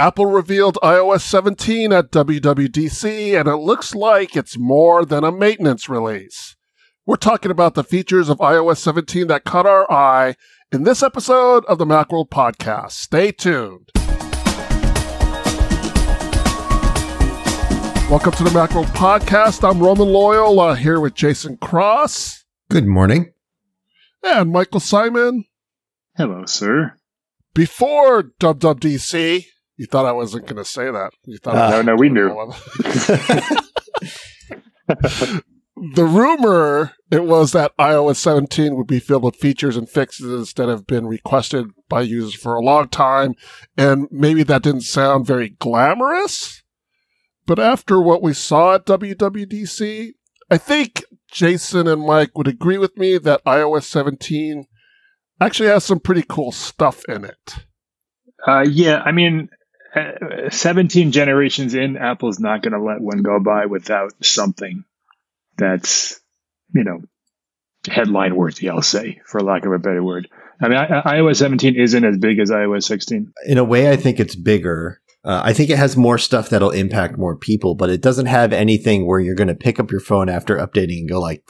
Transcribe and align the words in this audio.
Apple 0.00 0.24
revealed 0.24 0.78
iOS 0.82 1.20
17 1.20 1.92
at 1.92 2.10
WWDC, 2.10 3.38
and 3.38 3.46
it 3.46 3.56
looks 3.56 3.94
like 3.94 4.34
it's 4.34 4.56
more 4.56 5.04
than 5.04 5.24
a 5.24 5.30
maintenance 5.30 5.90
release. 5.90 6.56
We're 7.04 7.16
talking 7.16 7.50
about 7.50 7.74
the 7.74 7.84
features 7.84 8.30
of 8.30 8.38
iOS 8.38 8.78
17 8.78 9.26
that 9.26 9.44
caught 9.44 9.66
our 9.66 9.92
eye 9.92 10.36
in 10.72 10.84
this 10.84 11.02
episode 11.02 11.66
of 11.66 11.76
the 11.76 11.84
Macworld 11.84 12.30
Podcast. 12.30 12.92
Stay 12.92 13.30
tuned. 13.30 13.90
Welcome 18.08 18.32
to 18.32 18.44
the 18.44 18.52
Macworld 18.54 18.86
Podcast. 18.94 19.68
I'm 19.68 19.80
Roman 19.80 20.08
Loyola 20.08 20.68
uh, 20.68 20.74
here 20.76 20.98
with 20.98 21.12
Jason 21.12 21.58
Cross. 21.58 22.46
Good 22.70 22.86
morning. 22.86 23.34
And 24.22 24.50
Michael 24.50 24.80
Simon. 24.80 25.44
Hello, 26.16 26.46
sir. 26.46 26.94
Before 27.52 28.22
WWDC, 28.40 29.44
you 29.80 29.86
thought 29.86 30.04
I 30.04 30.12
wasn't 30.12 30.44
going 30.44 30.58
to 30.58 30.64
say 30.66 30.90
that. 30.90 31.14
You 31.24 31.38
thought 31.38 31.56
uh, 31.56 31.70
no, 31.70 31.80
no, 31.80 31.96
we 31.96 32.10
knew. 32.10 32.28
the 35.94 36.04
rumor 36.04 36.92
it 37.10 37.24
was 37.24 37.52
that 37.52 37.74
iOS 37.78 38.16
17 38.16 38.76
would 38.76 38.86
be 38.86 39.00
filled 39.00 39.22
with 39.22 39.36
features 39.36 39.78
and 39.78 39.88
fixes 39.88 40.52
that 40.52 40.68
have 40.68 40.86
been 40.86 41.06
requested 41.06 41.70
by 41.88 42.02
users 42.02 42.34
for 42.34 42.54
a 42.54 42.60
long 42.60 42.88
time, 42.88 43.32
and 43.74 44.06
maybe 44.10 44.42
that 44.42 44.62
didn't 44.62 44.82
sound 44.82 45.26
very 45.26 45.48
glamorous. 45.48 46.62
But 47.46 47.58
after 47.58 48.02
what 48.02 48.20
we 48.20 48.34
saw 48.34 48.74
at 48.74 48.84
WWDC, 48.84 50.10
I 50.50 50.58
think 50.58 51.04
Jason 51.32 51.88
and 51.88 52.02
Mike 52.02 52.36
would 52.36 52.48
agree 52.48 52.76
with 52.76 52.98
me 52.98 53.16
that 53.16 53.42
iOS 53.46 53.84
17 53.84 54.66
actually 55.40 55.70
has 55.70 55.84
some 55.84 56.00
pretty 56.00 56.24
cool 56.28 56.52
stuff 56.52 57.02
in 57.08 57.24
it. 57.24 57.64
Uh, 58.46 58.66
yeah, 58.68 59.00
I 59.06 59.12
mean, 59.12 59.48
17 60.50 61.12
generations 61.12 61.74
in, 61.74 61.96
Apple's 61.96 62.38
not 62.38 62.62
going 62.62 62.72
to 62.72 62.82
let 62.82 63.00
one 63.00 63.22
go 63.22 63.40
by 63.40 63.66
without 63.66 64.12
something 64.24 64.84
that's, 65.56 66.20
you 66.74 66.84
know, 66.84 67.02
headline 67.88 68.36
worthy, 68.36 68.68
I'll 68.68 68.82
say, 68.82 69.20
for 69.26 69.40
lack 69.40 69.64
of 69.64 69.72
a 69.72 69.78
better 69.78 70.02
word. 70.02 70.28
I 70.60 70.68
mean, 70.68 70.78
I, 70.78 71.16
iOS 71.16 71.36
17 71.36 71.74
isn't 71.76 72.04
as 72.04 72.18
big 72.18 72.38
as 72.38 72.50
iOS 72.50 72.84
16. 72.84 73.32
In 73.46 73.58
a 73.58 73.64
way, 73.64 73.90
I 73.90 73.96
think 73.96 74.20
it's 74.20 74.36
bigger. 74.36 75.00
Uh, 75.24 75.42
I 75.44 75.52
think 75.52 75.70
it 75.70 75.78
has 75.78 75.96
more 75.96 76.18
stuff 76.18 76.50
that'll 76.50 76.70
impact 76.70 77.18
more 77.18 77.36
people, 77.36 77.74
but 77.74 77.90
it 77.90 78.00
doesn't 78.00 78.26
have 78.26 78.52
anything 78.52 79.06
where 79.06 79.20
you're 79.20 79.34
going 79.34 79.48
to 79.48 79.54
pick 79.54 79.80
up 79.80 79.90
your 79.90 80.00
phone 80.00 80.28
after 80.28 80.56
updating 80.56 81.00
and 81.00 81.08
go 81.08 81.20
like, 81.20 81.44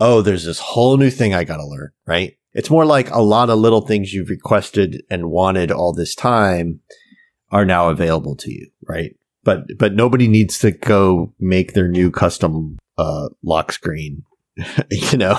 "Oh, 0.00 0.22
there's 0.22 0.44
this 0.44 0.58
whole 0.58 0.96
new 0.96 1.10
thing 1.10 1.34
I 1.34 1.44
got 1.44 1.58
to 1.58 1.66
learn." 1.66 1.90
Right? 2.06 2.38
It's 2.54 2.70
more 2.70 2.86
like 2.86 3.10
a 3.10 3.20
lot 3.20 3.50
of 3.50 3.58
little 3.58 3.82
things 3.82 4.12
you've 4.12 4.30
requested 4.30 5.02
and 5.10 5.30
wanted 5.30 5.70
all 5.70 5.92
this 5.92 6.14
time 6.14 6.80
are 7.52 7.64
now 7.64 7.90
available 7.90 8.34
to 8.36 8.50
you, 8.50 8.70
right? 8.88 9.14
But 9.44 9.78
but 9.78 9.94
nobody 9.94 10.26
needs 10.26 10.58
to 10.60 10.72
go 10.72 11.34
make 11.38 11.74
their 11.74 11.88
new 11.88 12.10
custom 12.10 12.78
uh, 12.98 13.28
lock 13.44 13.72
screen, 13.72 14.22
you 14.90 15.18
know, 15.18 15.38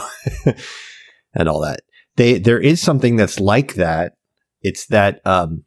and 1.33 1.49
all 1.49 1.61
that. 1.61 1.81
They 2.15 2.37
there 2.37 2.59
is 2.59 2.79
something 2.81 3.15
that's 3.15 3.39
like 3.39 3.75
that. 3.75 4.13
It's 4.61 4.85
that 4.87 5.25
um, 5.25 5.63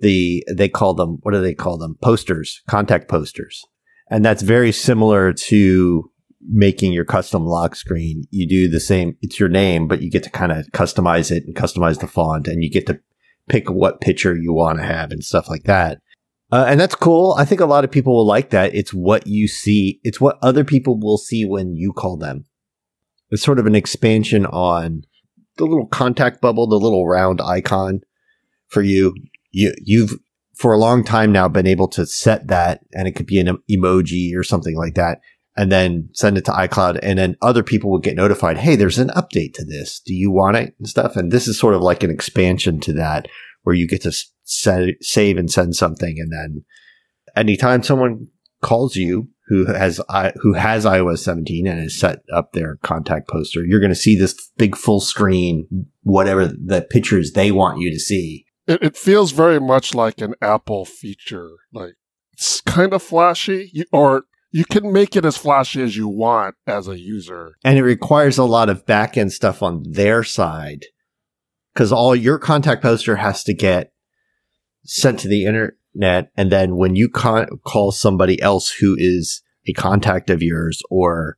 the 0.00 0.44
they 0.54 0.68
call 0.68 0.94
them 0.94 1.18
what 1.22 1.32
do 1.32 1.40
they 1.40 1.54
call 1.54 1.78
them 1.78 1.96
posters, 2.02 2.62
contact 2.68 3.08
posters, 3.08 3.64
and 4.10 4.24
that's 4.24 4.42
very 4.42 4.72
similar 4.72 5.32
to 5.32 6.10
making 6.48 6.92
your 6.92 7.04
custom 7.04 7.44
lock 7.44 7.74
screen, 7.74 8.24
you 8.30 8.46
do 8.46 8.68
the 8.68 8.80
same. 8.80 9.16
It's 9.20 9.40
your 9.40 9.48
name, 9.48 9.88
but 9.88 10.02
you 10.02 10.10
get 10.10 10.22
to 10.24 10.30
kind 10.30 10.52
of 10.52 10.66
customize 10.72 11.30
it 11.30 11.44
and 11.46 11.56
customize 11.56 12.00
the 12.00 12.06
font 12.06 12.46
and 12.46 12.62
you 12.62 12.70
get 12.70 12.86
to 12.86 13.00
pick 13.48 13.70
what 13.70 14.00
picture 14.00 14.36
you 14.36 14.52
want 14.52 14.78
to 14.78 14.84
have 14.84 15.10
and 15.10 15.24
stuff 15.24 15.48
like 15.48 15.64
that. 15.64 15.98
Uh, 16.52 16.64
and 16.68 16.78
that's 16.78 16.94
cool. 16.94 17.34
I 17.38 17.44
think 17.44 17.60
a 17.60 17.66
lot 17.66 17.84
of 17.84 17.90
people 17.90 18.14
will 18.14 18.26
like 18.26 18.50
that. 18.50 18.74
It's 18.74 18.94
what 18.94 19.26
you 19.26 19.48
see. 19.48 20.00
It's 20.04 20.20
what 20.20 20.38
other 20.42 20.64
people 20.64 20.98
will 20.98 21.18
see 21.18 21.44
when 21.44 21.74
you 21.74 21.92
call 21.92 22.16
them. 22.16 22.44
It's 23.30 23.42
sort 23.42 23.58
of 23.58 23.66
an 23.66 23.74
expansion 23.74 24.46
on 24.46 25.02
the 25.56 25.64
little 25.64 25.86
contact 25.86 26.40
bubble, 26.40 26.68
the 26.68 26.76
little 26.76 27.06
round 27.06 27.40
icon 27.40 28.00
for 28.68 28.82
you. 28.82 29.14
You, 29.50 29.74
you've 29.82 30.18
for 30.54 30.72
a 30.72 30.78
long 30.78 31.04
time 31.04 31.32
now 31.32 31.48
been 31.48 31.66
able 31.66 31.88
to 31.88 32.06
set 32.06 32.48
that 32.48 32.80
and 32.92 33.06
it 33.06 33.12
could 33.12 33.26
be 33.26 33.38
an 33.38 33.58
emoji 33.70 34.34
or 34.34 34.42
something 34.42 34.76
like 34.76 34.94
that 34.94 35.20
and 35.56 35.72
then 35.72 36.08
send 36.12 36.36
it 36.36 36.44
to 36.44 36.52
iCloud. 36.52 36.98
And 37.02 37.18
then 37.18 37.36
other 37.40 37.62
people 37.62 37.90
will 37.90 37.98
get 37.98 38.16
notified, 38.16 38.58
Hey, 38.58 38.76
there's 38.76 38.98
an 38.98 39.08
update 39.10 39.54
to 39.54 39.64
this. 39.64 40.00
Do 40.04 40.14
you 40.14 40.30
want 40.30 40.56
it 40.56 40.74
and 40.78 40.88
stuff? 40.88 41.16
And 41.16 41.32
this 41.32 41.48
is 41.48 41.58
sort 41.58 41.74
of 41.74 41.82
like 41.82 42.02
an 42.02 42.10
expansion 42.10 42.80
to 42.80 42.92
that 42.94 43.26
where 43.62 43.74
you 43.74 43.88
get 43.88 44.02
to 44.02 44.12
set, 44.44 44.94
save 45.00 45.38
and 45.38 45.50
send 45.50 45.74
something. 45.74 46.16
And 46.18 46.32
then 46.32 46.64
anytime 47.34 47.82
someone 47.82 48.28
calls 48.62 48.96
you 48.96 49.28
who 49.48 49.66
has, 49.66 50.00
who 50.42 50.54
has 50.54 50.84
iOS 50.84 51.18
17 51.18 51.66
and 51.66 51.80
has 51.80 51.98
set 51.98 52.18
up 52.32 52.52
their 52.52 52.76
contact 52.82 53.28
poster, 53.28 53.64
you're 53.64 53.80
going 53.80 53.90
to 53.90 53.94
see 53.94 54.18
this 54.18 54.34
big 54.56 54.76
full 54.76 55.00
screen, 55.00 55.86
whatever 56.02 56.46
the 56.46 56.86
pictures 56.90 57.32
they 57.32 57.50
want 57.50 57.80
you 57.80 57.90
to 57.90 57.98
see. 57.98 58.44
It, 58.66 58.82
it 58.82 58.96
feels 58.96 59.32
very 59.32 59.60
much 59.60 59.94
like 59.94 60.20
an 60.20 60.34
Apple 60.42 60.84
feature. 60.84 61.50
Like 61.72 61.94
it's 62.32 62.60
kind 62.60 62.92
of 62.92 63.02
flashy 63.02 63.84
or 63.92 64.24
you 64.50 64.64
can 64.64 64.92
make 64.92 65.16
it 65.16 65.24
as 65.24 65.36
flashy 65.36 65.82
as 65.82 65.96
you 65.96 66.08
want 66.08 66.54
as 66.66 66.88
a 66.88 66.98
user. 66.98 67.56
And 67.64 67.78
it 67.78 67.82
requires 67.82 68.38
a 68.38 68.44
lot 68.44 68.68
of 68.68 68.86
back 68.86 69.16
end 69.16 69.32
stuff 69.32 69.62
on 69.62 69.82
their 69.86 70.24
side 70.24 70.84
because 71.74 71.92
all 71.92 72.14
your 72.14 72.38
contact 72.38 72.82
poster 72.82 73.16
has 73.16 73.44
to 73.44 73.54
get 73.54 73.92
sent 74.84 75.20
to 75.20 75.28
the 75.28 75.44
internet. 75.44 76.30
And 76.36 76.50
then 76.50 76.76
when 76.76 76.96
you 76.96 77.08
con- 77.08 77.48
call 77.66 77.92
somebody 77.92 78.40
else 78.40 78.70
who 78.70 78.96
is 78.98 79.42
a 79.68 79.72
contact 79.72 80.30
of 80.30 80.42
yours 80.42 80.82
or 80.90 81.36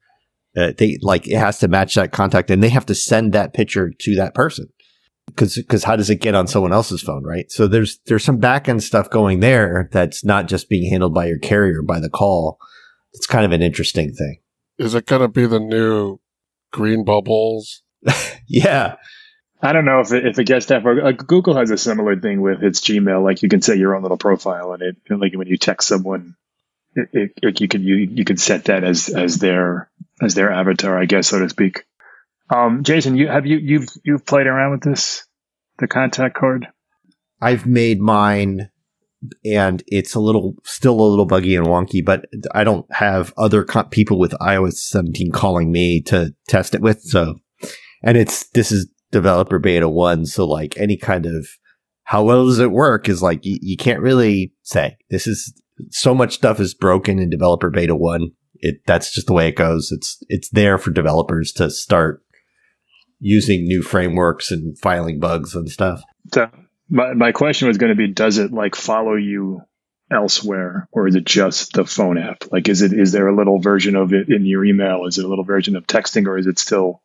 uh, 0.56 0.72
they 0.76 0.98
like 1.02 1.26
it 1.26 1.38
has 1.38 1.58
to 1.58 1.68
match 1.68 1.94
that 1.94 2.12
contact 2.12 2.50
and 2.50 2.62
they 2.62 2.68
have 2.68 2.86
to 2.86 2.94
send 2.94 3.32
that 3.32 3.52
picture 3.52 3.92
to 3.98 4.14
that 4.16 4.34
person 4.34 4.66
because 5.26 5.56
because 5.56 5.84
how 5.84 5.94
does 5.94 6.10
it 6.10 6.16
get 6.20 6.34
on 6.34 6.46
someone 6.46 6.72
else's 6.72 7.02
phone 7.02 7.22
right 7.22 7.50
so 7.50 7.66
there's 7.66 7.98
there's 8.06 8.24
some 8.24 8.38
back 8.38 8.68
end 8.68 8.82
stuff 8.82 9.10
going 9.10 9.40
there 9.40 9.88
that's 9.92 10.24
not 10.24 10.48
just 10.48 10.68
being 10.68 10.90
handled 10.90 11.14
by 11.14 11.26
your 11.26 11.38
carrier 11.38 11.82
by 11.82 12.00
the 12.00 12.08
call 12.08 12.58
it's 13.12 13.26
kind 13.26 13.44
of 13.44 13.52
an 13.52 13.62
interesting 13.62 14.12
thing. 14.12 14.38
Is 14.78 14.94
it 14.94 15.06
going 15.06 15.22
to 15.22 15.28
be 15.28 15.46
the 15.46 15.60
new 15.60 16.18
green 16.72 17.04
bubbles? 17.04 17.82
yeah. 18.46 18.96
I 19.60 19.72
don't 19.72 19.84
know 19.84 20.00
if 20.00 20.12
it, 20.12 20.24
if 20.24 20.38
it 20.38 20.44
gets 20.44 20.66
that 20.66 20.82
far. 20.82 21.04
Uh, 21.04 21.12
Google 21.12 21.56
has 21.56 21.70
a 21.70 21.78
similar 21.78 22.18
thing 22.18 22.40
with 22.40 22.62
its 22.62 22.80
Gmail. 22.80 23.24
Like 23.24 23.42
you 23.42 23.48
can 23.48 23.60
set 23.60 23.78
your 23.78 23.96
own 23.96 24.02
little 24.02 24.16
profile 24.16 24.72
and 24.72 24.82
it. 24.82 24.96
Like 25.10 25.34
when 25.34 25.48
you 25.48 25.56
text 25.56 25.88
someone, 25.88 26.36
it, 26.94 27.32
it, 27.42 27.60
you 27.60 27.66
can 27.66 27.82
you 27.82 27.96
you 27.96 28.24
can 28.24 28.36
set 28.36 28.66
that 28.66 28.84
as 28.84 29.08
as 29.08 29.38
their 29.38 29.90
as 30.22 30.34
their 30.34 30.52
avatar, 30.52 30.96
I 30.96 31.06
guess, 31.06 31.28
so 31.28 31.40
to 31.40 31.48
speak. 31.48 31.84
Um, 32.50 32.84
Jason, 32.84 33.16
you 33.16 33.28
have 33.28 33.46
you 33.46 33.58
you've 33.58 33.88
you've 34.04 34.24
played 34.24 34.46
around 34.46 34.72
with 34.72 34.82
this, 34.82 35.26
the 35.78 35.88
contact 35.88 36.36
card. 36.36 36.68
I've 37.40 37.66
made 37.66 38.00
mine 38.00 38.70
and 39.44 39.82
it's 39.88 40.14
a 40.14 40.20
little 40.20 40.54
still 40.64 41.00
a 41.00 41.02
little 41.02 41.26
buggy 41.26 41.56
and 41.56 41.66
wonky 41.66 42.04
but 42.04 42.26
i 42.54 42.62
don't 42.62 42.86
have 42.92 43.34
other 43.36 43.64
co- 43.64 43.84
people 43.84 44.18
with 44.18 44.32
ios 44.40 44.74
17 44.74 45.32
calling 45.32 45.72
me 45.72 46.00
to 46.02 46.34
test 46.48 46.74
it 46.74 46.80
with 46.80 47.02
so. 47.02 47.36
And 48.02 48.16
it's 48.16 48.48
this 48.50 48.70
is 48.70 48.88
developer 49.10 49.58
beta 49.58 49.88
1 49.88 50.26
so 50.26 50.46
like 50.46 50.78
any 50.78 50.96
kind 50.96 51.26
of 51.26 51.48
how 52.04 52.22
well 52.22 52.46
does 52.46 52.58
it 52.58 52.70
work 52.70 53.08
is 53.08 53.22
like 53.22 53.44
you, 53.44 53.58
you 53.60 53.76
can't 53.76 54.00
really 54.00 54.52
say. 54.62 54.96
This 55.10 55.26
is 55.26 55.52
so 55.90 56.14
much 56.14 56.34
stuff 56.34 56.60
is 56.60 56.74
broken 56.74 57.18
in 57.18 57.28
developer 57.28 57.70
beta 57.70 57.96
1 57.96 58.30
it 58.60 58.80
that's 58.86 59.12
just 59.12 59.26
the 59.26 59.32
way 59.32 59.48
it 59.48 59.56
goes. 59.56 59.90
It's 59.92 60.22
it's 60.28 60.48
there 60.50 60.78
for 60.78 60.90
developers 60.90 61.52
to 61.52 61.70
start 61.70 62.22
using 63.20 63.64
new 63.64 63.82
frameworks 63.82 64.50
and 64.50 64.78
filing 64.78 65.18
bugs 65.18 65.54
and 65.54 65.68
stuff. 65.68 66.02
So 66.32 66.50
my 66.88 67.14
my 67.14 67.32
question 67.32 67.68
was 67.68 67.78
going 67.78 67.90
to 67.90 67.96
be: 67.96 68.12
Does 68.12 68.38
it 68.38 68.52
like 68.52 68.74
follow 68.74 69.14
you 69.14 69.62
elsewhere, 70.10 70.88
or 70.92 71.06
is 71.06 71.14
it 71.14 71.24
just 71.24 71.72
the 71.72 71.84
phone 71.84 72.18
app? 72.18 72.44
Like, 72.50 72.68
is 72.68 72.82
it 72.82 72.92
is 72.92 73.12
there 73.12 73.28
a 73.28 73.36
little 73.36 73.60
version 73.60 73.96
of 73.96 74.12
it 74.12 74.28
in 74.28 74.46
your 74.46 74.64
email? 74.64 75.06
Is 75.06 75.18
it 75.18 75.24
a 75.24 75.28
little 75.28 75.44
version 75.44 75.76
of 75.76 75.86
texting, 75.86 76.26
or 76.26 76.38
is 76.38 76.46
it 76.46 76.58
still 76.58 77.02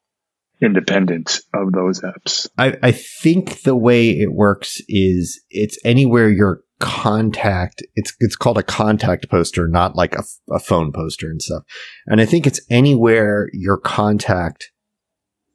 independent 0.61 1.39
of 1.53 1.71
those 1.71 2.01
apps? 2.01 2.47
I, 2.57 2.77
I 2.81 2.91
think 2.91 3.63
the 3.63 3.75
way 3.75 4.11
it 4.11 4.33
works 4.33 4.81
is 4.87 5.41
it's 5.49 5.77
anywhere 5.83 6.29
your 6.29 6.61
contact 6.79 7.81
it's 7.95 8.13
it's 8.19 8.35
called 8.35 8.57
a 8.57 8.63
contact 8.63 9.29
poster 9.29 9.69
not 9.69 9.95
like 9.95 10.15
a, 10.15 10.23
a 10.51 10.59
phone 10.59 10.91
poster 10.91 11.29
and 11.29 11.41
stuff 11.41 11.63
and 12.07 12.19
i 12.19 12.25
think 12.25 12.45
it's 12.45 12.59
anywhere 12.69 13.47
your 13.53 13.77
contact 13.77 14.69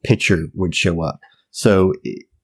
picture 0.03 0.47
would 0.55 0.75
show 0.75 1.03
up 1.03 1.21
so 1.51 1.93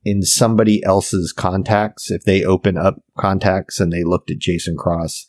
in 0.04 0.22
somebody 0.22 0.82
else's 0.84 1.32
contacts, 1.32 2.10
if 2.10 2.24
they 2.24 2.44
open 2.44 2.76
up 2.76 2.96
contacts 3.18 3.80
and 3.80 3.92
they 3.92 4.04
looked 4.04 4.30
at 4.30 4.38
Jason 4.38 4.76
Cross, 4.76 5.26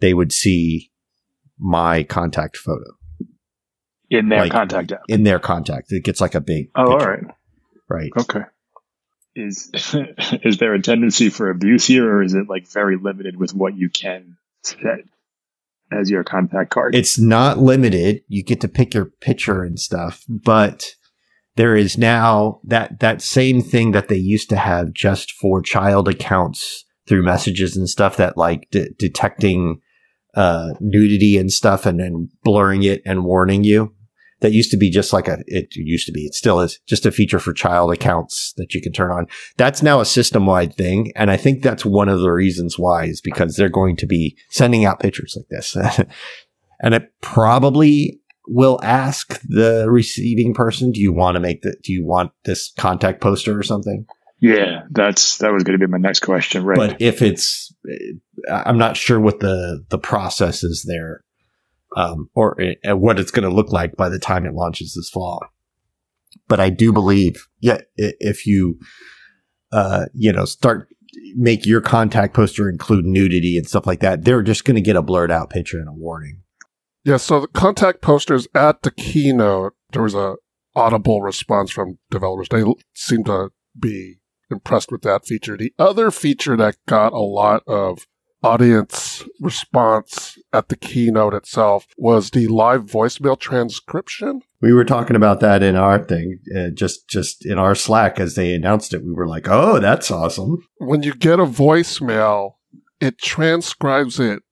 they 0.00 0.14
would 0.14 0.32
see 0.32 0.90
my 1.58 2.02
contact 2.02 2.56
photo 2.56 2.90
in 4.10 4.28
their 4.28 4.40
like, 4.40 4.52
contact 4.52 4.92
app. 4.92 5.02
In 5.08 5.22
their 5.22 5.38
contact, 5.38 5.92
it 5.92 6.04
gets 6.04 6.20
like 6.20 6.34
a 6.34 6.40
big. 6.40 6.70
Oh, 6.74 6.92
picture, 6.92 7.10
all 7.10 7.16
right, 7.16 7.24
right, 7.88 8.12
okay. 8.18 8.44
is 9.36 9.70
is 10.42 10.58
there 10.58 10.74
a 10.74 10.82
tendency 10.82 11.30
for 11.30 11.50
abuse 11.50 11.86
here, 11.86 12.08
or 12.08 12.22
is 12.22 12.34
it 12.34 12.48
like 12.48 12.68
very 12.68 12.96
limited 12.96 13.36
with 13.36 13.54
what 13.54 13.76
you 13.76 13.88
can 13.88 14.36
set 14.62 15.04
as 15.92 16.10
your 16.10 16.24
contact 16.24 16.70
card? 16.70 16.94
It's 16.94 17.18
not 17.18 17.58
limited. 17.58 18.22
You 18.28 18.42
get 18.42 18.60
to 18.62 18.68
pick 18.68 18.94
your 18.94 19.06
picture 19.06 19.62
and 19.62 19.78
stuff, 19.78 20.24
but 20.28 20.84
there 21.56 21.76
is 21.76 21.96
now 21.96 22.60
that 22.64 23.00
that 23.00 23.22
same 23.22 23.62
thing 23.62 23.92
that 23.92 24.08
they 24.08 24.16
used 24.16 24.48
to 24.50 24.56
have 24.56 24.92
just 24.92 25.32
for 25.32 25.62
child 25.62 26.08
accounts 26.08 26.84
through 27.06 27.22
messages 27.22 27.76
and 27.76 27.88
stuff 27.88 28.16
that 28.16 28.36
like 28.36 28.68
de- 28.70 28.90
detecting 28.98 29.80
uh, 30.34 30.70
nudity 30.80 31.38
and 31.38 31.52
stuff 31.52 31.86
and 31.86 32.00
then 32.00 32.28
blurring 32.42 32.82
it 32.82 33.02
and 33.06 33.24
warning 33.24 33.64
you. 33.64 33.94
That 34.40 34.52
used 34.52 34.72
to 34.72 34.76
be 34.76 34.90
just 34.90 35.12
like 35.12 35.26
a 35.26 35.38
it 35.46 35.68
used 35.74 36.06
to 36.06 36.12
be 36.12 36.26
it 36.26 36.34
still 36.34 36.60
is 36.60 36.78
just 36.86 37.06
a 37.06 37.12
feature 37.12 37.38
for 37.38 37.54
child 37.54 37.92
accounts 37.92 38.52
that 38.58 38.74
you 38.74 38.82
can 38.82 38.92
turn 38.92 39.10
on. 39.10 39.26
That's 39.56 39.82
now 39.82 40.00
a 40.00 40.04
system 40.04 40.44
wide 40.44 40.74
thing 40.74 41.12
and 41.16 41.30
i 41.30 41.36
think 41.38 41.62
that's 41.62 41.84
one 41.86 42.10
of 42.10 42.20
the 42.20 42.30
reasons 42.30 42.78
why 42.78 43.04
is 43.04 43.22
because 43.22 43.56
they're 43.56 43.70
going 43.70 43.96
to 43.96 44.06
be 44.06 44.36
sending 44.50 44.84
out 44.84 45.00
pictures 45.00 45.34
like 45.36 45.48
this. 45.48 45.76
And 46.80 46.92
it 46.92 47.12
probably 47.22 48.20
will 48.46 48.78
ask 48.82 49.40
the 49.48 49.86
receiving 49.88 50.54
person 50.54 50.92
do 50.92 51.00
you 51.00 51.12
want 51.12 51.34
to 51.34 51.40
make 51.40 51.62
the 51.62 51.74
do 51.82 51.92
you 51.92 52.04
want 52.04 52.30
this 52.44 52.72
contact 52.78 53.20
poster 53.20 53.58
or 53.58 53.62
something 53.62 54.06
yeah 54.40 54.82
that's 54.90 55.38
that 55.38 55.52
was 55.52 55.64
going 55.64 55.78
to 55.78 55.86
be 55.86 55.90
my 55.90 55.98
next 55.98 56.20
question 56.20 56.64
right 56.64 56.76
but 56.76 57.00
if 57.00 57.22
it's 57.22 57.74
i'm 58.50 58.76
not 58.78 58.96
sure 58.96 59.18
what 59.18 59.40
the 59.40 59.82
the 59.88 59.98
process 59.98 60.62
is 60.62 60.84
there 60.86 61.24
um, 61.96 62.28
or 62.34 62.60
uh, 62.88 62.96
what 62.96 63.18
it's 63.18 63.30
going 63.30 63.48
to 63.48 63.54
look 63.54 63.72
like 63.72 63.96
by 63.96 64.08
the 64.08 64.18
time 64.18 64.46
it 64.46 64.54
launches 64.54 64.94
this 64.94 65.10
fall. 65.10 65.40
But 66.48 66.60
I 66.60 66.70
do 66.70 66.92
believe, 66.92 67.46
yeah, 67.60 67.80
if 67.96 68.46
you, 68.46 68.78
uh, 69.72 70.06
you 70.12 70.32
know, 70.32 70.44
start 70.44 70.88
make 71.36 71.64
your 71.64 71.80
contact 71.80 72.34
poster 72.34 72.68
include 72.68 73.04
nudity 73.04 73.56
and 73.56 73.66
stuff 73.66 73.86
like 73.86 74.00
that, 74.00 74.24
they're 74.24 74.42
just 74.42 74.64
going 74.64 74.74
to 74.74 74.80
get 74.80 74.96
a 74.96 75.02
blurred 75.02 75.30
out 75.30 75.50
picture 75.50 75.78
and 75.78 75.88
a 75.88 75.92
warning. 75.92 76.42
Yeah. 77.04 77.18
So 77.18 77.40
the 77.40 77.48
contact 77.48 78.00
posters 78.00 78.48
at 78.54 78.82
the 78.82 78.90
keynote, 78.90 79.74
there 79.92 80.02
was 80.02 80.14
a 80.14 80.36
audible 80.74 81.22
response 81.22 81.70
from 81.70 81.98
developers. 82.10 82.48
They 82.50 82.64
seemed 82.94 83.26
to 83.26 83.50
be 83.78 84.16
impressed 84.50 84.90
with 84.90 85.02
that 85.02 85.26
feature. 85.26 85.56
The 85.56 85.72
other 85.78 86.10
feature 86.10 86.56
that 86.56 86.76
got 86.86 87.12
a 87.12 87.18
lot 87.18 87.62
of 87.66 88.06
audience 88.42 89.24
response 89.40 90.36
at 90.52 90.68
the 90.68 90.76
keynote 90.76 91.32
itself 91.32 91.86
was 91.96 92.30
the 92.30 92.46
live 92.46 92.84
voicemail 92.84 93.38
transcription. 93.38 94.42
We 94.60 94.74
were 94.74 94.84
talking 94.84 95.16
about 95.16 95.40
that 95.40 95.62
in 95.62 95.76
our 95.76 95.98
thing, 96.04 96.40
uh, 96.54 96.68
just 96.74 97.08
just 97.08 97.46
in 97.46 97.58
our 97.58 97.74
Slack 97.74 98.20
as 98.20 98.34
they 98.34 98.54
announced 98.54 98.92
it. 98.92 99.04
We 99.04 99.12
were 99.12 99.26
like, 99.26 99.48
"Oh, 99.48 99.80
that's 99.80 100.10
awesome!" 100.10 100.58
When 100.78 101.02
you 101.02 101.14
get 101.14 101.40
a 101.40 101.46
voicemail, 101.46 102.56
it 103.00 103.18
transcribes 103.18 104.20
it 104.20 104.42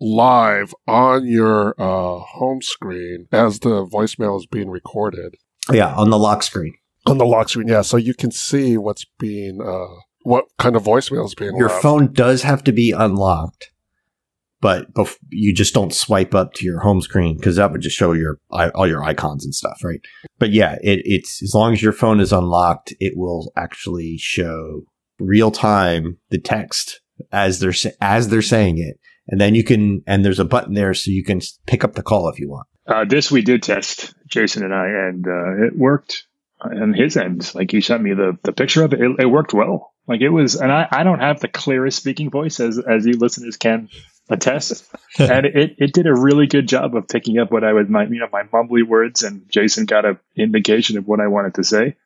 live 0.00 0.74
on 0.86 1.26
your 1.26 1.74
uh, 1.80 2.18
home 2.20 2.62
screen 2.62 3.26
as 3.32 3.60
the 3.60 3.84
voicemail 3.86 4.38
is 4.38 4.46
being 4.46 4.70
recorded. 4.70 5.34
Yeah, 5.70 5.94
on 5.94 6.10
the 6.10 6.18
lock 6.18 6.42
screen. 6.42 6.74
On 7.06 7.18
the 7.18 7.26
lock 7.26 7.48
screen, 7.48 7.68
yeah, 7.68 7.82
so 7.82 7.96
you 7.96 8.14
can 8.14 8.30
see 8.30 8.76
what's 8.76 9.04
being 9.18 9.60
uh, 9.62 10.00
what 10.22 10.44
kind 10.58 10.76
of 10.76 10.82
voicemail 10.82 11.24
is 11.24 11.34
being 11.34 11.56
Your 11.56 11.68
left. 11.68 11.82
phone 11.82 12.12
does 12.12 12.42
have 12.42 12.62
to 12.64 12.72
be 12.72 12.92
unlocked, 12.92 13.70
but 14.60 14.92
bef- 14.92 15.16
you 15.30 15.54
just 15.54 15.72
don't 15.72 15.94
swipe 15.94 16.34
up 16.34 16.52
to 16.54 16.64
your 16.64 16.80
home 16.80 17.00
screen 17.00 17.36
because 17.36 17.56
that 17.56 17.72
would 17.72 17.80
just 17.80 17.96
show 17.96 18.12
your 18.12 18.38
all 18.50 18.86
your 18.86 19.02
icons 19.02 19.44
and 19.44 19.54
stuff, 19.54 19.78
right? 19.82 20.00
But 20.38 20.50
yeah, 20.50 20.74
it, 20.82 21.00
it's 21.04 21.42
as 21.42 21.54
long 21.54 21.72
as 21.72 21.82
your 21.82 21.92
phone 21.92 22.20
is 22.20 22.32
unlocked, 22.32 22.92
it 23.00 23.14
will 23.16 23.50
actually 23.56 24.16
show 24.18 24.82
real 25.18 25.50
time 25.50 26.18
the 26.30 26.38
text 26.38 27.00
as 27.32 27.60
they're 27.60 27.74
as 28.00 28.28
they're 28.28 28.42
saying 28.42 28.78
it, 28.78 28.98
and 29.30 29.40
then 29.40 29.54
you 29.54 29.64
can 29.64 30.02
and 30.06 30.24
there's 30.24 30.40
a 30.40 30.44
button 30.44 30.74
there 30.74 30.92
so 30.92 31.10
you 31.10 31.24
can 31.24 31.40
pick 31.66 31.84
up 31.84 31.94
the 31.94 32.02
call 32.02 32.28
if 32.28 32.38
you 32.38 32.50
want. 32.50 32.66
Uh, 32.86 33.04
this 33.04 33.30
we 33.30 33.42
did 33.42 33.62
test, 33.62 34.14
Jason 34.26 34.64
and 34.64 34.74
I, 34.74 34.86
and 34.86 35.26
uh, 35.26 35.66
it 35.66 35.78
worked 35.78 36.26
on 36.60 36.92
his 36.92 37.16
end. 37.16 37.50
Like 37.54 37.70
he 37.70 37.80
sent 37.80 38.02
me 38.02 38.12
the 38.12 38.36
the 38.42 38.52
picture 38.52 38.84
of 38.84 38.92
it. 38.92 39.00
It, 39.00 39.20
it 39.20 39.26
worked 39.26 39.54
well. 39.54 39.94
Like 40.06 40.20
it 40.20 40.30
was, 40.30 40.56
and 40.56 40.72
I, 40.72 40.88
I 40.90 41.04
don't 41.04 41.20
have 41.20 41.40
the 41.40 41.48
clearest 41.48 41.98
speaking 41.98 42.30
voice 42.30 42.58
as 42.58 42.78
as 42.78 43.06
you 43.06 43.12
listeners 43.12 43.56
can 43.56 43.88
attest, 44.28 44.84
and 45.18 45.46
it, 45.46 45.76
it 45.78 45.92
did 45.92 46.06
a 46.06 46.14
really 46.14 46.48
good 46.48 46.66
job 46.66 46.96
of 46.96 47.06
picking 47.06 47.38
up 47.38 47.52
what 47.52 47.62
I 47.62 47.72
was 47.72 47.88
my 47.88 48.04
you 48.04 48.18
know 48.18 48.28
my 48.32 48.42
mumbly 48.42 48.86
words, 48.86 49.22
and 49.22 49.48
Jason 49.48 49.86
got 49.86 50.04
an 50.04 50.18
indication 50.36 50.98
of 50.98 51.06
what 51.06 51.20
I 51.20 51.28
wanted 51.28 51.54
to 51.54 51.64
say. 51.64 51.96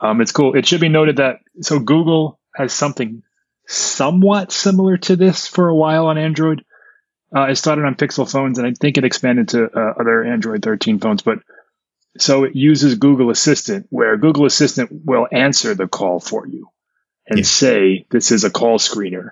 Um, 0.00 0.20
it's 0.20 0.32
cool. 0.32 0.54
It 0.54 0.66
should 0.66 0.82
be 0.82 0.90
noted 0.90 1.16
that 1.16 1.40
so 1.62 1.78
Google 1.78 2.38
has 2.54 2.72
something 2.72 3.22
somewhat 3.66 4.52
similar 4.52 4.98
to 4.98 5.16
this 5.16 5.46
for 5.46 5.68
a 5.68 5.74
while 5.74 6.06
on 6.06 6.18
Android. 6.18 6.64
Uh, 7.34 7.46
it 7.46 7.56
started 7.56 7.84
on 7.84 7.96
Pixel 7.96 8.30
phones, 8.30 8.58
and 8.58 8.66
I 8.66 8.72
think 8.72 8.96
it 8.96 9.04
expanded 9.04 9.48
to 9.50 9.64
uh, 9.64 9.94
other 9.98 10.22
Android 10.22 10.62
13 10.62 11.00
phones. 11.00 11.22
But 11.22 11.40
so 12.18 12.44
it 12.44 12.54
uses 12.54 12.94
Google 12.94 13.30
Assistant, 13.30 13.86
where 13.90 14.16
Google 14.16 14.46
Assistant 14.46 14.90
will 15.04 15.26
answer 15.32 15.74
the 15.74 15.88
call 15.88 16.20
for 16.20 16.46
you 16.46 16.68
and 17.26 17.44
say, 17.44 18.06
"This 18.10 18.30
is 18.30 18.44
a 18.44 18.50
call 18.50 18.78
screener. 18.78 19.30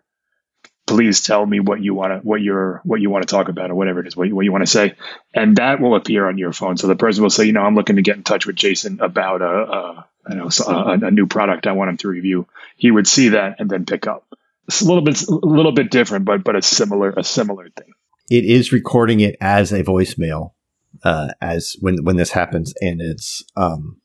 Please 0.84 1.22
tell 1.22 1.46
me 1.46 1.60
what 1.60 1.80
you 1.80 1.94
want 1.94 2.12
to, 2.12 2.26
what 2.26 2.42
you're, 2.42 2.80
what 2.84 3.00
you 3.00 3.08
want 3.08 3.22
to 3.22 3.32
talk 3.32 3.48
about, 3.48 3.70
or 3.70 3.76
whatever 3.76 4.00
it 4.00 4.08
is, 4.08 4.16
what 4.16 4.26
you, 4.26 4.34
what 4.34 4.44
you 4.44 4.50
want 4.50 4.62
to 4.62 4.70
say," 4.70 4.94
and 5.32 5.56
that 5.56 5.80
will 5.80 5.94
appear 5.94 6.26
on 6.26 6.38
your 6.38 6.52
phone. 6.52 6.76
So 6.76 6.88
the 6.88 6.96
person 6.96 7.22
will 7.22 7.30
say, 7.30 7.44
"You 7.44 7.52
know, 7.52 7.62
I'm 7.62 7.76
looking 7.76 7.96
to 7.96 8.02
get 8.02 8.16
in 8.16 8.24
touch 8.24 8.46
with 8.46 8.56
Jason 8.56 9.00
about 9.00 9.42
a, 9.42 9.46
a 9.46 10.06
I 10.26 10.34
know 10.34 10.48
a, 10.66 10.98
a 11.06 11.10
new 11.12 11.28
product 11.28 11.68
I 11.68 11.72
want 11.72 11.90
him 11.90 11.96
to 11.98 12.08
review." 12.08 12.48
He 12.76 12.90
would 12.90 13.06
see 13.06 13.28
that 13.28 13.60
and 13.60 13.70
then 13.70 13.86
pick 13.86 14.08
up. 14.08 14.24
It's 14.72 14.82
a 14.82 14.86
little 14.86 15.02
bit, 15.02 15.22
a 15.28 15.34
little 15.34 15.72
bit 15.72 15.90
different, 15.90 16.24
but 16.24 16.44
but 16.44 16.56
a 16.56 16.62
similar, 16.62 17.10
a 17.10 17.24
similar 17.24 17.68
thing. 17.76 17.92
It 18.30 18.44
is 18.44 18.72
recording 18.72 19.20
it 19.20 19.36
as 19.40 19.72
a 19.72 19.84
voicemail 19.84 20.52
uh, 21.04 21.28
as 21.40 21.76
when 21.80 22.04
when 22.04 22.16
this 22.16 22.30
happens, 22.30 22.72
and 22.80 23.00
it's 23.00 23.44
um, 23.56 24.00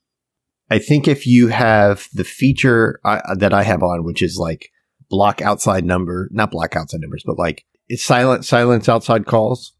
I 0.70 0.78
think 0.78 1.08
if 1.08 1.26
you 1.26 1.48
have 1.48 2.08
the 2.12 2.24
feature 2.24 3.00
uh, 3.04 3.34
that 3.36 3.54
I 3.54 3.62
have 3.62 3.82
on, 3.82 4.04
which 4.04 4.22
is 4.22 4.36
like 4.36 4.70
block 5.08 5.40
outside 5.40 5.84
number, 5.84 6.28
not 6.32 6.50
block 6.50 6.76
outside 6.76 7.00
numbers, 7.00 7.22
but 7.24 7.38
like 7.38 7.64
it's 7.88 8.04
silent, 8.04 8.44
silence 8.44 8.88
outside 8.88 9.26
calls. 9.26 9.72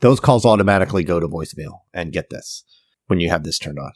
Those 0.00 0.20
calls 0.20 0.46
automatically 0.46 1.04
go 1.04 1.20
to 1.20 1.28
voicemail 1.28 1.80
and 1.92 2.12
get 2.12 2.30
this 2.30 2.64
when 3.08 3.20
you 3.20 3.28
have 3.28 3.42
this 3.42 3.58
turned 3.58 3.78
on. 3.78 3.92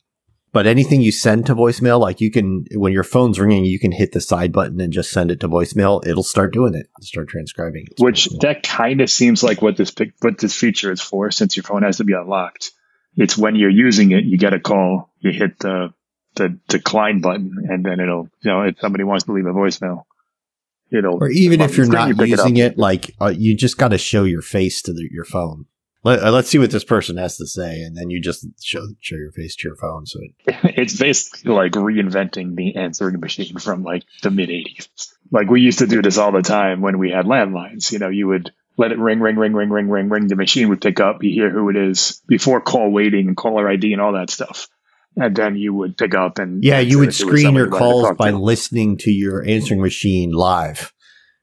But 0.55 0.69
anything 0.69 1.03
you 1.03 1.11
send 1.11 1.47
to 1.47 1.55
voicemail, 1.57 1.99
like 1.99 2.21
you 2.21 2.31
can, 2.31 2.65
when 2.75 2.93
your 2.93 3.03
phone's 3.03 3.41
ringing, 3.41 3.65
you 3.65 3.81
can 3.81 3.91
hit 3.91 4.13
the 4.13 4.21
side 4.21 4.53
button 4.53 4.81
and 4.81 4.93
just 4.93 5.11
send 5.11 5.33
it 5.33 5.41
to 5.41 5.49
voicemail. 5.49 6.07
It'll 6.07 6.23
start 6.23 6.53
doing 6.53 6.77
it, 6.77 6.87
start 7.01 7.29
transcribing. 7.29 7.89
Which 7.99 8.27
that 8.41 8.63
kind 8.63 9.01
of 9.01 9.11
seems 9.11 9.43
like 9.43 9.61
what 9.61 9.77
this 9.77 9.93
what 10.21 10.39
this 10.39 10.55
feature 10.55 10.93
is 10.93 11.01
for, 11.01 11.33
since 11.33 11.57
your 11.57 11.65
phone 11.65 11.83
has 11.83 11.97
to 11.97 12.05
be 12.05 12.13
unlocked. 12.13 12.71
It's 13.17 13.37
when 13.37 13.57
you're 13.57 13.69
using 13.69 14.13
it, 14.13 14.23
you 14.23 14.39
get 14.39 14.55
a 14.55 14.61
call, 14.61 15.11
you 15.19 15.33
hit 15.33 15.59
the 15.59 15.93
the 16.37 16.57
decline 16.69 17.21
button, 17.21 17.53
and 17.69 17.85
then 17.85 17.99
it'll, 17.99 18.29
you 18.43 18.51
know, 18.53 18.63
if 18.63 18.79
somebody 18.79 19.03
wants 19.03 19.25
to 19.25 19.33
leave 19.33 19.47
a 19.47 19.53
voicemail, 19.53 20.05
it'll. 20.93 21.17
Or 21.17 21.31
even 21.31 21.63
if 21.63 21.77
you're 21.77 21.87
not 21.87 22.17
using 22.17 22.59
it, 22.59 22.73
it, 22.75 22.79
like 22.79 23.13
uh, 23.21 23.35
you 23.37 23.57
just 23.57 23.77
got 23.77 23.89
to 23.89 23.99
show 23.99 24.23
your 24.23 24.43
face 24.43 24.83
to 24.83 24.93
the, 24.93 25.09
your 25.11 25.25
phone. 25.25 25.67
Let, 26.05 26.21
us 26.21 26.25
uh, 26.35 26.43
see 26.43 26.59
what 26.59 26.71
this 26.71 26.85
person 26.85 27.17
has 27.17 27.39
to 27.39 27.47
say, 27.47 27.81
and 27.81 27.97
then 27.97 28.11
you 28.11 28.21
just 28.21 28.47
show 28.63 28.87
show 29.01 29.17
your 29.17 29.33
face 29.33 29.57
to 29.57 29.69
your 29.69 29.77
phone. 29.77 30.05
So 30.07 30.21
it- 30.23 30.57
it's 30.79 30.99
basically 30.99 31.53
like 31.53 31.73
reinventing 31.73 32.55
the 32.55 32.77
answering 32.77 33.19
machine 33.21 33.59
from 33.59 33.83
like 33.83 34.05
the 34.23 34.31
mid 34.31 34.51
'80s. 34.51 34.89
Like 35.33 35.49
we 35.49 35.63
used 35.63 35.79
to 35.79 35.87
do 35.87 36.03
this 36.03 36.19
all 36.19 36.31
the 36.33 36.43
time 36.43 36.83
when 36.83 36.99
we 36.99 37.11
had 37.11 37.25
landlines. 37.25 37.91
You 37.91 37.99
know, 37.99 38.11
you 38.11 38.29
would 38.29 38.53
let 38.77 38.93
it 38.93 38.99
ring, 38.99 39.21
ring, 39.21 39.37
ring, 39.37 39.55
ring, 39.55 39.71
ring, 39.71 39.89
ring, 39.89 40.09
ring. 40.11 40.27
The 40.27 40.37
machine 40.37 40.69
would 40.69 40.81
pick 40.81 41.01
up. 41.01 41.23
You 41.23 41.31
hear 41.33 41.51
who 41.51 41.71
it 41.71 41.77
is 41.77 42.21
before 42.29 42.61
call 42.61 42.91
waiting 42.91 43.29
and 43.29 43.37
caller 43.37 43.69
ID 43.69 43.93
and 43.93 44.03
all 44.03 44.13
that 44.13 44.31
stuff. 44.31 44.69
And 45.17 45.35
then 45.35 45.57
you 45.57 45.73
would 45.73 45.97
pick 45.97 46.15
up 46.15 46.39
and 46.39 46.63
yeah, 46.63 46.81
you 46.81 46.99
would 46.99 47.15
screen 47.15 47.55
your 47.55 47.69
calls 47.69 48.15
by 48.17 48.33
to. 48.33 48.37
listening 48.37 48.99
to 48.99 49.11
your 49.13 49.45
answering 49.47 49.81
machine 49.81 50.33
live, 50.33 50.93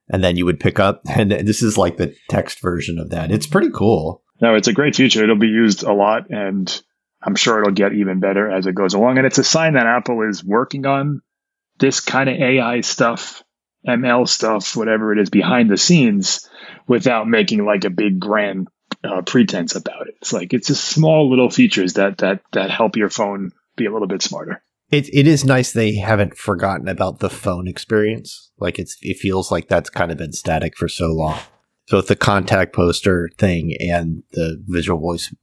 and 0.09 0.21
then 0.23 0.35
you 0.35 0.45
would 0.45 0.59
pick 0.59 0.77
up. 0.77 1.01
And 1.09 1.31
this 1.31 1.63
is 1.63 1.77
like 1.77 1.95
the 1.97 2.13
text 2.29 2.61
version 2.61 2.99
of 2.99 3.09
that. 3.11 3.31
It's 3.31 3.47
pretty 3.47 3.69
cool. 3.73 4.23
No, 4.41 4.55
it's 4.55 4.67
a 4.67 4.73
great 4.73 4.95
feature. 4.95 5.23
It'll 5.23 5.37
be 5.37 5.47
used 5.47 5.83
a 5.83 5.93
lot, 5.93 6.29
and 6.31 6.81
I'm 7.21 7.35
sure 7.35 7.61
it'll 7.61 7.73
get 7.73 7.93
even 7.93 8.19
better 8.19 8.49
as 8.49 8.65
it 8.65 8.73
goes 8.73 8.95
along. 8.95 9.17
And 9.19 9.27
it's 9.27 9.37
a 9.37 9.43
sign 9.43 9.73
that 9.73 9.85
Apple 9.85 10.27
is 10.27 10.43
working 10.43 10.85
on 10.85 11.21
this 11.79 11.99
kind 11.99 12.27
of 12.29 12.35
AI 12.35 12.81
stuff, 12.81 13.43
ML 13.87 14.27
stuff, 14.27 14.75
whatever 14.75 15.13
it 15.13 15.19
is 15.19 15.29
behind 15.29 15.69
the 15.69 15.77
scenes 15.77 16.49
without 16.87 17.27
making 17.27 17.65
like 17.65 17.85
a 17.85 17.89
big 17.91 18.19
grand 18.19 18.67
uh, 19.03 19.21
pretense 19.21 19.75
about 19.75 20.07
it. 20.07 20.15
It's 20.21 20.33
like 20.33 20.53
it's 20.53 20.67
just 20.67 20.83
small 20.83 21.29
little 21.29 21.49
features 21.49 21.93
that 21.93 22.19
that 22.19 22.41
that 22.53 22.71
help 22.71 22.95
your 22.95 23.09
phone 23.09 23.51
be 23.75 23.85
a 23.85 23.91
little 23.91 24.07
bit 24.07 24.21
smarter. 24.21 24.63
It 24.89 25.07
it 25.13 25.27
is 25.27 25.45
nice 25.45 25.71
they 25.71 25.95
haven't 25.95 26.37
forgotten 26.37 26.87
about 26.87 27.19
the 27.19 27.29
phone 27.29 27.67
experience. 27.67 28.51
Like 28.57 28.79
it's 28.79 28.97
it 29.01 29.17
feels 29.17 29.51
like 29.51 29.67
that's 29.67 29.89
kind 29.89 30.11
of 30.11 30.17
been 30.17 30.33
static 30.33 30.75
for 30.75 30.87
so 30.87 31.07
long. 31.07 31.39
So 31.87 32.01
the 32.01 32.15
contact 32.15 32.73
poster 32.73 33.29
thing 33.37 33.75
and 33.79 34.23
the 34.31 34.63
visual 34.67 34.99
voice, 34.99 35.33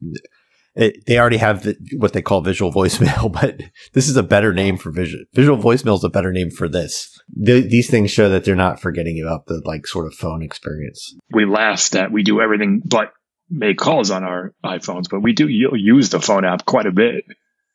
It, 0.74 1.04
they 1.06 1.18
already 1.18 1.38
have 1.38 1.64
the, 1.64 1.76
what 1.96 2.12
they 2.12 2.22
call 2.22 2.40
visual 2.40 2.72
voicemail, 2.72 3.32
but 3.40 3.60
this 3.92 4.08
is 4.08 4.16
a 4.16 4.22
better 4.22 4.54
name 4.54 4.76
for 4.76 4.90
visual. 4.90 5.24
Visual 5.34 5.58
voicemail 5.58 5.96
is 5.96 6.04
a 6.04 6.08
better 6.08 6.32
name 6.32 6.50
for 6.50 6.68
this. 6.68 7.20
The, 7.36 7.60
these 7.60 7.90
things 7.90 8.10
show 8.10 8.28
that 8.28 8.44
they're 8.44 8.54
not 8.54 8.80
forgetting 8.80 9.20
about 9.20 9.46
the 9.46 9.60
like 9.64 9.86
sort 9.86 10.06
of 10.06 10.14
phone 10.14 10.42
experience. 10.42 11.14
We 11.32 11.44
laugh 11.44 11.90
that 11.90 12.12
we 12.12 12.22
do 12.22 12.40
everything 12.40 12.82
but 12.84 13.12
make 13.50 13.78
calls 13.78 14.10
on 14.10 14.24
our 14.24 14.54
iPhones, 14.64 15.10
but 15.10 15.20
we 15.20 15.32
do 15.32 15.48
use 15.48 16.10
the 16.10 16.20
phone 16.20 16.44
app 16.44 16.64
quite 16.64 16.86
a 16.86 16.92
bit. 16.92 17.24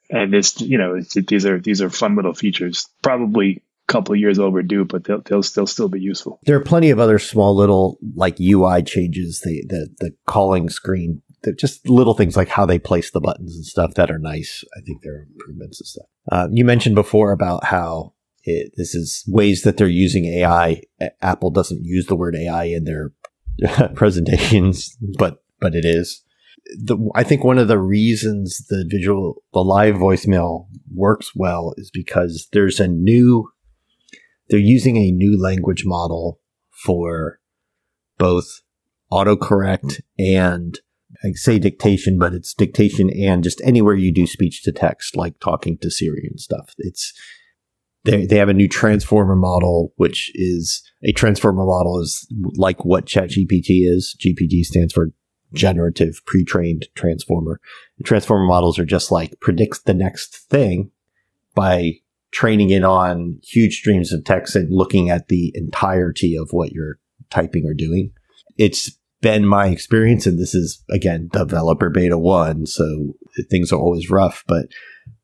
And 0.10 0.34
it's, 0.34 0.62
you 0.62 0.77
know, 0.77 0.96
it's, 0.96 1.13
these 1.13 1.46
are, 1.46 1.60
these 1.60 1.82
are 1.82 1.89
fun 1.89 2.15
little 2.15 2.34
features, 2.34 2.88
probably 3.01 3.63
couple 3.87 4.15
years 4.15 4.39
overdue, 4.39 4.85
but 4.85 5.03
they'll, 5.03 5.21
they'll 5.21 5.43
still, 5.43 5.67
still 5.67 5.89
be 5.89 5.99
useful. 5.99 6.39
There 6.45 6.55
are 6.55 6.63
plenty 6.63 6.89
of 6.89 6.99
other 6.99 7.19
small 7.19 7.55
little 7.55 7.97
like 8.15 8.39
UI 8.39 8.83
changes. 8.83 9.41
The, 9.43 9.63
the, 9.67 9.89
the 9.99 10.11
calling 10.25 10.69
screen, 10.69 11.21
just 11.57 11.87
little 11.89 12.13
things 12.13 12.37
like 12.37 12.47
how 12.47 12.65
they 12.65 12.79
place 12.79 13.11
the 13.11 13.21
buttons 13.21 13.55
and 13.55 13.65
stuff 13.65 13.95
that 13.95 14.09
are 14.09 14.19
nice. 14.19 14.63
I 14.77 14.81
think 14.81 15.01
there 15.01 15.13
are 15.13 15.27
improvements 15.31 15.81
and 15.81 15.87
stuff. 15.87 16.05
Uh, 16.31 16.47
you 16.51 16.65
mentioned 16.65 16.95
before 16.95 17.31
about 17.31 17.65
how 17.65 18.13
it, 18.43 18.73
this 18.77 18.93
is 18.95 19.23
ways 19.27 19.63
that 19.63 19.77
they're 19.77 19.87
using 19.87 20.25
AI. 20.25 20.81
Apple 21.21 21.51
doesn't 21.51 21.83
use 21.83 22.05
the 22.07 22.15
word 22.15 22.35
AI 22.35 22.65
in 22.65 22.85
their 22.85 23.11
presentations, 23.95 24.97
but 25.17 25.43
but 25.59 25.75
it 25.75 25.85
is. 25.85 26.23
The, 26.77 26.97
I 27.13 27.23
think 27.23 27.43
one 27.43 27.57
of 27.57 27.67
the 27.67 27.79
reasons 27.79 28.65
the 28.67 28.85
visual, 28.87 29.43
the 29.53 29.63
live 29.63 29.95
voicemail 29.95 30.67
works 30.93 31.31
well 31.35 31.73
is 31.77 31.91
because 31.93 32.47
there's 32.53 32.79
a 32.79 32.87
new, 32.87 33.49
they're 34.53 34.60
using 34.60 34.98
a 34.98 35.10
new 35.10 35.36
language 35.41 35.81
model 35.83 36.39
for 36.69 37.39
both 38.19 38.62
autocorrect 39.12 40.00
and 40.19 40.79
I 41.24 41.31
say 41.33 41.57
dictation, 41.57 42.19
but 42.19 42.36
it's 42.36 42.53
dictation 42.53 43.10
and 43.10 43.43
just 43.43 43.62
anywhere 43.63 43.95
you 43.95 44.13
do 44.13 44.27
speech 44.27 44.62
to 44.62 44.72
text, 44.72 45.15
like 45.15 45.39
talking 45.39 45.79
to 45.79 45.89
Siri 45.89 46.27
and 46.29 46.39
stuff. 46.39 46.75
It's 46.77 47.13
they 48.03 48.27
they 48.27 48.38
have 48.38 48.50
a 48.50 48.53
new 48.53 48.67
transformer 48.67 49.36
model, 49.36 49.91
which 49.95 50.31
is 50.36 50.83
a 51.03 51.13
transformer 51.13 51.65
model 51.65 52.00
is 52.00 52.27
like 52.55 52.86
what 52.86 53.07
ChatGPT 53.07 53.88
is. 53.89 54.15
GPT 54.24 54.62
stands 54.62 54.93
for 54.93 55.13
generative 55.51 56.22
pre-trained 56.27 56.86
transformer. 56.93 57.60
The 57.98 58.03
transformer 58.03 58.45
models 58.45 58.77
are 58.77 58.86
just 58.86 59.12
like 59.12 59.39
predicts 59.39 59.81
the 59.81 59.95
next 59.95 60.48
thing 60.48 60.91
by 61.55 62.02
training 62.33 62.71
it 62.71 62.83
on 62.83 63.39
huge 63.43 63.77
streams 63.77 64.11
of 64.11 64.25
text 64.25 64.55
and 64.55 64.67
looking 64.71 65.09
at 65.09 65.27
the 65.27 65.51
entirety 65.55 66.35
of 66.35 66.49
what 66.51 66.71
you're 66.71 66.97
typing 67.29 67.65
or 67.65 67.73
doing. 67.73 68.11
It's 68.57 68.97
been 69.21 69.45
my 69.45 69.67
experience, 69.67 70.25
and 70.25 70.37
this 70.37 70.53
is 70.53 70.83
again 70.89 71.29
developer 71.31 71.89
beta 71.89 72.17
one, 72.17 72.65
so 72.65 73.13
things 73.49 73.71
are 73.71 73.79
always 73.79 74.09
rough, 74.09 74.43
but 74.47 74.65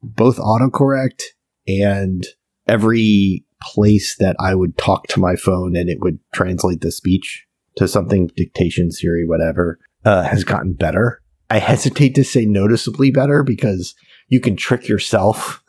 both 0.01 0.37
autocorrect 0.37 1.23
and 1.67 2.25
every 2.67 3.43
place 3.61 4.15
that 4.17 4.35
I 4.39 4.55
would 4.55 4.77
talk 4.77 5.07
to 5.07 5.19
my 5.19 5.35
phone 5.35 5.75
and 5.75 5.89
it 5.89 5.99
would 5.99 6.19
translate 6.33 6.81
the 6.81 6.91
speech 6.91 7.45
to 7.75 7.87
something 7.87 8.31
dictation 8.37 8.91
Siri 8.91 9.25
whatever 9.25 9.79
uh, 10.05 10.23
has 10.23 10.43
gotten 10.43 10.73
better. 10.73 11.21
I 11.49 11.59
hesitate 11.59 12.15
to 12.15 12.23
say 12.23 12.45
noticeably 12.45 13.11
better 13.11 13.43
because 13.43 13.95
you 14.27 14.39
can 14.39 14.55
trick 14.55 14.87
yourself. 14.87 15.63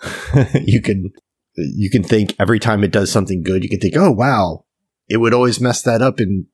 you 0.54 0.80
can 0.80 1.11
you 1.57 1.90
can 1.90 2.02
think 2.02 2.35
every 2.38 2.59
time 2.59 2.85
it 2.85 2.92
does 2.92 3.11
something 3.11 3.42
good, 3.42 3.62
you 3.62 3.71
can 3.71 3.80
think, 3.80 3.95
"Oh 3.97 4.11
wow, 4.11 4.64
it 5.09 5.19
would 5.19 5.35
always 5.35 5.61
mess 5.61 5.83
that 5.83 6.02
up 6.02 6.21
in 6.21 6.47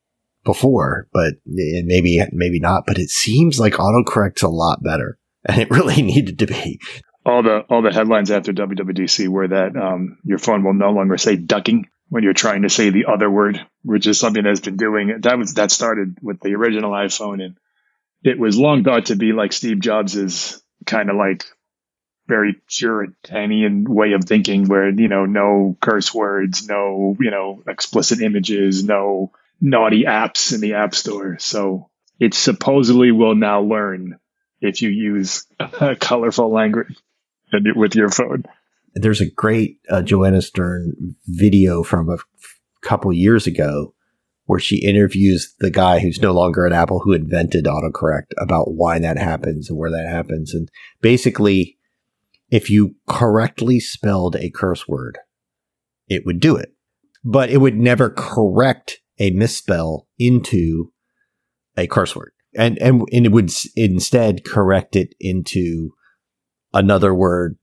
before," 0.44 1.08
but 1.12 1.34
maybe 1.44 2.20
maybe 2.32 2.60
not. 2.60 2.84
But 2.86 2.98
it 2.98 3.10
seems 3.10 3.60
like 3.60 3.74
autocorrect's 3.74 4.42
a 4.42 4.48
lot 4.48 4.82
better, 4.82 5.18
and 5.44 5.60
it 5.60 5.70
really 5.70 6.02
needed 6.02 6.38
to 6.40 6.46
be. 6.46 6.80
All 7.24 7.42
the 7.42 7.60
all 7.68 7.82
the 7.82 7.92
headlines 7.92 8.30
after 8.30 8.52
WWDC 8.52 9.28
were 9.28 9.48
that 9.48 9.76
um, 9.76 10.18
your 10.24 10.38
phone 10.38 10.64
will 10.64 10.74
no 10.74 10.90
longer 10.90 11.18
say 11.18 11.36
ducking 11.36 11.86
when 12.08 12.22
you're 12.22 12.34
trying 12.34 12.62
to 12.62 12.70
say 12.70 12.90
the 12.90 13.06
other 13.12 13.28
word, 13.28 13.60
which 13.82 14.06
is 14.06 14.20
something 14.20 14.44
that's 14.44 14.60
been 14.60 14.76
doing 14.76 15.18
that 15.22 15.38
was 15.38 15.54
that 15.54 15.70
started 15.70 16.18
with 16.22 16.40
the 16.40 16.54
original 16.54 16.92
iPhone 16.92 17.42
and 17.42 17.56
it 18.22 18.38
was 18.38 18.58
long 18.58 18.82
thought 18.82 19.06
to 19.06 19.16
be 19.16 19.32
like 19.32 19.52
Steve 19.52 19.78
Jobs's 19.78 20.62
kind 20.84 21.10
of 21.10 21.16
like 21.16 21.44
very 22.26 22.60
Puritanian 22.68 23.84
way 23.84 24.12
of 24.12 24.24
thinking 24.24 24.66
where, 24.66 24.90
you 24.90 25.08
know, 25.08 25.26
no 25.26 25.76
curse 25.80 26.12
words, 26.12 26.68
no, 26.68 27.16
you 27.20 27.30
know, 27.30 27.62
explicit 27.66 28.20
images, 28.20 28.84
no 28.84 29.32
naughty 29.60 30.04
apps 30.04 30.52
in 30.52 30.60
the 30.60 30.74
app 30.74 30.94
store. 30.94 31.38
So 31.38 31.90
it 32.18 32.34
supposedly 32.34 33.12
will 33.12 33.34
now 33.34 33.60
learn 33.60 34.18
if 34.60 34.82
you 34.82 34.90
use 34.90 35.46
colorful 36.00 36.50
language 36.50 36.96
with 37.74 37.94
your 37.94 38.10
phone. 38.10 38.44
There's 38.94 39.20
a 39.20 39.30
great 39.30 39.78
uh, 39.90 40.02
Joanna 40.02 40.42
Stern 40.42 41.16
video 41.26 41.82
from 41.82 42.08
a 42.08 42.18
couple 42.80 43.12
years 43.12 43.46
ago 43.46 43.94
where 44.46 44.60
she 44.60 44.76
interviews 44.76 45.54
the 45.58 45.70
guy 45.70 45.98
who's 45.98 46.22
no 46.22 46.32
longer 46.32 46.66
at 46.66 46.72
Apple 46.72 47.00
who 47.00 47.12
invented 47.12 47.64
autocorrect 47.64 48.32
about 48.38 48.72
why 48.72 48.98
that 48.98 49.18
happens 49.18 49.68
and 49.68 49.78
where 49.78 49.90
that 49.90 50.08
happens. 50.08 50.54
And 50.54 50.70
basically, 51.00 51.75
if 52.50 52.70
you 52.70 52.96
correctly 53.08 53.80
spelled 53.80 54.36
a 54.36 54.50
curse 54.50 54.86
word, 54.86 55.18
it 56.08 56.24
would 56.24 56.40
do 56.40 56.56
it, 56.56 56.70
but 57.24 57.50
it 57.50 57.58
would 57.58 57.76
never 57.76 58.10
correct 58.10 58.98
a 59.18 59.30
misspell 59.30 60.06
into 60.18 60.92
a 61.76 61.86
curse 61.86 62.14
word. 62.14 62.32
And, 62.56 62.78
and, 62.78 63.02
and 63.12 63.26
it 63.26 63.32
would 63.32 63.52
instead 63.74 64.44
correct 64.44 64.96
it 64.96 65.14
into 65.20 65.90
another 66.72 67.14
word 67.14 67.58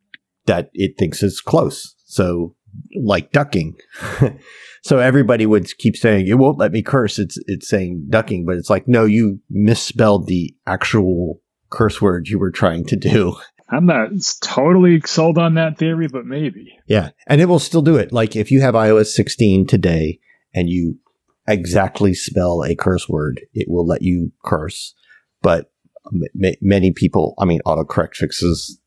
that 0.45 0.69
it 0.73 0.97
thinks 0.97 1.23
is 1.23 1.41
close. 1.41 1.95
So 2.05 2.55
like 2.95 3.31
ducking. 3.31 3.75
So 4.83 4.99
everybody 4.99 5.45
would 5.45 5.77
keep 5.77 5.95
saying, 5.95 6.27
it 6.27 6.37
won't 6.37 6.59
let 6.59 6.73
me 6.73 6.81
curse. 6.81 7.17
It's, 7.17 7.37
it's 7.47 7.69
saying 7.69 8.07
ducking, 8.09 8.45
but 8.45 8.57
it's 8.57 8.69
like, 8.69 8.85
no, 8.85 9.05
you 9.05 9.39
misspelled 9.49 10.27
the 10.27 10.53
actual 10.67 11.39
curse 11.69 12.01
word 12.01 12.27
you 12.27 12.37
were 12.37 12.51
trying 12.51 12.85
to 12.85 12.97
do. 12.97 13.35
I'm 13.69 13.85
not 13.85 14.09
totally 14.41 15.01
sold 15.01 15.37
on 15.37 15.55
that 15.55 15.77
theory, 15.77 16.07
but 16.07 16.25
maybe. 16.25 16.77
Yeah. 16.87 17.09
And 17.27 17.41
it 17.41 17.45
will 17.45 17.59
still 17.59 17.81
do 17.81 17.95
it. 17.95 18.11
Like 18.11 18.35
if 18.35 18.51
you 18.51 18.61
have 18.61 18.75
iOS 18.75 19.07
16 19.07 19.67
today 19.67 20.19
and 20.53 20.69
you 20.69 20.99
exactly 21.47 22.13
spell 22.13 22.63
a 22.63 22.75
curse 22.75 23.07
word, 23.09 23.41
it 23.53 23.67
will 23.69 23.85
let 23.85 24.01
you 24.01 24.31
curse. 24.43 24.93
But 25.41 25.71
m- 26.11 26.53
many 26.61 26.91
people, 26.91 27.33
I 27.39 27.45
mean, 27.45 27.61
autocorrect 27.65 28.15
fixes 28.15 28.79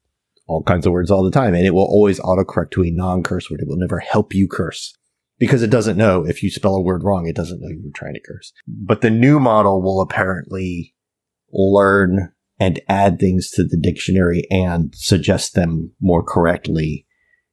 all 0.46 0.62
kinds 0.62 0.86
of 0.86 0.92
words 0.92 1.10
all 1.10 1.24
the 1.24 1.30
time 1.30 1.54
and 1.54 1.66
it 1.66 1.74
will 1.74 1.82
always 1.82 2.20
autocorrect 2.20 2.70
to 2.72 2.84
a 2.84 2.90
non 2.90 3.22
curse 3.22 3.50
word. 3.50 3.60
It 3.60 3.68
will 3.68 3.78
never 3.78 3.98
help 3.98 4.34
you 4.34 4.46
curse 4.46 4.96
because 5.38 5.62
it 5.62 5.70
doesn't 5.70 5.96
know 5.96 6.24
if 6.24 6.42
you 6.42 6.50
spell 6.50 6.76
a 6.76 6.80
word 6.80 7.02
wrong, 7.02 7.26
it 7.26 7.36
doesn't 7.36 7.60
know 7.60 7.68
you 7.68 7.82
were 7.84 7.90
trying 7.94 8.14
to 8.14 8.20
curse. 8.20 8.52
But 8.66 9.00
the 9.00 9.10
new 9.10 9.40
model 9.40 9.82
will 9.82 10.00
apparently 10.00 10.94
learn 11.52 12.32
and 12.58 12.80
add 12.88 13.18
things 13.18 13.50
to 13.50 13.64
the 13.64 13.76
dictionary 13.76 14.44
and 14.50 14.94
suggest 14.94 15.54
them 15.54 15.92
more 16.00 16.22
correctly, 16.22 17.06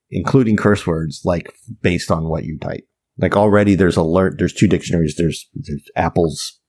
including 0.10 0.56
curse 0.56 0.88
words, 0.88 1.22
like 1.26 1.54
based 1.82 2.10
on 2.10 2.30
what 2.30 2.46
you 2.46 2.58
type. 2.60 2.88
Like 3.18 3.36
already 3.36 3.76
there's 3.76 3.98
alert, 3.98 4.36
there's 4.38 4.54
two 4.54 4.68
dictionaries. 4.68 5.16
There's, 5.18 5.50
there's 5.54 5.84
Apple's 5.96 6.60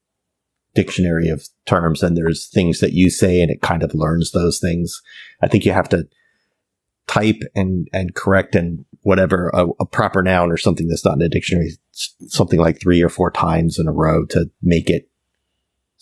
dictionary 0.74 1.28
of 1.28 1.46
terms 1.66 2.02
and 2.02 2.16
there's 2.16 2.48
things 2.48 2.80
that 2.80 2.92
you 2.92 3.08
say 3.08 3.40
and 3.40 3.50
it 3.50 3.62
kind 3.62 3.82
of 3.82 3.94
learns 3.94 4.32
those 4.32 4.58
things. 4.58 5.00
I 5.40 5.48
think 5.48 5.64
you 5.64 5.72
have 5.72 5.88
to 5.90 6.08
type 7.06 7.40
and, 7.54 7.86
and 7.92 8.14
correct 8.14 8.54
and 8.54 8.84
whatever 9.02 9.50
a, 9.54 9.66
a, 9.80 9.86
proper 9.86 10.22
noun 10.22 10.50
or 10.50 10.56
something 10.56 10.88
that's 10.88 11.04
not 11.04 11.16
in 11.16 11.22
a 11.22 11.28
dictionary 11.28 11.70
something 11.92 12.58
like 12.58 12.80
three 12.80 13.02
or 13.02 13.10
four 13.10 13.30
times 13.30 13.78
in 13.78 13.86
a 13.86 13.92
row 13.92 14.24
to 14.24 14.46
make 14.62 14.88
it 14.88 15.08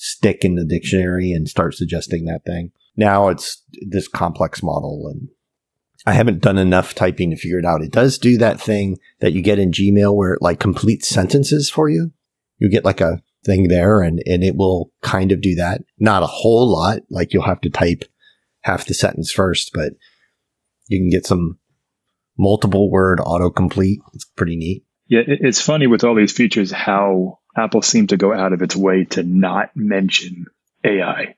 stick 0.02 0.44
in 0.44 0.56
the 0.56 0.64
dictionary 0.64 1.30
and 1.30 1.48
start 1.48 1.74
suggesting 1.74 2.24
that 2.24 2.44
thing. 2.44 2.72
Now 2.96 3.28
it's 3.28 3.62
this 3.88 4.08
complex 4.08 4.60
model 4.60 5.08
and 5.08 5.28
I 6.04 6.14
haven't 6.14 6.42
done 6.42 6.58
enough 6.58 6.92
typing 6.92 7.30
to 7.30 7.36
figure 7.36 7.60
it 7.60 7.64
out. 7.64 7.82
It 7.82 7.92
does 7.92 8.18
do 8.18 8.36
that 8.38 8.60
thing 8.60 8.98
that 9.20 9.32
you 9.32 9.42
get 9.42 9.60
in 9.60 9.70
Gmail 9.70 10.16
where 10.16 10.34
it 10.34 10.42
like 10.42 10.58
completes 10.58 11.08
sentences 11.08 11.70
for 11.70 11.88
you. 11.88 12.10
You 12.58 12.68
get 12.68 12.84
like 12.84 13.00
a 13.00 13.22
thing 13.44 13.68
there 13.68 14.02
and, 14.02 14.20
and 14.26 14.42
it 14.42 14.56
will 14.56 14.90
kind 15.02 15.30
of 15.30 15.40
do 15.40 15.54
that. 15.54 15.82
Not 16.00 16.24
a 16.24 16.26
whole 16.26 16.68
lot. 16.68 17.02
Like 17.08 17.32
you'll 17.32 17.44
have 17.44 17.60
to 17.60 17.70
type 17.70 18.04
half 18.62 18.86
the 18.86 18.94
sentence 18.94 19.30
first, 19.30 19.70
but 19.72 19.92
you 20.88 20.98
can 20.98 21.10
get 21.10 21.26
some 21.26 21.60
multiple 22.36 22.90
word 22.90 23.20
autocomplete. 23.20 23.98
It's 24.14 24.24
pretty 24.24 24.56
neat. 24.56 24.84
Yeah, 25.06 25.20
it's 25.26 25.60
funny 25.60 25.86
with 25.86 26.02
all 26.02 26.16
these 26.16 26.32
features 26.32 26.72
how 26.72 27.38
Apple 27.56 27.82
seemed 27.82 28.10
to 28.10 28.16
go 28.16 28.32
out 28.32 28.52
of 28.52 28.62
its 28.62 28.74
way 28.74 29.04
to 29.04 29.22
not 29.22 29.70
mention 29.74 30.46
AI 30.84 31.34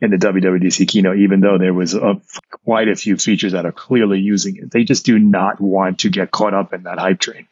in 0.00 0.10
the 0.10 0.16
WWDC 0.16 0.88
keynote, 0.88 1.18
even 1.18 1.40
though 1.40 1.58
there 1.58 1.74
was 1.74 1.94
a, 1.94 2.20
quite 2.64 2.88
a 2.88 2.96
few 2.96 3.16
features 3.16 3.52
that 3.52 3.66
are 3.66 3.72
clearly 3.72 4.18
using 4.18 4.56
it. 4.56 4.70
They 4.70 4.84
just 4.84 5.04
do 5.04 5.18
not 5.18 5.60
want 5.60 6.00
to 6.00 6.10
get 6.10 6.30
caught 6.30 6.54
up 6.54 6.72
in 6.72 6.82
that 6.84 6.98
hype 6.98 7.20
train. 7.20 7.46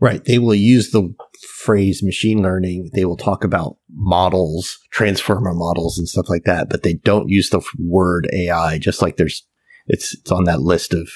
Right. 0.00 0.24
They 0.24 0.38
will 0.38 0.54
use 0.54 0.92
the 0.92 1.12
phrase 1.40 2.04
machine 2.04 2.40
learning. 2.40 2.90
They 2.94 3.04
will 3.04 3.16
talk 3.16 3.42
about 3.42 3.78
models, 3.90 4.78
transformer 4.92 5.52
models 5.54 5.98
and 5.98 6.08
stuff 6.08 6.28
like 6.28 6.44
that, 6.44 6.68
but 6.70 6.84
they 6.84 6.94
don't 6.94 7.28
use 7.28 7.50
the 7.50 7.62
word 7.80 8.28
AI, 8.32 8.78
just 8.78 9.02
like 9.02 9.16
there's, 9.16 9.44
it's, 9.88 10.14
it's 10.14 10.30
on 10.30 10.44
that 10.44 10.60
list 10.60 10.94
of 10.94 11.10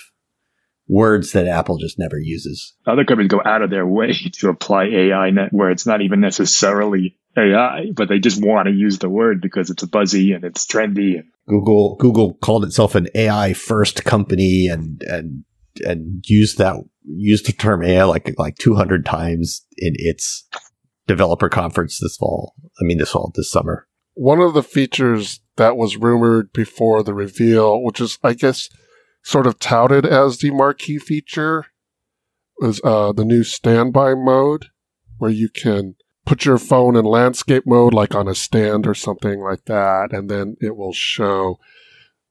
words 0.89 1.33
that 1.33 1.47
Apple 1.47 1.79
just 1.79 1.99
never 1.99 2.19
uses. 2.19 2.75
Other 2.87 3.05
companies 3.05 3.31
go 3.31 3.41
out 3.45 3.63
of 3.63 3.71
their 3.71 3.87
way 3.87 4.13
to 4.35 4.49
apply 4.49 4.85
AI 4.85 5.31
net 5.31 5.53
where 5.53 5.71
it's 5.71 5.87
not 5.87 6.03
even 6.03 6.21
necessarily 6.21 7.19
AI, 7.37 7.87
but 7.95 8.09
they 8.09 8.19
just 8.19 8.45
want 8.45 8.67
to 8.67 8.75
use 8.75 8.99
the 8.99 9.09
word 9.09 9.41
because 9.41 9.71
it's 9.71 9.85
buzzy 9.85 10.33
and 10.33 10.45
it's 10.45 10.67
trendy. 10.67 11.23
Google 11.49 11.97
Google 11.97 12.35
called 12.35 12.65
itself 12.65 12.95
an 12.95 13.09
AI 13.15 13.53
first 13.53 14.05
company 14.05 14.69
and 14.69 15.03
and 15.03 15.45
and 15.85 16.25
used 16.27 16.59
that 16.59 16.77
used 17.05 17.47
the 17.47 17.53
term 17.53 17.83
AI 17.83 18.05
like 18.05 18.35
like 18.39 18.57
200 18.59 19.05
times 19.05 19.67
in 19.79 19.95
its 19.97 20.47
developer 21.07 21.49
conference 21.49 21.99
this 21.99 22.17
fall. 22.17 22.55
I 22.81 22.85
mean 22.85 22.99
this 22.99 23.11
fall 23.11 23.33
this 23.35 23.51
summer. 23.51 23.89
One 24.15 24.41
of 24.41 24.53
the 24.53 24.63
features 24.63 25.41
that 25.57 25.77
was 25.77 25.97
rumored 25.97 26.53
before 26.53 27.03
the 27.03 27.15
reveal, 27.15 27.83
which 27.83 28.01
is 28.01 28.19
I 28.23 28.35
guess 28.35 28.69
sort 29.23 29.47
of 29.47 29.59
touted 29.59 30.05
as 30.05 30.39
the 30.39 30.51
marquee 30.51 30.99
feature, 30.99 31.67
was 32.59 32.81
uh, 32.85 33.13
the 33.13 33.25
new 33.25 33.43
standby 33.45 34.15
mode, 34.15 34.67
where 35.19 35.31
you 35.31 35.49
can 35.49 35.95
put 36.25 36.45
your 36.45 36.59
phone 36.59 36.97
in 36.97 37.05
landscape 37.05 37.65
mode, 37.67 37.95
like 37.95 38.15
on 38.15 38.29
a 38.29 38.35
stand 38.35 38.87
or 38.87 38.95
something 38.95 39.41
like 39.41 39.65
that, 39.67 40.13
and 40.13 40.31
then 40.31 40.57
it 40.61 40.77
will 40.77 40.93
show 40.93 41.59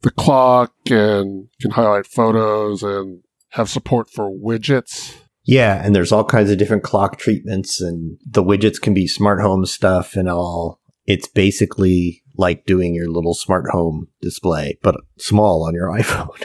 the 0.01 0.11
clock 0.11 0.73
and 0.89 1.47
can 1.59 1.71
highlight 1.71 2.07
photos 2.07 2.83
and 2.83 3.21
have 3.49 3.69
support 3.69 4.09
for 4.09 4.29
widgets. 4.31 5.15
Yeah, 5.43 5.83
and 5.83 5.95
there's 5.95 6.11
all 6.11 6.23
kinds 6.23 6.49
of 6.49 6.57
different 6.57 6.83
clock 6.83 7.17
treatments, 7.17 7.81
and 7.81 8.17
the 8.25 8.43
widgets 8.43 8.79
can 8.79 8.93
be 8.93 9.07
smart 9.07 9.41
home 9.41 9.65
stuff 9.65 10.15
and 10.15 10.29
all. 10.29 10.79
It's 11.05 11.27
basically 11.27 12.21
like 12.37 12.65
doing 12.65 12.93
your 12.93 13.09
little 13.09 13.33
smart 13.33 13.69
home 13.71 14.07
display, 14.21 14.77
but 14.81 14.95
small 15.17 15.65
on 15.65 15.73
your 15.73 15.87
iPhone. 15.97 16.43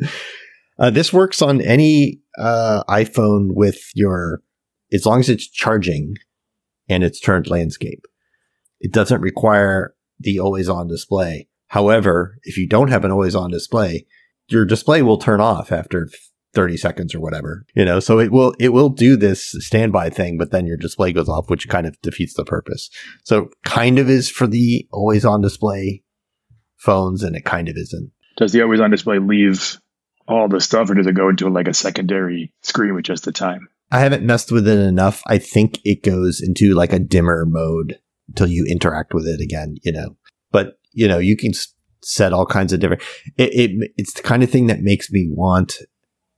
uh, 0.78 0.90
this 0.90 1.12
works 1.12 1.42
on 1.42 1.60
any 1.60 2.20
uh, 2.38 2.84
iPhone 2.88 3.48
with 3.54 3.78
your, 3.94 4.42
as 4.92 5.06
long 5.06 5.20
as 5.20 5.28
it's 5.28 5.48
charging 5.48 6.16
and 6.88 7.04
it's 7.04 7.20
turned 7.20 7.48
landscape. 7.48 8.06
It 8.80 8.92
doesn't 8.92 9.20
require 9.20 9.94
the 10.20 10.38
always 10.38 10.68
on 10.68 10.88
display. 10.88 11.48
However, 11.68 12.38
if 12.44 12.56
you 12.56 12.66
don't 12.66 12.88
have 12.88 13.04
an 13.04 13.10
always 13.10 13.34
on 13.34 13.50
display, 13.50 14.06
your 14.48 14.64
display 14.64 15.02
will 15.02 15.18
turn 15.18 15.40
off 15.40 15.70
after 15.70 16.08
30 16.54 16.76
seconds 16.78 17.14
or 17.14 17.20
whatever, 17.20 17.66
you 17.74 17.84
know, 17.84 18.00
so 18.00 18.18
it 18.18 18.32
will, 18.32 18.54
it 18.58 18.70
will 18.70 18.88
do 18.88 19.16
this 19.16 19.54
standby 19.58 20.08
thing, 20.08 20.38
but 20.38 20.50
then 20.50 20.66
your 20.66 20.78
display 20.78 21.12
goes 21.12 21.28
off, 21.28 21.50
which 21.50 21.68
kind 21.68 21.86
of 21.86 22.00
defeats 22.00 22.34
the 22.34 22.44
purpose. 22.44 22.90
So 23.24 23.50
kind 23.64 23.98
of 23.98 24.08
is 24.08 24.30
for 24.30 24.46
the 24.46 24.88
always 24.90 25.26
on 25.26 25.42
display 25.42 26.02
phones 26.76 27.22
and 27.22 27.36
it 27.36 27.44
kind 27.44 27.68
of 27.68 27.76
isn't. 27.76 28.10
Does 28.38 28.52
the 28.52 28.62
always 28.62 28.80
on 28.80 28.90
display 28.90 29.18
leave 29.18 29.78
all 30.28 30.48
the 30.48 30.60
stuff 30.60 30.90
or 30.90 30.94
does 30.94 31.06
it 31.06 31.14
go 31.14 31.28
into 31.28 31.48
like 31.48 31.68
a 31.68 31.74
secondary 31.74 32.52
screen 32.62 32.94
with 32.94 33.04
just 33.04 33.24
the 33.24 33.32
time? 33.32 33.68
I 33.90 34.00
haven't 34.00 34.24
messed 34.24 34.52
with 34.52 34.68
it 34.68 34.78
enough. 34.78 35.22
I 35.26 35.38
think 35.38 35.80
it 35.84 36.02
goes 36.02 36.42
into 36.42 36.74
like 36.74 36.92
a 36.92 36.98
dimmer 36.98 37.46
mode 37.46 37.98
until 38.28 38.48
you 38.48 38.66
interact 38.68 39.14
with 39.14 39.26
it 39.26 39.40
again, 39.40 39.76
you 39.82 39.92
know. 39.92 40.16
But, 40.52 40.78
you 40.92 41.08
know, 41.08 41.18
you 41.18 41.36
can 41.36 41.52
set 42.02 42.32
all 42.32 42.46
kinds 42.46 42.72
of 42.72 42.80
different 42.80 43.02
it, 43.36 43.50
it 43.52 43.92
it's 43.96 44.14
the 44.14 44.22
kind 44.22 44.42
of 44.42 44.50
thing 44.50 44.66
that 44.68 44.80
makes 44.80 45.10
me 45.10 45.28
want 45.30 45.78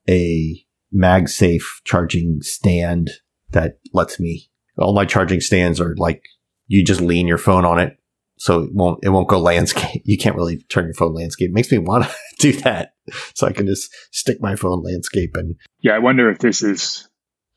a 0.09 0.65
MagSafe 0.93 1.63
charging 1.83 2.41
stand 2.41 3.11
that 3.51 3.79
lets 3.93 4.19
me 4.19 4.49
all 4.77 4.93
my 4.93 5.05
charging 5.05 5.39
stands 5.39 5.79
are 5.79 5.95
like 5.97 6.23
you 6.67 6.83
just 6.83 7.01
lean 7.01 7.27
your 7.27 7.37
phone 7.37 7.63
on 7.63 7.79
it 7.79 7.97
so 8.41 8.63
it 8.63 8.73
won't 8.73 9.03
it 9.03 9.09
won't 9.09 9.27
go 9.27 9.39
landscape. 9.39 10.01
You 10.05 10.17
can't 10.17 10.35
really 10.35 10.57
turn 10.57 10.85
your 10.85 10.95
phone 10.95 11.13
landscape. 11.13 11.51
It 11.51 11.53
makes 11.53 11.71
me 11.71 11.77
want 11.77 12.05
to 12.05 12.11
do 12.39 12.53
that, 12.61 12.93
so 13.35 13.45
I 13.45 13.53
can 13.53 13.67
just 13.67 13.93
stick 14.09 14.41
my 14.41 14.55
phone 14.55 14.81
landscape 14.81 15.35
and. 15.35 15.57
Yeah, 15.79 15.93
I 15.93 15.99
wonder 15.99 16.31
if 16.31 16.39
this 16.39 16.63
is 16.63 17.07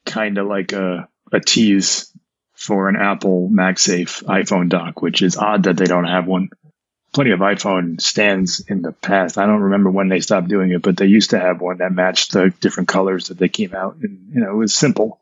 kind 0.04 0.36
of 0.36 0.46
like 0.46 0.74
a 0.74 1.08
a 1.32 1.40
tease 1.40 2.12
for 2.52 2.90
an 2.90 2.96
Apple 2.96 3.48
MagSafe 3.50 4.24
iPhone 4.24 4.68
dock, 4.68 5.00
which 5.00 5.22
is 5.22 5.38
odd 5.38 5.62
that 5.62 5.78
they 5.78 5.86
don't 5.86 6.04
have 6.04 6.26
one. 6.26 6.50
Plenty 7.14 7.30
of 7.30 7.40
iPhone 7.40 7.98
stands 7.98 8.60
in 8.60 8.82
the 8.82 8.92
past. 8.92 9.38
I 9.38 9.46
don't 9.46 9.62
remember 9.62 9.90
when 9.90 10.08
they 10.08 10.20
stopped 10.20 10.48
doing 10.48 10.72
it, 10.72 10.82
but 10.82 10.98
they 10.98 11.06
used 11.06 11.30
to 11.30 11.40
have 11.40 11.62
one 11.62 11.78
that 11.78 11.92
matched 11.92 12.32
the 12.32 12.52
different 12.60 12.88
colors 12.90 13.28
that 13.28 13.38
they 13.38 13.48
came 13.48 13.74
out, 13.74 13.96
and 14.02 14.34
you 14.34 14.40
know 14.42 14.50
it 14.50 14.56
was 14.56 14.74
simple. 14.74 15.18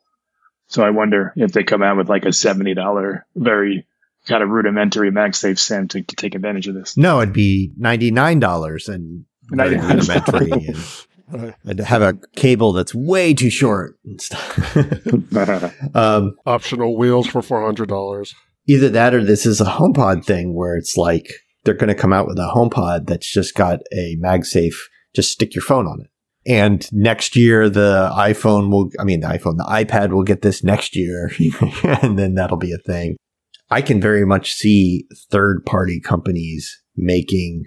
So 0.67 0.83
I 0.83 0.89
wonder 0.89 1.31
if 1.37 1.53
they 1.53 1.63
come 1.63 1.83
out 1.83 1.95
with 1.95 2.09
like 2.09 2.25
a 2.25 2.33
seventy 2.33 2.73
dollar, 2.73 3.25
very 3.33 3.85
kind 4.27 4.43
of 4.43 4.49
rudimentary 4.49 5.11
MagSafe 5.11 5.57
stand 5.57 5.91
to, 5.91 6.01
to 6.01 6.15
take 6.15 6.35
advantage 6.35 6.67
of 6.67 6.75
this. 6.75 6.97
No, 6.97 7.21
it'd 7.21 7.33
be 7.33 7.71
ninety 7.77 8.11
nine 8.11 8.39
dollars 8.39 8.87
and 8.87 9.25
very 9.49 9.77
rudimentary. 9.77 10.51
and, 10.51 11.53
and 11.63 11.79
have 11.79 12.01
a 12.01 12.17
cable 12.35 12.73
that's 12.73 12.93
way 12.93 13.33
too 13.33 13.49
short 13.49 13.97
and 14.05 14.21
stuff. 14.21 14.77
um, 15.95 16.35
Optional 16.45 16.97
wheels 16.97 17.27
for 17.27 17.41
four 17.41 17.63
hundred 17.63 17.89
dollars. 17.89 18.33
Either 18.67 18.89
that 18.89 19.13
or 19.13 19.23
this 19.23 19.45
is 19.45 19.59
a 19.59 19.65
HomePod 19.65 20.23
thing 20.25 20.55
where 20.55 20.77
it's 20.77 20.95
like 20.95 21.27
they're 21.63 21.73
going 21.73 21.89
to 21.89 21.95
come 21.95 22.13
out 22.13 22.27
with 22.27 22.39
a 22.39 22.53
HomePod 22.55 23.07
that's 23.07 23.31
just 23.31 23.55
got 23.55 23.79
a 23.91 24.15
MagSafe. 24.23 24.75
Just 25.13 25.31
stick 25.31 25.53
your 25.53 25.63
phone 25.63 25.85
on 25.85 26.01
it. 26.01 26.07
And 26.45 26.87
next 26.91 27.35
year, 27.35 27.69
the 27.69 28.11
iPhone 28.13 28.69
will, 28.69 28.89
I 28.99 29.03
mean, 29.03 29.21
the 29.21 29.27
iPhone, 29.27 29.57
the 29.57 29.67
iPad 29.69 30.11
will 30.11 30.23
get 30.23 30.41
this 30.41 30.63
next 30.63 30.95
year. 30.95 31.31
and 31.83 32.19
then 32.19 32.35
that'll 32.35 32.57
be 32.57 32.73
a 32.73 32.77
thing. 32.77 33.15
I 33.73 33.81
can 33.81 33.99
very 33.99 34.23
much 34.23 34.53
see 34.53 35.07
third 35.31 35.65
party 35.65 35.99
companies 35.99 36.79
making 36.95 37.63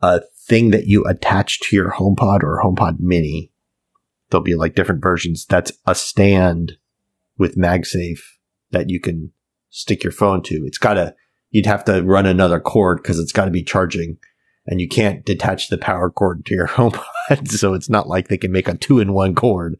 a 0.00 0.20
thing 0.46 0.70
that 0.70 0.86
you 0.86 1.04
attach 1.04 1.58
to 1.62 1.74
your 1.74 1.90
HomePod 1.90 2.44
or 2.44 2.62
HomePod 2.62 3.00
Mini. 3.00 3.50
There'll 4.30 4.44
be 4.44 4.54
like 4.54 4.76
different 4.76 5.02
versions. 5.02 5.44
That's 5.44 5.72
a 5.84 5.96
stand 5.96 6.74
with 7.38 7.56
MagSafe 7.56 8.20
that 8.70 8.88
you 8.88 9.00
can 9.00 9.32
stick 9.68 10.04
your 10.04 10.12
phone 10.12 10.44
to. 10.44 10.62
It's 10.64 10.78
got 10.78 10.94
to, 10.94 11.12
you'd 11.50 11.66
have 11.66 11.84
to 11.86 12.04
run 12.04 12.26
another 12.26 12.60
cord 12.60 12.98
because 13.02 13.18
it's 13.18 13.32
got 13.32 13.46
to 13.46 13.50
be 13.50 13.64
charging 13.64 14.18
and 14.68 14.80
you 14.80 14.86
can't 14.86 15.26
detach 15.26 15.70
the 15.70 15.76
power 15.76 16.08
cord 16.08 16.46
to 16.46 16.54
your 16.54 16.68
HomePod. 16.68 17.48
so 17.48 17.74
it's 17.74 17.90
not 17.90 18.06
like 18.06 18.28
they 18.28 18.38
can 18.38 18.52
make 18.52 18.68
a 18.68 18.76
two 18.76 19.00
in 19.00 19.12
one 19.12 19.34
cord, 19.34 19.74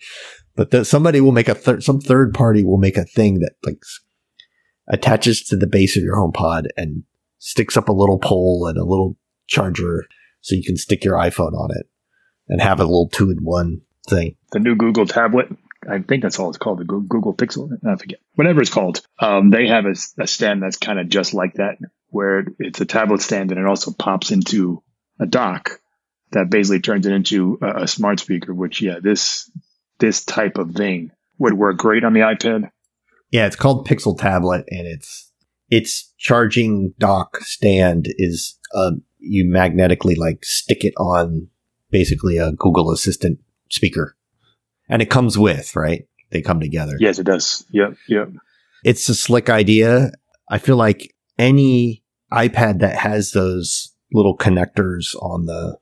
but 0.56 0.72
the, 0.72 0.84
somebody 0.84 1.20
will 1.20 1.30
make 1.30 1.48
a 1.48 1.54
third, 1.54 1.84
some 1.84 2.00
third 2.00 2.34
party 2.34 2.64
will 2.64 2.78
make 2.78 2.96
a 2.96 3.04
thing 3.04 3.38
that 3.38 3.52
like 3.64 3.78
attaches 4.88 5.42
to 5.44 5.56
the 5.56 5.66
base 5.66 5.96
of 5.96 6.02
your 6.02 6.16
HomePod 6.16 6.66
and 6.76 7.04
sticks 7.38 7.76
up 7.76 7.88
a 7.88 7.92
little 7.92 8.18
pole 8.18 8.66
and 8.68 8.78
a 8.78 8.84
little 8.84 9.16
charger 9.46 10.06
so 10.40 10.54
you 10.54 10.62
can 10.62 10.76
stick 10.76 11.04
your 11.04 11.16
iPhone 11.16 11.54
on 11.54 11.70
it 11.70 11.88
and 12.48 12.60
have 12.60 12.80
a 12.80 12.84
little 12.84 13.08
two 13.08 13.30
in 13.30 13.38
one 13.38 13.82
thing. 14.08 14.36
The 14.50 14.58
new 14.58 14.76
Google 14.76 15.06
tablet, 15.06 15.48
I 15.88 15.98
think 16.00 16.22
that's 16.22 16.38
all 16.38 16.48
it's 16.48 16.58
called, 16.58 16.78
the 16.78 16.84
Google 16.84 17.34
Pixel. 17.34 17.70
I 17.86 17.96
forget. 17.96 18.20
Whatever 18.34 18.60
it's 18.60 18.70
called. 18.70 19.00
Um, 19.18 19.50
they 19.50 19.68
have 19.68 19.86
a, 19.86 19.94
a 20.18 20.26
stand 20.26 20.62
that's 20.62 20.76
kind 20.76 20.98
of 20.98 21.08
just 21.08 21.34
like 21.34 21.54
that, 21.54 21.78
where 22.08 22.44
it's 22.58 22.80
a 22.80 22.86
tablet 22.86 23.22
stand 23.22 23.50
and 23.50 23.60
it 23.60 23.66
also 23.66 23.92
pops 23.92 24.30
into 24.30 24.82
a 25.20 25.26
dock 25.26 25.80
that 26.32 26.50
basically 26.50 26.80
turns 26.80 27.06
it 27.06 27.12
into 27.12 27.58
a, 27.62 27.82
a 27.82 27.88
smart 27.88 28.20
speaker, 28.20 28.52
which, 28.52 28.80
yeah, 28.80 28.98
this, 29.02 29.50
this 29.98 30.24
type 30.24 30.58
of 30.58 30.72
thing 30.72 31.10
would 31.38 31.54
work 31.54 31.78
great 31.78 32.04
on 32.04 32.12
the 32.12 32.20
iPad 32.20 32.70
yeah, 33.32 33.46
it's 33.46 33.56
called 33.56 33.88
Pixel 33.88 34.16
Tablet, 34.16 34.64
and 34.68 34.86
it's 34.86 35.32
its 35.70 36.12
charging 36.18 36.94
dock 36.98 37.38
stand 37.38 38.06
is 38.18 38.58
uh, 38.74 38.92
you 39.18 39.44
magnetically 39.46 40.14
like 40.14 40.44
stick 40.44 40.84
it 40.84 40.92
on 40.98 41.48
basically 41.90 42.36
a 42.36 42.52
Google 42.52 42.92
Assistant 42.92 43.40
speaker, 43.70 44.14
and 44.88 45.02
it 45.02 45.10
comes 45.10 45.36
with 45.38 45.74
right. 45.74 46.06
They 46.30 46.42
come 46.42 46.60
together. 46.60 46.96
Yes, 46.98 47.18
it 47.18 47.24
does. 47.24 47.64
Yep, 47.72 47.96
yep. 48.08 48.28
It's 48.84 49.08
a 49.08 49.14
slick 49.14 49.50
idea. 49.50 50.12
I 50.48 50.58
feel 50.58 50.76
like 50.76 51.14
any 51.38 52.02
iPad 52.32 52.80
that 52.80 52.96
has 52.96 53.32
those 53.32 53.94
little 54.12 54.36
connectors 54.36 55.14
on 55.20 55.46
the 55.46 55.78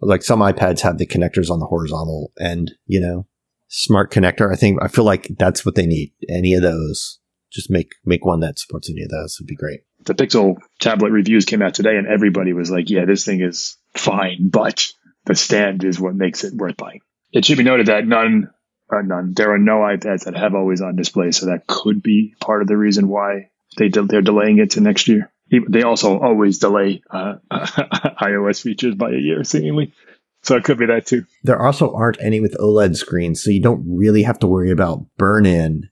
like 0.00 0.22
some 0.22 0.40
iPads 0.40 0.80
have 0.80 0.98
the 0.98 1.06
connectors 1.06 1.50
on 1.50 1.60
the 1.60 1.66
horizontal 1.66 2.32
end, 2.40 2.72
you 2.86 3.00
know, 3.00 3.26
smart 3.72 4.12
connector. 4.12 4.52
I 4.52 4.56
think 4.56 4.80
I 4.80 4.88
feel 4.88 5.04
like 5.04 5.28
that's 5.38 5.66
what 5.66 5.74
they 5.74 5.86
need. 5.86 6.12
Any 6.28 6.54
of 6.54 6.62
those, 6.62 7.18
just 7.50 7.70
make 7.70 7.94
make 8.04 8.24
one 8.24 8.40
that 8.40 8.58
supports 8.58 8.88
any 8.88 9.02
of 9.02 9.08
those 9.08 9.38
would 9.40 9.48
be 9.48 9.56
great. 9.56 9.80
The 10.04 10.14
Pixel 10.14 10.56
tablet 10.78 11.10
reviews 11.10 11.44
came 11.44 11.62
out 11.62 11.74
today, 11.74 11.96
and 11.96 12.06
everybody 12.06 12.52
was 12.52 12.70
like, 12.70 12.90
"Yeah, 12.90 13.06
this 13.06 13.24
thing 13.24 13.40
is 13.40 13.76
fine, 13.96 14.50
but 14.50 14.92
the 15.24 15.34
stand 15.34 15.84
is 15.84 15.98
what 15.98 16.14
makes 16.14 16.44
it 16.44 16.54
worth 16.54 16.76
buying." 16.76 17.00
It 17.32 17.44
should 17.44 17.58
be 17.58 17.64
noted 17.64 17.86
that 17.86 18.06
none, 18.06 18.50
uh, 18.92 19.00
none, 19.02 19.32
there 19.34 19.54
are 19.54 19.58
no 19.58 19.78
iPads 19.78 20.24
that 20.24 20.36
have 20.36 20.54
always 20.54 20.82
on 20.82 20.96
display, 20.96 21.30
so 21.30 21.46
that 21.46 21.66
could 21.66 22.02
be 22.02 22.34
part 22.40 22.62
of 22.62 22.68
the 22.68 22.76
reason 22.76 23.08
why 23.08 23.48
they 23.78 23.88
de- 23.88 24.02
they're 24.02 24.22
delaying 24.22 24.58
it 24.58 24.72
to 24.72 24.80
next 24.80 25.08
year. 25.08 25.32
They 25.50 25.82
also 25.82 26.18
always 26.18 26.58
delay 26.58 27.02
uh, 27.10 27.34
iOS 27.50 28.62
features 28.62 28.94
by 28.94 29.10
a 29.10 29.18
year, 29.18 29.44
seemingly. 29.44 29.92
So 30.42 30.56
it 30.56 30.64
could 30.64 30.78
be 30.78 30.86
that 30.86 31.06
too. 31.06 31.24
There 31.44 31.60
also 31.60 31.92
aren't 31.94 32.20
any 32.20 32.40
with 32.40 32.56
OLED 32.58 32.96
screens, 32.96 33.42
so 33.42 33.50
you 33.50 33.62
don't 33.62 33.84
really 33.86 34.24
have 34.24 34.38
to 34.40 34.46
worry 34.46 34.70
about 34.70 35.06
burn 35.16 35.46
in. 35.46 35.88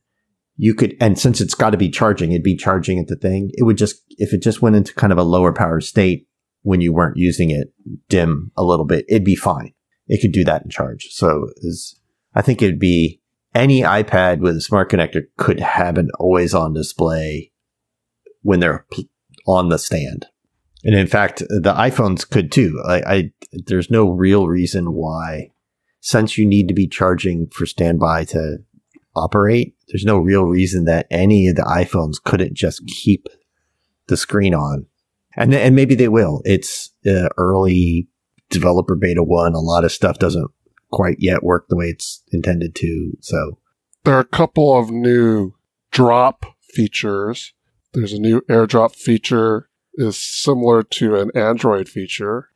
You 0.57 0.75
could, 0.75 0.97
and 1.01 1.19
since 1.19 1.41
it's 1.41 1.55
got 1.55 1.71
to 1.71 1.79
be 1.79 1.89
charging, 1.89 2.33
it'd 2.33 2.43
be 2.43 2.57
charging 2.57 2.99
at 2.99 3.07
the 3.07 3.17
thing. 3.17 3.51
It 3.55 3.63
would 3.63 3.79
just, 3.79 4.03
if 4.19 4.35
it 4.35 4.43
just 4.43 4.61
went 4.61 4.77
into 4.77 4.93
kind 4.95 5.13
of 5.13 5.19
a 5.19 5.23
lower 5.23 5.53
power 5.53 5.81
state 5.81 6.27
when 6.63 6.81
you 6.81 6.93
weren't 6.93 7.17
using 7.17 7.51
it, 7.51 7.73
dim 8.09 8.51
a 8.57 8.65
little 8.65 8.85
bit, 8.85 9.07
it'd 9.09 9.25
be 9.25 9.37
fine. 9.37 9.73
It 10.09 10.21
could 10.21 10.33
do 10.33 10.45
that 10.45 10.63
in 10.63 10.71
charge. 10.71 11.07
So 11.11 11.47
is, 11.59 11.99
I 12.35 12.43
think 12.43 12.61
it'd 12.61 12.81
be 12.81 13.23
any 13.55 13.83
iPad 13.83 14.41
with 14.41 14.57
a 14.57 14.61
smart 14.61 14.91
connector 14.91 15.23
could 15.39 15.61
have 15.61 15.97
an 15.97 16.11
always 16.19 16.55
on 16.55 16.75
display 16.75 17.53
when 18.43 18.61
they're 18.61 18.87
on 19.47 19.69
the 19.69 19.79
stand. 19.79 20.27
And 20.85 20.95
in 20.95 21.07
fact, 21.07 21.41
the 21.41 21.75
iPhones 21.77 22.29
could 22.29 22.51
too. 22.51 22.83
I, 22.87 23.03
I 23.07 23.33
there's 23.53 23.91
no 23.91 24.09
real 24.09 24.47
reason 24.49 24.93
why, 24.93 25.51
since 26.01 26.39
you 26.39 26.47
need 26.47 26.69
to 26.69 26.75
be 26.75 26.87
charging 26.87 27.49
for 27.49 27.67
standby 27.67 28.25
to 28.27 28.59
operate, 29.15 29.75
there's 29.89 30.05
no 30.05 30.19
real 30.19 30.45
reason 30.45 30.85
that 30.85 31.07
any 31.11 31.49
of 31.49 31.57
the 31.57 31.63
iPhones 31.63 32.23
couldn't 32.23 32.55
just 32.55 32.87
keep 32.87 33.29
the 34.07 34.17
screen 34.17 34.55
on. 34.55 34.87
And 35.37 35.55
and 35.55 35.77
maybe 35.77 35.95
they 35.95 36.09
will. 36.09 36.43
It's 36.45 36.91
uh, 37.07 37.29
early 37.37 38.09
developer 38.49 38.97
beta 38.97 39.23
one. 39.23 39.55
A 39.55 39.61
lot 39.61 39.85
of 39.85 39.93
stuff 39.93 40.19
doesn't 40.19 40.51
quite 40.91 41.17
yet 41.19 41.43
work 41.43 41.67
the 41.69 41.77
way 41.77 41.87
it's 41.87 42.23
intended 42.33 42.75
to. 42.77 43.13
So 43.21 43.59
there 44.05 44.17
are 44.17 44.21
a 44.21 44.25
couple 44.25 44.77
of 44.77 44.91
new 44.91 45.55
drop 45.93 46.47
features. 46.63 47.53
There's 47.93 48.13
a 48.13 48.21
new 48.21 48.41
AirDrop 48.43 48.95
feature 48.95 49.70
is 49.95 50.17
similar 50.17 50.83
to 50.83 51.17
an 51.17 51.31
Android 51.35 51.89
feature. 51.89 52.49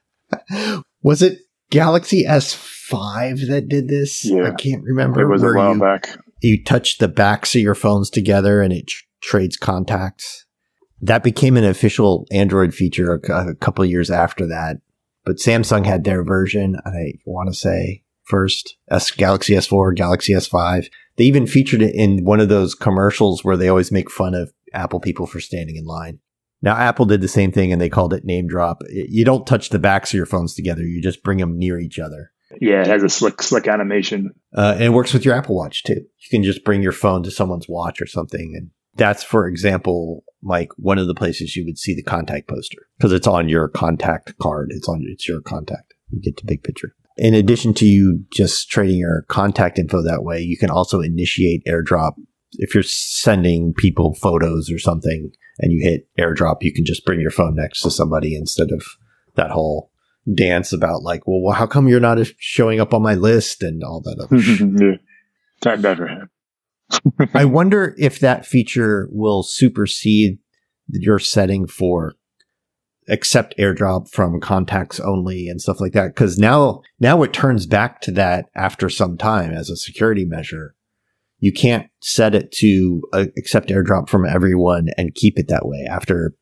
Was 1.03 1.23
it 1.23 1.39
Galaxy 1.71 2.25
S5 2.25 3.49
that 3.49 3.69
did 3.69 3.89
this? 3.89 4.25
Yeah. 4.25 4.49
I 4.49 4.51
can't 4.53 4.85
remember. 4.85 5.23
It 5.23 5.29
was 5.29 5.43
a 5.43 5.53
while 5.53 5.75
you, 5.75 5.81
back. 5.81 6.17
You 6.41 6.63
touch 6.63 6.99
the 6.99 7.09
backs 7.09 7.55
of 7.55 7.61
your 7.61 7.75
phones 7.75 8.11
together 8.11 8.63
and 8.63 8.73
it 8.73 8.87
tr- 8.87 9.05
trades 9.21 9.57
contacts. 9.57 10.47
That 11.01 11.23
became 11.23 11.57
an 11.57 11.65
official 11.65 12.27
Android 12.31 12.75
feature 12.75 13.15
a, 13.15 13.51
a 13.51 13.55
couple 13.55 13.85
years 13.85 14.11
after 14.11 14.47
that. 14.47 14.77
But 15.25 15.37
Samsung 15.37 15.85
had 15.87 16.05
their 16.05 16.23
version, 16.23 16.77
I 16.85 17.15
want 17.25 17.49
to 17.49 17.55
say 17.55 18.05
first, 18.25 18.77
S 18.91 19.11
Galaxy 19.11 19.55
S4, 19.55 19.95
Galaxy 19.95 20.33
S5. 20.33 20.89
They 21.17 21.25
even 21.25 21.47
featured 21.47 21.83
it 21.83 21.95
in 21.95 22.25
one 22.25 22.41
of 22.41 22.49
those 22.49 22.75
commercials 22.75 23.45
where 23.45 23.57
they 23.57 23.69
always 23.69 23.93
make 23.93 24.11
fun 24.11 24.35
of 24.35 24.53
Apple 24.73 25.01
people 25.01 25.27
for 25.27 25.41
standing 25.41 25.77
in 25.77 25.85
line. 25.85 26.19
Now, 26.65 26.77
Apple 26.79 27.05
did 27.05 27.21
the 27.21 27.29
same 27.29 27.53
thing 27.53 27.73
and 27.73 27.81
they 27.81 27.91
called 27.91 28.15
it 28.15 28.25
name 28.25 28.47
drop. 28.47 28.81
You 28.89 29.23
don't 29.23 29.47
touch 29.47 29.69
the 29.69 29.79
backs 29.79 30.11
of 30.11 30.15
your 30.17 30.25
phones 30.25 30.55
together. 30.55 30.83
You 30.83 31.03
just 31.03 31.23
bring 31.23 31.37
them 31.37 31.59
near 31.59 31.79
each 31.79 31.99
other. 31.99 32.33
Yeah, 32.59 32.81
it 32.81 32.87
has 32.87 33.03
a 33.03 33.11
slick, 33.11 33.43
slick 33.43 33.69
animation. 33.69 34.31
Uh, 34.57 34.73
and 34.77 34.85
it 34.85 34.93
works 34.95 35.13
with 35.13 35.27
your 35.27 35.35
Apple 35.35 35.57
Watch 35.57 35.83
too. 35.83 35.93
You 35.93 36.29
can 36.31 36.43
just 36.43 36.65
bring 36.65 36.81
your 36.81 36.93
phone 36.93 37.23
to 37.25 37.31
someone's 37.31 37.69
watch 37.69 38.01
or 38.01 38.07
something. 38.07 38.55
And 38.57 38.71
that's, 38.95 39.23
for 39.23 39.47
example, 39.47 40.25
like 40.43 40.71
one 40.79 40.97
of 40.97 41.07
the 41.07 41.15
places 41.15 41.55
you 41.55 41.67
would 41.67 41.77
see 41.77 41.95
the 41.95 42.03
contact 42.03 42.49
poster 42.49 42.87
because 42.97 43.13
it's 43.13 43.27
on 43.27 43.51
your 43.51 43.69
contact 43.69 44.33
card. 44.39 44.69
It's 44.71 44.89
on, 44.89 45.05
it's 45.07 45.29
your 45.29 45.43
contact. 45.43 45.93
You 46.09 46.23
get 46.23 46.39
the 46.39 46.47
big 46.47 46.63
picture. 46.63 46.95
In 47.19 47.35
addition 47.35 47.75
to 47.75 47.85
you 47.85 48.25
just 48.33 48.71
trading 48.71 48.97
your 48.97 49.27
contact 49.29 49.79
info 49.79 50.03
that 50.03 50.25
way, 50.25 50.41
you 50.41 50.57
can 50.57 50.71
also 50.71 51.03
initiate 51.03 51.63
airdrop 51.67 52.13
if 52.53 52.73
you're 52.73 52.83
sending 52.83 53.75
people 53.77 54.15
photos 54.15 54.71
or 54.71 54.79
something 54.79 55.31
and 55.59 55.73
you 55.73 55.83
hit 55.83 56.09
airdrop, 56.19 56.59
you 56.63 56.73
can 56.73 56.85
just 56.85 57.05
bring 57.05 57.21
your 57.21 57.31
phone 57.31 57.55
next 57.57 57.83
to 57.83 57.91
somebody 57.91 58.37
instead 58.37 58.71
of 58.71 58.83
that 59.37 59.51
whole 59.51 59.91
dance 60.33 60.73
about 60.73 61.03
like, 61.03 61.27
well, 61.27 61.41
well 61.43 61.55
how 61.55 61.67
come 61.67 61.89
you're 61.89 62.01
not 62.01 62.19
showing 62.39 62.81
up 62.81 62.95
on 62.95 63.03
my 63.03 63.15
list 63.15 63.63
and 63.63 63.83
all 63.83 64.01
that 64.01 64.19
other 64.21 64.37
yeah. 64.85 64.97
That 65.63 65.81
never 65.81 66.07
happened. 66.07 67.31
I 67.35 67.45
wonder 67.45 67.95
if 67.99 68.19
that 68.21 68.47
feature 68.47 69.09
will 69.11 69.43
supersede 69.43 70.39
your 70.89 71.19
setting 71.19 71.67
for 71.67 72.15
accept 73.09 73.55
airdrop 73.59 74.09
from 74.11 74.41
contacts 74.41 74.99
only 75.01 75.49
and 75.49 75.61
stuff 75.61 75.81
like 75.81 75.93
that. 75.93 76.17
Cause 76.17 76.39
now, 76.39 76.83
now 76.99 77.23
it 77.23 77.33
turns 77.33 77.67
back 77.67 78.01
to 78.03 78.11
that 78.13 78.47
after 78.55 78.89
some 78.89 79.17
time 79.19 79.53
as 79.53 79.69
a 79.69 79.77
security 79.77 80.25
measure 80.25 80.75
you 81.39 81.53
can't 81.53 81.89
set 82.01 82.35
it 82.35 82.53
to 82.53 83.03
uh, 83.13 83.27
accept 83.37 83.69
airdrop 83.69 84.09
from 84.09 84.27
everyone 84.27 84.89
and 84.97 85.15
keep 85.15 85.39
it 85.39 85.49
that 85.49 85.67
way 85.67 85.87
after 85.89 86.35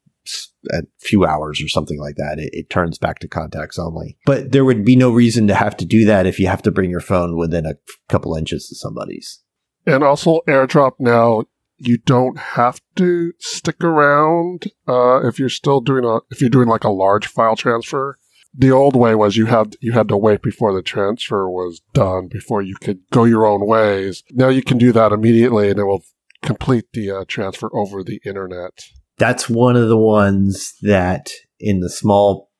a 0.70 0.82
few 1.00 1.24
hours 1.24 1.60
or 1.60 1.68
something 1.68 1.98
like 1.98 2.14
that. 2.16 2.38
It, 2.38 2.50
it, 2.52 2.70
turns 2.70 2.98
back 2.98 3.18
to 3.20 3.28
contacts 3.28 3.78
only. 3.78 4.16
But 4.24 4.52
there 4.52 4.64
would 4.64 4.84
be 4.84 4.94
no 4.94 5.10
reason 5.10 5.48
to 5.48 5.54
have 5.54 5.76
to 5.78 5.84
do 5.84 6.04
that 6.04 6.26
if 6.26 6.38
you 6.38 6.46
have 6.46 6.62
to 6.62 6.70
bring 6.70 6.90
your 6.90 7.00
phone 7.00 7.36
within 7.36 7.66
a 7.66 7.74
couple 8.08 8.36
inches 8.36 8.70
of 8.70 8.78
somebody's. 8.78 9.40
And 9.84 10.04
also, 10.04 10.40
airdrop 10.46 10.92
now, 11.00 11.44
you 11.78 11.98
don't 11.98 12.38
have 12.38 12.80
to 12.96 13.32
stick 13.40 13.82
around 13.82 14.66
uh, 14.86 15.26
if 15.26 15.40
you're 15.40 15.48
still 15.48 15.80
doing 15.80 16.04
a 16.04 16.20
if 16.30 16.40
you're 16.40 16.50
doing 16.50 16.68
like 16.68 16.84
a 16.84 16.90
large 16.90 17.26
file 17.26 17.56
transfer 17.56 18.18
the 18.54 18.70
old 18.70 18.94
way 18.94 19.14
was 19.14 19.36
you 19.36 19.46
had 19.46 19.76
you 19.80 19.92
had 19.92 20.08
to 20.08 20.16
wait 20.16 20.42
before 20.42 20.74
the 20.74 20.82
transfer 20.82 21.48
was 21.48 21.80
done 21.92 22.28
before 22.28 22.62
you 22.62 22.74
could 22.76 23.00
go 23.10 23.24
your 23.24 23.46
own 23.46 23.66
ways. 23.66 24.22
Now 24.30 24.48
you 24.48 24.62
can 24.62 24.78
do 24.78 24.92
that 24.92 25.12
immediately, 25.12 25.70
and 25.70 25.78
it 25.78 25.84
will 25.84 26.04
complete 26.42 26.86
the 26.92 27.10
uh, 27.10 27.24
transfer 27.26 27.70
over 27.74 28.02
the 28.02 28.20
internet. 28.24 28.72
That's 29.18 29.48
one 29.48 29.76
of 29.76 29.88
the 29.88 29.96
ones 29.96 30.74
that 30.82 31.30
in 31.58 31.80
the 31.80 31.90
small 31.90 32.50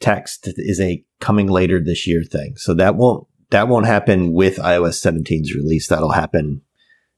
text 0.00 0.48
is 0.56 0.80
a 0.80 1.04
coming 1.20 1.46
later 1.46 1.80
this 1.80 2.06
year 2.06 2.24
thing. 2.24 2.54
So 2.56 2.74
that 2.74 2.96
won't 2.96 3.26
that 3.50 3.68
won't 3.68 3.86
happen 3.86 4.32
with 4.32 4.56
iOS 4.56 5.00
17's 5.00 5.54
release. 5.54 5.86
That'll 5.86 6.12
happen 6.12 6.62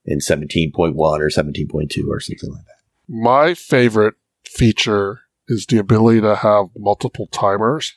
in 0.04 0.18
17.1 0.18 0.94
or 0.94 1.28
17.2 1.28 2.08
or 2.08 2.20
something 2.20 2.50
like 2.52 2.64
that. 2.64 2.76
My 3.08 3.54
favorite 3.54 4.14
feature 4.44 5.20
is 5.48 5.66
the 5.66 5.78
ability 5.78 6.20
to 6.20 6.36
have 6.36 6.66
multiple 6.76 7.28
timers. 7.28 7.94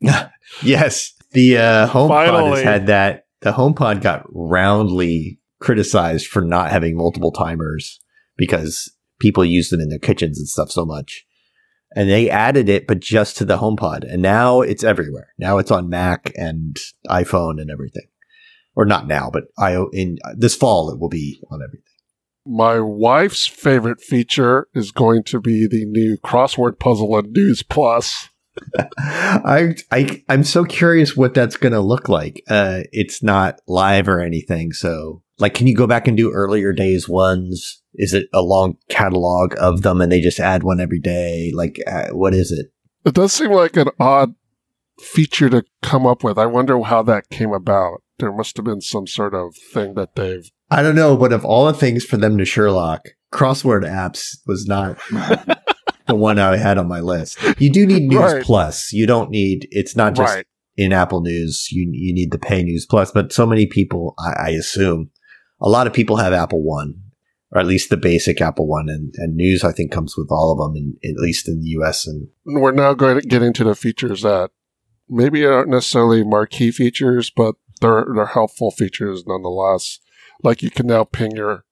yes. 0.62 1.12
The 1.32 1.58
uh, 1.58 1.88
HomePod 1.88 2.56
has 2.56 2.64
had 2.64 2.86
that. 2.86 3.26
The 3.40 3.52
HomePod 3.52 4.02
got 4.02 4.24
roundly 4.30 5.38
criticized 5.60 6.26
for 6.26 6.42
not 6.42 6.70
having 6.70 6.96
multiple 6.96 7.32
timers 7.32 8.00
because 8.36 8.92
people 9.18 9.44
use 9.44 9.70
them 9.70 9.80
in 9.80 9.88
their 9.88 9.98
kitchens 9.98 10.38
and 10.38 10.48
stuff 10.48 10.70
so 10.70 10.84
much. 10.84 11.24
And 11.94 12.10
they 12.10 12.28
added 12.28 12.68
it, 12.68 12.86
but 12.86 13.00
just 13.00 13.36
to 13.38 13.44
the 13.44 13.58
HomePod. 13.58 14.10
And 14.10 14.20
now 14.20 14.60
it's 14.60 14.84
everywhere. 14.84 15.32
Now 15.38 15.58
it's 15.58 15.70
on 15.70 15.88
Mac 15.88 16.32
and 16.36 16.76
iPhone 17.08 17.60
and 17.60 17.70
everything. 17.70 18.06
Or 18.74 18.84
not 18.84 19.06
now, 19.06 19.30
but 19.32 19.44
I 19.58 19.82
in 19.94 20.18
this 20.36 20.54
fall 20.54 20.90
it 20.90 21.00
will 21.00 21.08
be 21.08 21.40
on 21.50 21.62
everything. 21.62 21.95
My 22.46 22.78
wife's 22.78 23.46
favorite 23.46 24.00
feature 24.00 24.68
is 24.74 24.92
going 24.92 25.24
to 25.24 25.40
be 25.40 25.66
the 25.66 25.84
new 25.84 26.16
crossword 26.18 26.78
puzzle 26.78 27.18
in 27.18 27.32
News 27.32 27.62
Plus. 27.62 28.28
I, 28.98 29.74
I 29.90 30.24
I'm 30.28 30.44
so 30.44 30.64
curious 30.64 31.16
what 31.16 31.34
that's 31.34 31.56
going 31.56 31.72
to 31.72 31.80
look 31.80 32.08
like. 32.08 32.42
Uh, 32.48 32.82
it's 32.92 33.22
not 33.22 33.60
live 33.66 34.08
or 34.08 34.20
anything, 34.20 34.72
so 34.72 35.22
like, 35.38 35.54
can 35.54 35.66
you 35.66 35.74
go 35.74 35.86
back 35.86 36.08
and 36.08 36.16
do 36.16 36.32
earlier 36.32 36.72
days 36.72 37.08
ones? 37.08 37.82
Is 37.94 38.14
it 38.14 38.28
a 38.32 38.42
long 38.42 38.76
catalog 38.88 39.54
of 39.58 39.82
them, 39.82 40.00
and 40.00 40.10
they 40.10 40.20
just 40.20 40.40
add 40.40 40.62
one 40.62 40.80
every 40.80 41.00
day? 41.00 41.52
Like, 41.54 41.78
uh, 41.86 42.08
what 42.12 42.32
is 42.32 42.50
it? 42.52 42.72
It 43.04 43.14
does 43.14 43.32
seem 43.32 43.52
like 43.52 43.76
an 43.76 43.90
odd 44.00 44.34
feature 44.98 45.50
to 45.50 45.64
come 45.82 46.06
up 46.06 46.24
with. 46.24 46.38
I 46.38 46.46
wonder 46.46 46.80
how 46.82 47.02
that 47.02 47.28
came 47.28 47.52
about. 47.52 48.02
There 48.18 48.32
must 48.32 48.56
have 48.56 48.64
been 48.64 48.80
some 48.80 49.06
sort 49.06 49.34
of 49.34 49.54
thing 49.72 49.94
that 49.94 50.14
they've 50.14 50.50
I 50.70 50.82
don't 50.82 50.96
know, 50.96 51.16
but 51.16 51.32
of 51.32 51.44
all 51.44 51.66
the 51.66 51.72
things 51.72 52.04
for 52.04 52.16
them 52.16 52.38
to 52.38 52.44
Sherlock, 52.44 53.08
crossword 53.32 53.84
apps 53.84 54.36
was 54.46 54.66
not 54.66 54.98
the 56.06 56.14
one 56.14 56.38
I 56.38 56.56
had 56.56 56.78
on 56.78 56.88
my 56.88 57.00
list. 57.00 57.38
You 57.58 57.70
do 57.70 57.86
need 57.86 58.08
News 58.08 58.20
right. 58.20 58.42
Plus. 58.42 58.92
You 58.92 59.06
don't 59.06 59.30
need. 59.30 59.68
It's 59.70 59.96
not 59.96 60.14
just 60.14 60.34
right. 60.34 60.46
in 60.76 60.92
Apple 60.92 61.20
News. 61.20 61.68
You 61.70 61.88
you 61.92 62.12
need 62.12 62.32
the 62.32 62.38
pay 62.38 62.62
News 62.62 62.86
Plus. 62.86 63.10
But 63.10 63.32
so 63.32 63.46
many 63.46 63.66
people, 63.66 64.14
I, 64.18 64.48
I, 64.48 64.48
assume, 64.50 65.10
a 65.60 65.68
lot 65.68 65.86
of 65.86 65.92
people 65.92 66.16
have 66.16 66.32
Apple 66.32 66.62
One, 66.62 66.94
or 67.52 67.60
at 67.60 67.66
least 67.66 67.90
the 67.90 67.96
basic 67.96 68.40
Apple 68.40 68.66
One, 68.66 68.88
and, 68.88 69.14
and 69.18 69.36
News 69.36 69.62
I 69.62 69.72
think 69.72 69.92
comes 69.92 70.16
with 70.16 70.28
all 70.30 70.52
of 70.52 70.58
them, 70.58 70.76
in, 70.76 70.96
at 71.08 71.20
least 71.20 71.48
in 71.48 71.60
the 71.60 71.68
U.S. 71.68 72.06
And 72.06 72.28
we're 72.44 72.72
now 72.72 72.94
going 72.94 73.20
to 73.20 73.26
get 73.26 73.42
into 73.42 73.62
the 73.62 73.74
features 73.74 74.22
that 74.22 74.50
maybe 75.08 75.44
aren't 75.44 75.70
necessarily 75.70 76.24
marquee 76.24 76.72
features, 76.72 77.30
but 77.30 77.54
they're 77.80 78.06
they're 78.14 78.26
helpful 78.26 78.70
features 78.70 79.24
nonetheless. 79.26 80.00
Like 80.42 80.62
you 80.62 80.70
can 80.70 80.86
now 80.86 81.04
ping 81.04 81.36
your, 81.36 81.64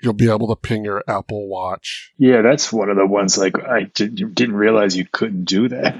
you'll 0.00 0.12
be 0.12 0.30
able 0.30 0.48
to 0.48 0.56
ping 0.56 0.84
your 0.84 1.02
Apple 1.06 1.48
Watch. 1.48 2.12
Yeah, 2.18 2.42
that's 2.42 2.72
one 2.72 2.90
of 2.90 2.96
the 2.96 3.06
ones. 3.06 3.38
Like 3.38 3.58
I 3.62 3.84
did, 3.94 4.34
didn't 4.34 4.56
realize 4.56 4.96
you 4.96 5.06
couldn't 5.10 5.44
do 5.44 5.68
that. 5.68 5.94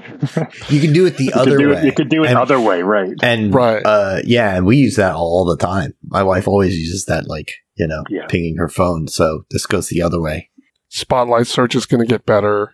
you 0.69 0.81
can 0.81 0.93
do 0.93 1.05
it 1.05 1.17
the 1.17 1.33
other 1.33 1.69
way. 1.69 1.79
It, 1.79 1.85
you 1.85 1.91
could 1.91 2.09
do 2.09 2.23
it 2.23 2.29
and, 2.29 2.37
other 2.37 2.59
way, 2.59 2.81
right? 2.83 3.13
And 3.21 3.53
right, 3.53 3.81
uh, 3.85 4.21
yeah, 4.25 4.55
and 4.55 4.65
we 4.65 4.77
use 4.77 4.97
that 4.97 5.15
all 5.15 5.45
the 5.45 5.57
time. 5.57 5.93
My 6.03 6.23
wife 6.23 6.47
always 6.47 6.77
uses 6.77 7.05
that, 7.05 7.27
like 7.27 7.51
you 7.75 7.87
know, 7.87 8.03
yeah. 8.09 8.27
pinging 8.27 8.57
her 8.57 8.69
phone. 8.69 9.07
So 9.07 9.45
this 9.51 9.65
goes 9.65 9.89
the 9.89 10.01
other 10.01 10.21
way. 10.21 10.49
Spotlight 10.89 11.47
search 11.47 11.75
is 11.75 11.85
going 11.85 12.01
to 12.01 12.07
get 12.07 12.25
better. 12.25 12.73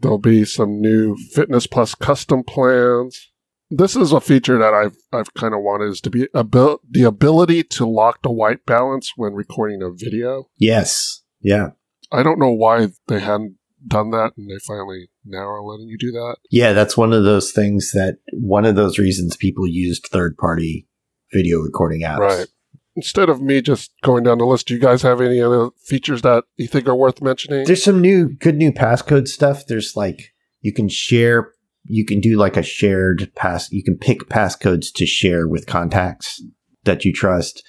There'll 0.00 0.18
be 0.18 0.44
some 0.44 0.80
new 0.80 1.16
Fitness 1.16 1.66
Plus 1.66 1.94
custom 1.94 2.44
plans. 2.44 3.32
This 3.70 3.96
is 3.96 4.12
a 4.12 4.20
feature 4.20 4.58
that 4.58 4.74
I've 4.74 4.96
I've 5.12 5.34
kind 5.34 5.54
of 5.54 5.60
wanted 5.60 5.90
is 5.90 6.00
to 6.02 6.10
be 6.10 6.28
abil- 6.34 6.80
the 6.88 7.02
ability 7.02 7.64
to 7.64 7.86
lock 7.86 8.22
the 8.22 8.30
white 8.30 8.64
balance 8.64 9.12
when 9.16 9.34
recording 9.34 9.82
a 9.82 9.90
video. 9.90 10.48
Yes. 10.56 11.22
Yeah. 11.40 11.70
I 12.12 12.22
don't 12.22 12.38
know 12.38 12.52
why 12.52 12.88
they 13.08 13.20
hadn't 13.20 13.56
done 13.86 14.10
that, 14.10 14.32
and 14.36 14.48
they 14.48 14.58
finally 14.64 15.10
now 15.24 15.46
are 15.46 15.62
letting 15.62 15.88
you 15.88 15.98
do 15.98 16.12
that. 16.12 16.36
Yeah, 16.50 16.72
that's 16.72 16.96
one 16.96 17.12
of 17.12 17.24
those 17.24 17.52
things 17.52 17.90
that 17.92 18.18
one 18.32 18.64
of 18.64 18.76
those 18.76 18.98
reasons 18.98 19.36
people 19.36 19.66
used 19.66 20.06
third 20.06 20.36
party 20.36 20.86
video 21.32 21.58
recording 21.60 22.02
apps. 22.02 22.18
Right. 22.18 22.46
Instead 22.94 23.28
of 23.28 23.42
me 23.42 23.60
just 23.60 23.92
going 24.02 24.24
down 24.24 24.38
the 24.38 24.46
list, 24.46 24.68
do 24.68 24.74
you 24.74 24.80
guys 24.80 25.02
have 25.02 25.20
any 25.20 25.40
other 25.40 25.68
features 25.84 26.22
that 26.22 26.44
you 26.56 26.66
think 26.66 26.88
are 26.88 26.96
worth 26.96 27.20
mentioning? 27.20 27.64
There's 27.66 27.82
some 27.82 28.00
new 28.00 28.28
good 28.28 28.56
new 28.56 28.72
passcode 28.72 29.28
stuff. 29.28 29.66
There's 29.66 29.96
like 29.96 30.32
you 30.60 30.72
can 30.72 30.88
share 30.88 31.52
you 31.88 32.04
can 32.04 32.20
do 32.20 32.36
like 32.36 32.56
a 32.56 32.62
shared 32.62 33.30
pass 33.34 33.70
you 33.72 33.82
can 33.82 33.96
pick 33.96 34.28
passcodes 34.28 34.92
to 34.92 35.06
share 35.06 35.46
with 35.46 35.66
contacts 35.66 36.42
that 36.84 37.04
you 37.04 37.12
trust. 37.12 37.62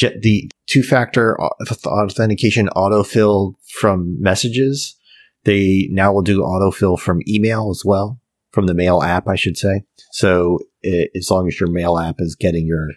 The 0.00 0.50
two 0.66 0.82
factor 0.82 1.38
authentication 1.40 2.68
autofill 2.76 3.54
from 3.80 4.20
messages, 4.20 4.96
they 5.44 5.88
now 5.90 6.12
will 6.12 6.22
do 6.22 6.40
autofill 6.40 6.98
from 6.98 7.20
email 7.28 7.70
as 7.70 7.82
well, 7.84 8.20
from 8.52 8.66
the 8.66 8.74
mail 8.74 9.02
app, 9.02 9.28
I 9.28 9.34
should 9.34 9.58
say. 9.58 9.82
So 10.12 10.60
it, 10.80 11.10
as 11.14 11.30
long 11.30 11.48
as 11.48 11.60
your 11.60 11.68
mail 11.68 11.98
app 11.98 12.16
is 12.18 12.34
getting 12.34 12.66
your 12.66 12.88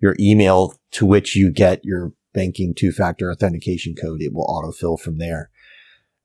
your 0.00 0.16
email 0.18 0.74
to 0.92 1.06
which 1.06 1.36
you 1.36 1.52
get 1.52 1.84
your 1.84 2.12
banking 2.34 2.74
two 2.74 2.92
factor 2.92 3.30
authentication 3.30 3.94
code, 3.94 4.20
it 4.20 4.32
will 4.32 4.46
autofill 4.46 4.98
from 4.98 5.18
there. 5.18 5.50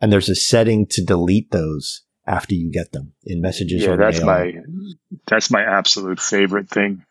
And 0.02 0.12
there's 0.12 0.30
a 0.30 0.36
setting 0.36 0.86
to 0.88 1.04
delete 1.04 1.52
those 1.52 2.05
after 2.28 2.56
you 2.56 2.72
get 2.72 2.92
them 2.92 3.14
in 3.26 3.42
messages 3.42 3.84
Yeah, 3.84 3.92
or 3.92 3.98
that's 3.98 4.20
mail. 4.20 4.26
my 4.26 4.54
that's 5.28 5.52
my 5.52 5.62
absolute 5.64 6.20
favorite 6.20 6.70
thing. 6.70 7.04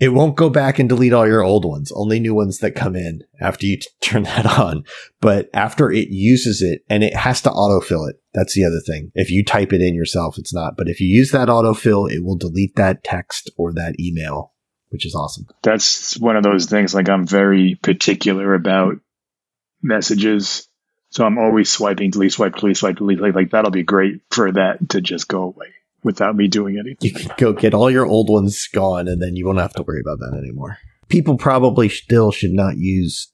It 0.00 0.10
won't 0.10 0.36
go 0.36 0.48
back 0.48 0.78
and 0.78 0.88
delete 0.88 1.12
all 1.12 1.26
your 1.26 1.42
old 1.42 1.64
ones, 1.64 1.90
only 1.92 2.20
new 2.20 2.32
ones 2.32 2.58
that 2.58 2.76
come 2.76 2.94
in 2.94 3.22
after 3.40 3.66
you 3.66 3.78
t- 3.78 3.88
turn 4.00 4.22
that 4.24 4.46
on. 4.46 4.84
But 5.20 5.50
after 5.52 5.90
it 5.90 6.08
uses 6.10 6.62
it, 6.62 6.82
and 6.88 7.02
it 7.02 7.16
has 7.16 7.42
to 7.42 7.50
autofill 7.50 8.08
it. 8.08 8.16
That's 8.32 8.54
the 8.54 8.64
other 8.64 8.80
thing. 8.86 9.10
If 9.16 9.28
you 9.30 9.44
type 9.44 9.72
it 9.72 9.80
in 9.80 9.94
yourself, 9.96 10.38
it's 10.38 10.54
not. 10.54 10.76
But 10.76 10.88
if 10.88 11.00
you 11.00 11.08
use 11.08 11.32
that 11.32 11.48
autofill, 11.48 12.08
it 12.08 12.22
will 12.22 12.36
delete 12.36 12.76
that 12.76 13.02
text 13.02 13.50
or 13.56 13.72
that 13.72 13.96
email, 13.98 14.52
which 14.90 15.04
is 15.04 15.16
awesome. 15.16 15.46
That's 15.64 16.16
one 16.16 16.36
of 16.36 16.44
those 16.44 16.66
things. 16.66 16.94
Like 16.94 17.08
I'm 17.08 17.26
very 17.26 17.74
particular 17.82 18.54
about 18.54 18.98
messages, 19.82 20.68
so 21.10 21.24
I'm 21.24 21.38
always 21.38 21.70
swiping, 21.70 22.10
delete, 22.10 22.32
swipe, 22.32 22.56
delete, 22.56 22.76
swipe, 22.76 22.96
delete. 22.96 23.20
Like, 23.20 23.34
like 23.34 23.50
that'll 23.50 23.70
be 23.70 23.82
great 23.82 24.20
for 24.30 24.52
that 24.52 24.90
to 24.90 25.00
just 25.00 25.28
go 25.28 25.42
away 25.42 25.68
without 26.02 26.36
me 26.36 26.48
doing 26.48 26.78
anything. 26.78 26.98
You 27.00 27.12
can 27.12 27.30
go 27.36 27.52
get 27.52 27.74
all 27.74 27.90
your 27.90 28.06
old 28.06 28.28
ones 28.28 28.68
gone, 28.72 29.08
and 29.08 29.22
then 29.22 29.36
you 29.36 29.46
won't 29.46 29.58
have 29.58 29.72
to 29.74 29.82
worry 29.82 30.00
about 30.00 30.18
that 30.20 30.38
anymore. 30.38 30.78
People 31.08 31.38
probably 31.38 31.88
still 31.88 32.30
should 32.30 32.52
not 32.52 32.76
use 32.76 33.32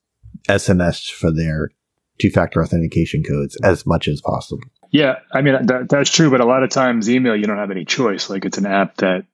SMS 0.48 1.10
for 1.10 1.32
their 1.32 1.70
two 2.18 2.30
factor 2.30 2.62
authentication 2.62 3.22
codes 3.22 3.56
as 3.62 3.84
much 3.86 4.08
as 4.08 4.20
possible. 4.20 4.62
Yeah, 4.90 5.16
I 5.32 5.42
mean 5.42 5.66
that, 5.66 5.88
that's 5.88 6.10
true, 6.10 6.30
but 6.30 6.40
a 6.40 6.44
lot 6.44 6.62
of 6.62 6.70
times 6.70 7.10
email 7.10 7.34
you 7.34 7.46
don't 7.46 7.58
have 7.58 7.72
any 7.72 7.84
choice. 7.84 8.30
Like 8.30 8.44
it's 8.44 8.58
an 8.58 8.66
app 8.66 8.98
that 8.98 9.26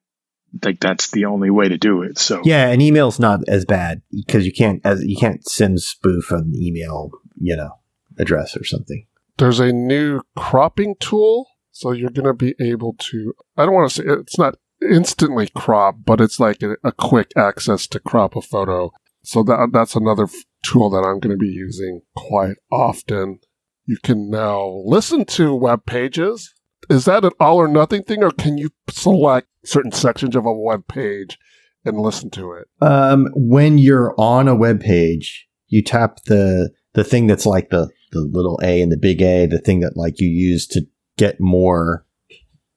like 0.65 0.81
that's 0.81 1.11
the 1.11 1.27
only 1.27 1.51
way 1.51 1.69
to 1.69 1.77
do 1.77 2.03
it. 2.03 2.19
So 2.19 2.41
Yeah, 2.45 2.69
an 2.69 2.81
email's 2.81 3.21
not 3.21 3.47
as 3.47 3.67
bad 3.67 4.01
because 4.11 4.47
you 4.47 4.53
can't 4.53 4.81
as 4.85 5.05
you 5.05 5.19
can't 5.19 5.47
send 5.47 5.83
spoof 5.83 6.31
an 6.31 6.53
email, 6.57 7.11
you 7.37 7.57
know, 7.57 7.73
address 8.21 8.57
or 8.57 8.65
something. 8.65 9.07
There's 9.39 9.61
a 9.61 9.73
new 9.73 10.21
cropping 10.37 10.97
tool, 11.01 11.47
so 11.71 11.93
you're 11.93 12.11
going 12.11 12.27
to 12.27 12.35
be 12.35 12.55
able 12.61 12.95
to. 12.99 13.33
I 13.57 13.65
don't 13.65 13.75
want 13.75 13.91
to 13.91 13.95
say 13.95 14.05
it's 14.07 14.39
not 14.39 14.57
instantly 14.83 15.49
crop, 15.49 15.97
but 16.05 16.21
it's 16.21 16.41
like 16.41 16.63
a, 16.63 16.77
a 16.85 16.93
quick 16.93 17.31
access 17.37 17.87
to 17.89 18.01
crop 18.01 18.37
a 18.37 18.43
photo. 18.43 18.91
So 19.23 19.43
that 19.45 19.71
that's 19.73 19.97
another 19.97 20.25
f- 20.25 20.35
tool 20.63 20.91
that 20.91 21.07
I'm 21.07 21.21
going 21.21 21.31
to 21.31 21.37
be 21.37 21.49
using 21.49 22.03
quite 22.17 22.57
often. 22.71 23.41
You 23.87 23.99
can 24.03 24.31
now 24.31 24.83
listen 24.85 25.25
to 25.27 25.55
web 25.55 25.87
pages. 25.87 26.55
Is 26.89 27.05
that 27.05 27.25
an 27.25 27.33
all 27.39 27.57
or 27.59 27.69
nothing 27.69 28.03
thing, 28.03 28.23
or 28.23 28.31
can 28.31 28.59
you 28.59 28.71
select 28.89 29.49
certain 29.65 29.93
sections 29.93 30.35
of 30.35 30.47
a 30.47 30.53
web 30.53 30.87
page 30.89 31.39
and 31.85 31.99
listen 31.99 32.31
to 32.31 32.53
it? 32.53 32.69
Um, 32.81 33.29
when 33.35 33.79
you're 33.79 34.15
on 34.19 34.49
a 34.49 34.55
web 34.55 34.81
page, 34.81 35.47
you 35.69 35.83
tap 35.83 36.25
the 36.27 36.71
the 36.95 37.05
thing 37.05 37.27
that's 37.27 37.47
like 37.47 37.71
the 37.71 37.91
the 38.13 38.21
little 38.21 38.59
A 38.63 38.83
and 38.83 38.91
the 38.91 38.97
big 38.97 39.23
A, 39.23 39.47
the 39.47 39.59
thing 39.59 39.81
that 39.81 39.97
like 39.97 40.21
you 40.21 40.29
use 40.29 40.67
to 40.69 40.87
get 41.17 41.41
more 41.41 42.05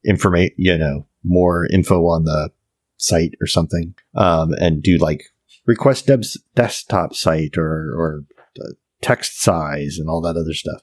information, 0.05 0.55
you 0.57 0.77
know, 0.77 1.07
more 1.23 1.65
info 1.65 2.05
on 2.07 2.25
the 2.25 2.51
site 2.97 3.33
or 3.41 3.47
something, 3.47 3.95
um, 4.15 4.53
and 4.59 4.83
do 4.83 4.97
like 4.97 5.23
request 5.65 6.07
debs 6.07 6.37
desktop 6.55 7.15
site 7.15 7.57
or 7.57 7.91
or 7.95 8.23
the 8.55 8.75
text 9.01 9.41
size 9.41 9.97
and 9.99 10.09
all 10.09 10.21
that 10.21 10.37
other 10.37 10.53
stuff. 10.53 10.81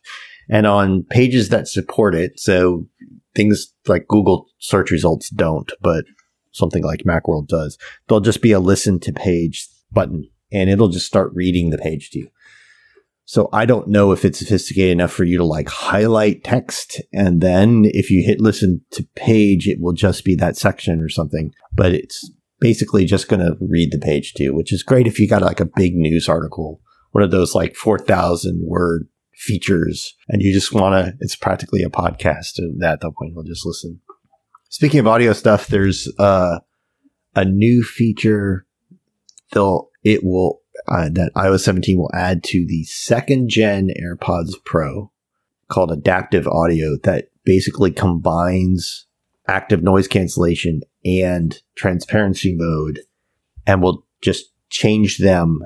And 0.49 0.67
on 0.67 1.05
pages 1.05 1.49
that 1.51 1.69
support 1.69 2.15
it, 2.15 2.39
so 2.41 2.89
things 3.37 3.73
like 3.87 4.09
Google 4.09 4.47
search 4.59 4.91
results 4.91 5.31
don't, 5.31 5.71
but 5.81 6.05
something 6.53 6.83
like 6.83 7.05
Macworld 7.05 7.47
does, 7.47 7.79
there'll 8.09 8.21
just 8.21 8.43
be 8.43 8.53
a 8.53 8.61
listen 8.61 8.99
to 9.01 9.13
page 9.13 9.69
button 9.93 10.29
and 10.53 10.69
it'll 10.69 10.89
just 10.89 11.07
start 11.07 11.31
reading 11.35 11.71
the 11.71 11.79
page 11.79 12.11
to 12.11 12.19
you. 12.19 12.29
So 13.31 13.49
I 13.53 13.65
don't 13.65 13.87
know 13.87 14.11
if 14.11 14.25
it's 14.25 14.41
sophisticated 14.41 14.91
enough 14.91 15.13
for 15.13 15.23
you 15.23 15.39
to 15.39 15.45
like 15.45 15.69
highlight 15.69 16.43
text 16.43 17.01
and 17.13 17.41
then 17.41 17.85
if 17.85 18.11
you 18.11 18.25
hit 18.27 18.41
listen 18.41 18.81
to 18.91 19.07
page, 19.15 19.69
it 19.69 19.81
will 19.81 19.93
just 19.93 20.25
be 20.25 20.35
that 20.35 20.57
section 20.57 21.01
or 21.01 21.09
something, 21.09 21.53
but 21.73 21.95
it's 21.95 22.29
basically 22.59 23.05
just 23.05 23.29
going 23.29 23.39
to 23.39 23.57
read 23.61 23.93
the 23.93 24.01
page 24.01 24.33
to 24.33 24.43
you, 24.43 24.53
which 24.53 24.73
is 24.73 24.83
great 24.83 25.07
if 25.07 25.21
you 25.21 25.29
got 25.29 25.43
like 25.43 25.61
a 25.61 25.71
big 25.77 25.95
news 25.95 26.29
article, 26.29 26.81
one 27.13 27.23
of 27.23 27.31
those 27.31 27.55
like 27.55 27.77
4,000 27.77 28.65
word 28.67 29.07
features 29.37 30.17
and 30.29 30.43
you 30.43 30.53
just 30.53 30.73
want 30.73 30.97
to, 30.97 31.15
it's 31.21 31.37
practically 31.37 31.85
a 31.85 31.89
podcast 31.89 32.59
and 32.59 32.83
at 32.83 33.01
that 33.01 33.15
point 33.15 33.35
you'll 33.37 33.45
just 33.45 33.65
listen. 33.65 34.01
Speaking 34.71 34.99
of 34.99 35.07
audio 35.07 35.35
stuff, 35.35 35.69
there's, 35.69 36.13
uh, 36.19 36.59
a 37.37 37.45
new 37.45 37.85
feature 37.85 38.67
they'll 39.53 39.89
it 40.03 40.25
will 40.25 40.60
uh, 40.89 41.09
that 41.13 41.33
iOS 41.35 41.61
17 41.61 41.99
will 41.99 42.11
add 42.15 42.43
to 42.45 42.67
the 42.67 42.85
second 42.85 43.49
gen 43.49 43.91
AirPods 44.01 44.53
Pro 44.65 45.11
called 45.69 45.93
adaptive 45.93 46.47
audio 46.47 46.97
that 47.05 47.29
basically 47.45 47.91
combines 47.91 49.07
active 49.47 49.83
noise 49.83 50.09
cancellation 50.09 50.83
and 51.05 51.61
transparency 51.75 52.55
mode 52.57 53.01
and 53.67 53.83
will 53.83 54.07
just 54.21 54.53
change 54.69 55.19
them 55.19 55.65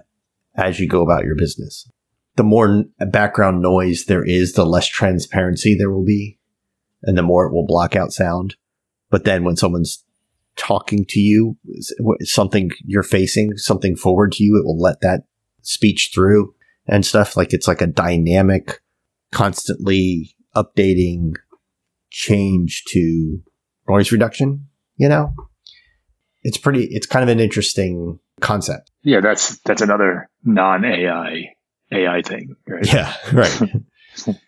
as 0.55 0.79
you 0.79 0.88
go 0.88 1.03
about 1.03 1.25
your 1.25 1.37
business. 1.37 1.88
The 2.37 2.45
more 2.45 2.85
background 2.99 3.62
noise 3.62 4.07
there 4.07 4.25
is, 4.25 4.53
the 4.53 4.67
less 4.67 4.88
transparency 4.88 5.77
there 5.77 5.90
will 5.90 6.05
be 6.05 6.38
and 7.03 7.17
the 7.17 7.23
more 7.23 7.47
it 7.47 7.53
will 7.53 7.67
block 7.67 7.95
out 7.95 8.12
sound. 8.12 8.57
But 9.11 9.25
then 9.25 9.45
when 9.45 9.57
someone's 9.57 10.05
talking 10.57 11.05
to 11.09 11.21
you, 11.21 11.57
something 12.23 12.71
you're 12.85 13.03
facing, 13.03 13.57
something 13.57 13.97
forward 13.97 14.33
to 14.33 14.45
you, 14.45 14.57
it 14.57 14.64
will 14.64 14.79
let 14.79 15.01
that 15.01 15.25
speech 15.62 16.11
through 16.14 16.55
and 16.87 17.05
stuff. 17.05 17.37
Like 17.37 17.53
it's 17.53 17.69
like 17.69 17.81
a 17.81 17.87
dynamic, 17.87 18.81
constantly 19.33 20.37
updating 20.55 21.33
change 22.11 22.85
to 22.88 23.40
noise 23.88 24.12
reduction, 24.12 24.69
you 24.97 25.09
know? 25.09 25.35
It's 26.43 26.59
pretty, 26.59 26.85
it's 26.85 27.07
kind 27.07 27.23
of 27.23 27.29
an 27.29 27.40
interesting 27.40 28.21
concept. 28.40 28.90
yeah, 29.03 29.21
that's 29.21 29.59
that's 29.61 29.81
another 29.81 30.29
non 30.45 30.85
AI 30.85 31.55
AI 31.93 32.23
thing, 32.23 32.57
right? 32.67 32.87
Yeah, 32.93 33.14
right. 33.33 33.62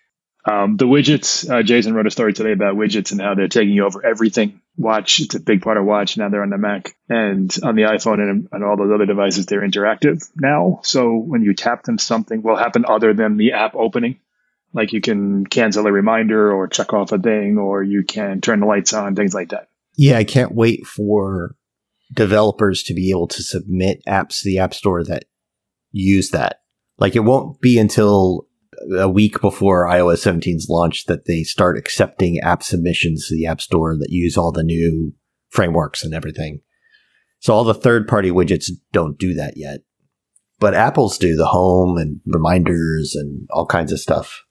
Um, 0.49 0.77
the 0.77 0.87
widgets, 0.87 1.51
uh, 1.51 1.65
Jason 1.65 1.93
wrote 1.93 2.07
a 2.07 2.11
story 2.11 2.33
today 2.33 2.53
about 2.53 2.77
widgets 2.77 3.11
and 3.11 3.21
how 3.21 3.35
they're 3.35 3.49
taking 3.49 3.81
over 3.81 4.07
everything. 4.07 4.61
Watch, 4.77 5.19
it's 5.19 5.35
a 5.35 5.41
big 5.41 5.61
part 5.61 5.77
of 5.77 5.85
Watch. 5.85 6.17
Now 6.17 6.29
they're 6.29 6.43
on 6.43 6.51
the 6.51 6.59
Mac 6.59 6.95
and 7.09 7.53
on 7.65 7.75
the 7.75 7.83
iPhone 7.83 8.21
and, 8.21 8.49
and 8.53 8.63
all 8.63 8.77
those 8.77 8.93
other 8.95 9.07
devices, 9.07 9.47
they're 9.47 9.69
interactive 9.69 10.31
now. 10.37 10.81
So 10.85 11.17
when 11.17 11.43
you 11.43 11.53
tap 11.55 11.83
them, 11.83 11.99
something 11.99 12.43
will 12.43 12.55
happen 12.57 12.85
other 12.87 13.13
than 13.13 13.37
the 13.37 13.55
app 13.55 13.75
opening. 13.75 14.21
Like 14.73 14.93
you 14.93 15.01
can 15.01 15.47
cancel 15.47 15.87
a 15.87 15.93
reminder 15.93 16.53
or 16.53 16.69
check 16.69 16.93
off 16.93 17.11
a 17.11 17.19
thing, 17.19 17.59
or 17.59 17.83
you 17.83 18.05
can 18.05 18.41
turn 18.41 18.61
the 18.61 18.67
lights 18.67 18.93
on, 18.93 19.17
things 19.17 19.35
like 19.35 19.49
that. 19.49 19.69
yeah, 19.97 20.17
I 20.17 20.25
can't 20.25 20.55
wait 20.55 20.87
for 20.87 21.57
developers 22.13 22.85
to 22.85 22.95
be 22.95 23.11
able 23.11 23.27
to 23.29 23.43
submit 23.43 24.03
apps 24.07 24.43
to 24.43 24.49
the 24.49 24.59
App 24.59 24.75
Store 24.75 25.03
that 25.05 25.25
use 25.91 26.31
that. 26.31 26.61
Like 26.99 27.17
it 27.17 27.21
won't 27.21 27.61
be 27.61 27.79
until 27.79 28.47
a 28.99 29.09
week 29.09 29.41
before 29.41 29.87
iOS 29.89 30.25
17's 30.27 30.69
launch 30.69 31.07
that 31.07 31.27
they 31.27 31.43
start 31.43 31.79
accepting 31.79 32.39
app 32.41 32.63
submissions 32.63 33.27
to 33.29 33.35
the 33.35 33.47
App 33.47 33.61
Store 33.61 33.97
that 33.99 34.11
use 34.11 34.37
all 34.37 34.53
the 34.53 34.63
new 34.63 35.13
frameworks 35.49 36.05
and 36.05 36.15
everything. 36.15 36.61
So 37.41 37.53
all 37.55 37.65
the 37.65 37.75
third 37.75 38.09
party 38.09 38.31
widgets 38.31 38.71
don't 38.93 39.19
do 39.19 39.35
that 39.35 39.57
yet. 39.57 39.81
But 40.59 40.75
Apple's 40.75 41.19
do 41.19 41.37
the 41.37 41.47
home 41.47 41.99
and 41.99 42.21
reminders 42.27 43.15
and 43.15 43.47
all 43.51 43.67
kinds 43.67 43.93
of 43.93 44.01
stuff. 44.01 44.43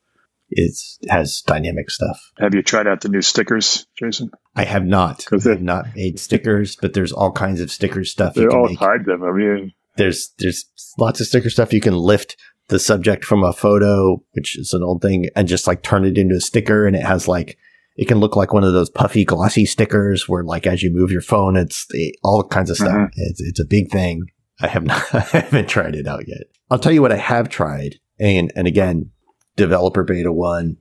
It 0.50 0.78
has 1.10 1.42
dynamic 1.42 1.90
stuff. 1.90 2.32
Have 2.38 2.54
you 2.54 2.62
tried 2.62 2.86
out 2.88 3.02
the 3.02 3.10
new 3.10 3.24
stickers, 3.24 3.88
Jason? 3.98 4.30
I 4.56 4.64
have 4.66 4.86
not. 4.86 5.26
I 5.34 5.50
have 5.50 5.62
not 5.62 5.88
made 5.96 6.20
stickers, 6.20 6.76
but 6.76 6.94
there's 6.94 7.12
all 7.12 7.32
kinds 7.32 7.60
of 7.60 7.72
sticker 7.72 8.04
stuff 8.04 8.36
They're 8.36 8.52
all 8.56 8.68
make. 8.68 8.78
tied 8.78 9.06
them. 9.06 9.24
I 9.24 9.32
mean, 9.32 9.74
There's 9.98 10.32
there's 10.38 10.66
lots 11.00 11.20
of 11.20 11.26
sticker 11.28 11.50
stuff 11.50 11.74
you 11.74 11.82
can 11.82 11.98
lift 11.98 12.38
the 12.68 12.80
subject 12.80 13.24
from 13.26 13.44
a 13.44 13.54
photo, 13.54 14.24
which 14.34 14.58
is 14.58 14.74
an 14.74 14.84
old 14.84 15.02
thing, 15.02 15.30
and 15.36 15.48
just 15.48 15.68
like 15.68 15.82
turn 15.84 16.06
it 16.06 16.18
into 16.18 16.36
a 16.36 16.42
sticker, 16.42 16.86
and 16.88 16.96
it 16.96 17.04
has 17.04 17.28
like 17.28 17.58
it 17.96 18.08
can 18.08 18.20
look 18.20 18.36
like 18.36 18.54
one 18.54 18.64
of 18.64 18.74
those 18.74 18.90
puffy 18.90 19.24
glossy 19.24 19.66
stickers 19.66 20.28
where 20.28 20.44
like 20.44 20.68
as 20.68 20.84
you 20.84 20.92
move 20.94 21.12
your 21.12 21.22
phone, 21.22 21.56
it's 21.56 21.86
it, 21.92 22.16
all 22.24 22.44
kinds 22.44 22.70
of 22.70 22.78
stuff. 22.78 22.90
Mhm. 22.92 23.10
It's 23.16 23.42
it's 23.42 23.60
a 23.60 23.66
big 23.66 23.92
thing. 23.92 24.24
I 24.62 24.68
have 24.68 24.84
not 24.86 25.04
I 25.14 25.20
haven't 25.20 25.70
tried 25.70 25.96
it 25.96 26.08
out 26.08 26.28
yet. 26.28 26.48
I'll 26.72 26.80
tell 26.80 26.92
you 26.92 27.02
what 27.02 27.12
I 27.12 27.18
have 27.18 27.50
tried, 27.50 27.96
and 28.20 28.52
and 28.56 28.68
again, 28.68 29.12
developer 29.56 30.04
beta 30.04 30.32
one, 30.34 30.78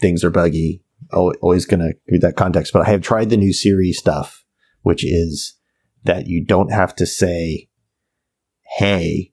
things 0.00 0.24
are 0.24 0.30
buggy. 0.30 0.82
Al- 1.12 1.34
Always 1.42 1.64
gonna 1.66 1.92
give 2.08 2.22
that 2.22 2.36
context, 2.36 2.72
but 2.72 2.86
I 2.86 2.90
have 2.90 3.02
tried 3.02 3.30
the 3.30 3.36
new 3.36 3.52
Siri 3.52 3.92
stuff, 3.92 4.44
which 4.82 5.04
is 5.04 5.54
that 6.04 6.26
you 6.26 6.44
don't 6.44 6.72
have 6.72 6.94
to 6.96 7.06
say 7.06 7.68
hey 8.78 9.32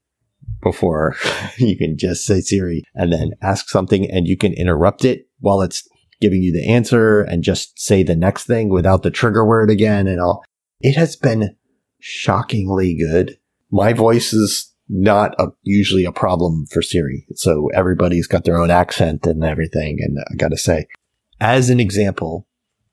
before 0.66 1.16
you 1.58 1.78
can 1.78 1.98
just 1.98 2.26
say 2.26 2.42
Siri 2.42 2.84
and 2.94 3.14
then 3.14 3.32
ask 3.42 3.70
something 3.70 4.10
and 4.12 4.28
you 4.28 4.36
can 4.36 4.52
interrupt 4.52 5.06
it 5.06 5.28
while 5.40 5.62
it's 5.62 5.88
giving 6.20 6.42
you 6.42 6.52
the 6.52 6.68
answer 6.68 7.22
and 7.22 7.44
just 7.44 7.80
say 7.80 8.02
the 8.04 8.16
next 8.16 8.46
thing 8.46 8.70
without 8.70 9.04
the 9.04 9.12
trigger 9.12 9.46
word 9.46 9.70
again 9.70 10.08
and 10.08 10.20
all. 10.20 10.44
It 10.82 10.96
has 10.98 11.16
been 11.16 11.56
shockingly 12.00 12.98
good. 12.98 13.38
My 13.72 13.94
voice 13.94 14.34
is 14.34 14.74
not 14.90 15.36
a, 15.40 15.48
usually 15.64 16.06
a 16.06 16.12
problem 16.12 16.66
for 16.72 16.82
Siri. 16.82 17.26
So 17.36 17.70
everybody's 17.74 18.28
got 18.28 18.44
their 18.44 18.58
own 18.58 18.72
accent 18.72 19.26
and 19.26 19.44
everything. 19.44 19.98
And 20.02 20.18
I 20.32 20.36
gotta 20.36 20.58
say, 20.58 20.88
as 21.40 21.70
an 21.70 21.80
example, 21.80 22.48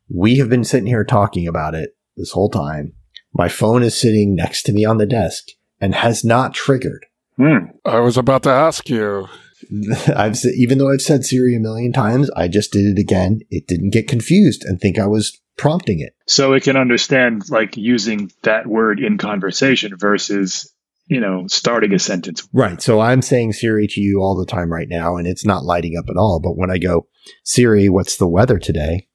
we 0.09 0.37
have 0.39 0.51
been 0.51 0.65
sitting 0.65 0.87
here 0.87 1.05
talking 1.05 1.49
about 1.49 1.75
it 1.75 1.97
this 2.17 2.33
whole 2.33 2.51
time. 2.51 2.93
My 3.33 3.49
phone 3.49 3.83
is 3.83 3.99
sitting 3.99 4.35
next 4.35 4.65
to 4.65 4.73
me 4.73 4.85
on 4.85 4.99
the 4.99 5.07
desk 5.07 5.49
and 5.81 5.95
has 5.95 6.23
not 6.23 6.55
triggered. 6.55 7.07
Hmm. 7.37 7.67
I 7.85 8.01
was 8.01 8.17
about 8.17 8.43
to 8.45 8.51
ask 8.51 8.89
you. 8.89 9.29
I've 10.17 10.37
said, 10.37 10.53
even 10.57 10.79
though 10.79 10.91
I've 10.91 11.03
said 11.03 11.25
Siri 11.25 11.55
a 11.55 11.61
million 11.61 11.93
times, 11.93 12.31
I 12.37 12.49
just 12.49 12.73
did 12.73 12.85
it 12.85 13.01
again. 13.01 13.41
It 13.51 13.67
didn't 13.67 13.91
get 13.91 14.09
confused 14.09 14.65
and 14.65 14.81
think 14.81 14.99
I 14.99 15.07
was 15.07 15.41
prompting 15.57 16.01
it. 16.01 16.15
so 16.27 16.55
it 16.55 16.63
can 16.63 16.77
understand 16.77 17.43
like 17.51 17.77
using 17.77 18.31
that 18.43 18.67
word 18.67 18.99
in 18.99 19.19
conversation 19.19 19.97
versus 19.97 20.73
you 21.07 21.21
know 21.21 21.47
starting 21.47 21.93
a 21.93 21.99
sentence. 21.99 22.49
Right. 22.53 22.81
So 22.81 23.01
I'm 23.01 23.23
saying 23.23 23.53
Siri 23.53 23.87
to 23.89 24.01
you 24.01 24.21
all 24.21 24.37
the 24.37 24.47
time 24.47 24.73
right 24.73 24.89
now, 24.89 25.17
and 25.17 25.27
it's 25.27 25.45
not 25.45 25.65
lighting 25.65 25.97
up 25.97 26.07
at 26.09 26.17
all. 26.17 26.41
But 26.41 26.57
when 26.57 26.71
I 26.71 26.79
go, 26.79 27.07
Siri, 27.45 27.89
what's 27.89 28.17
the 28.17 28.29
weather 28.29 28.59
today? 28.59 29.09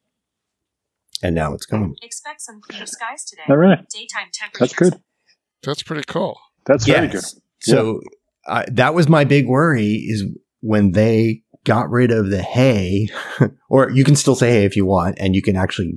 And 1.24 1.34
now 1.34 1.54
it's 1.54 1.66
going. 1.66 1.96
Expect 2.04 2.42
some 2.42 2.62
clear 2.62 2.86
skies 2.86 3.26
today. 3.26 3.44
All 3.50 3.58
right, 3.58 3.80
Daytime 3.90 4.30
temperatures. 4.32 4.60
that's 4.60 4.74
good. 4.76 5.02
That's 5.64 5.84
pretty 5.84 6.04
cool. 6.08 6.40
That's 6.66 6.86
very 6.86 7.08
good. 7.08 7.24
So 7.60 8.02
I 8.46 8.66
that 8.72 8.94
was 8.94 9.10
my 9.10 9.24
big 9.24 9.48
worry 9.48 9.94
is 9.94 10.24
when 10.62 10.92
they 10.92 11.44
got 11.64 11.90
rid 11.90 12.12
of 12.12 12.30
the 12.30 12.42
hey, 12.42 13.10
or 13.70 13.90
you 13.90 14.04
can 14.04 14.16
still 14.16 14.36
say 14.36 14.52
hey 14.52 14.66
if 14.66 14.76
you 14.76 14.86
want, 14.86 15.18
and 15.20 15.36
you 15.36 15.42
can 15.42 15.56
actually 15.56 15.94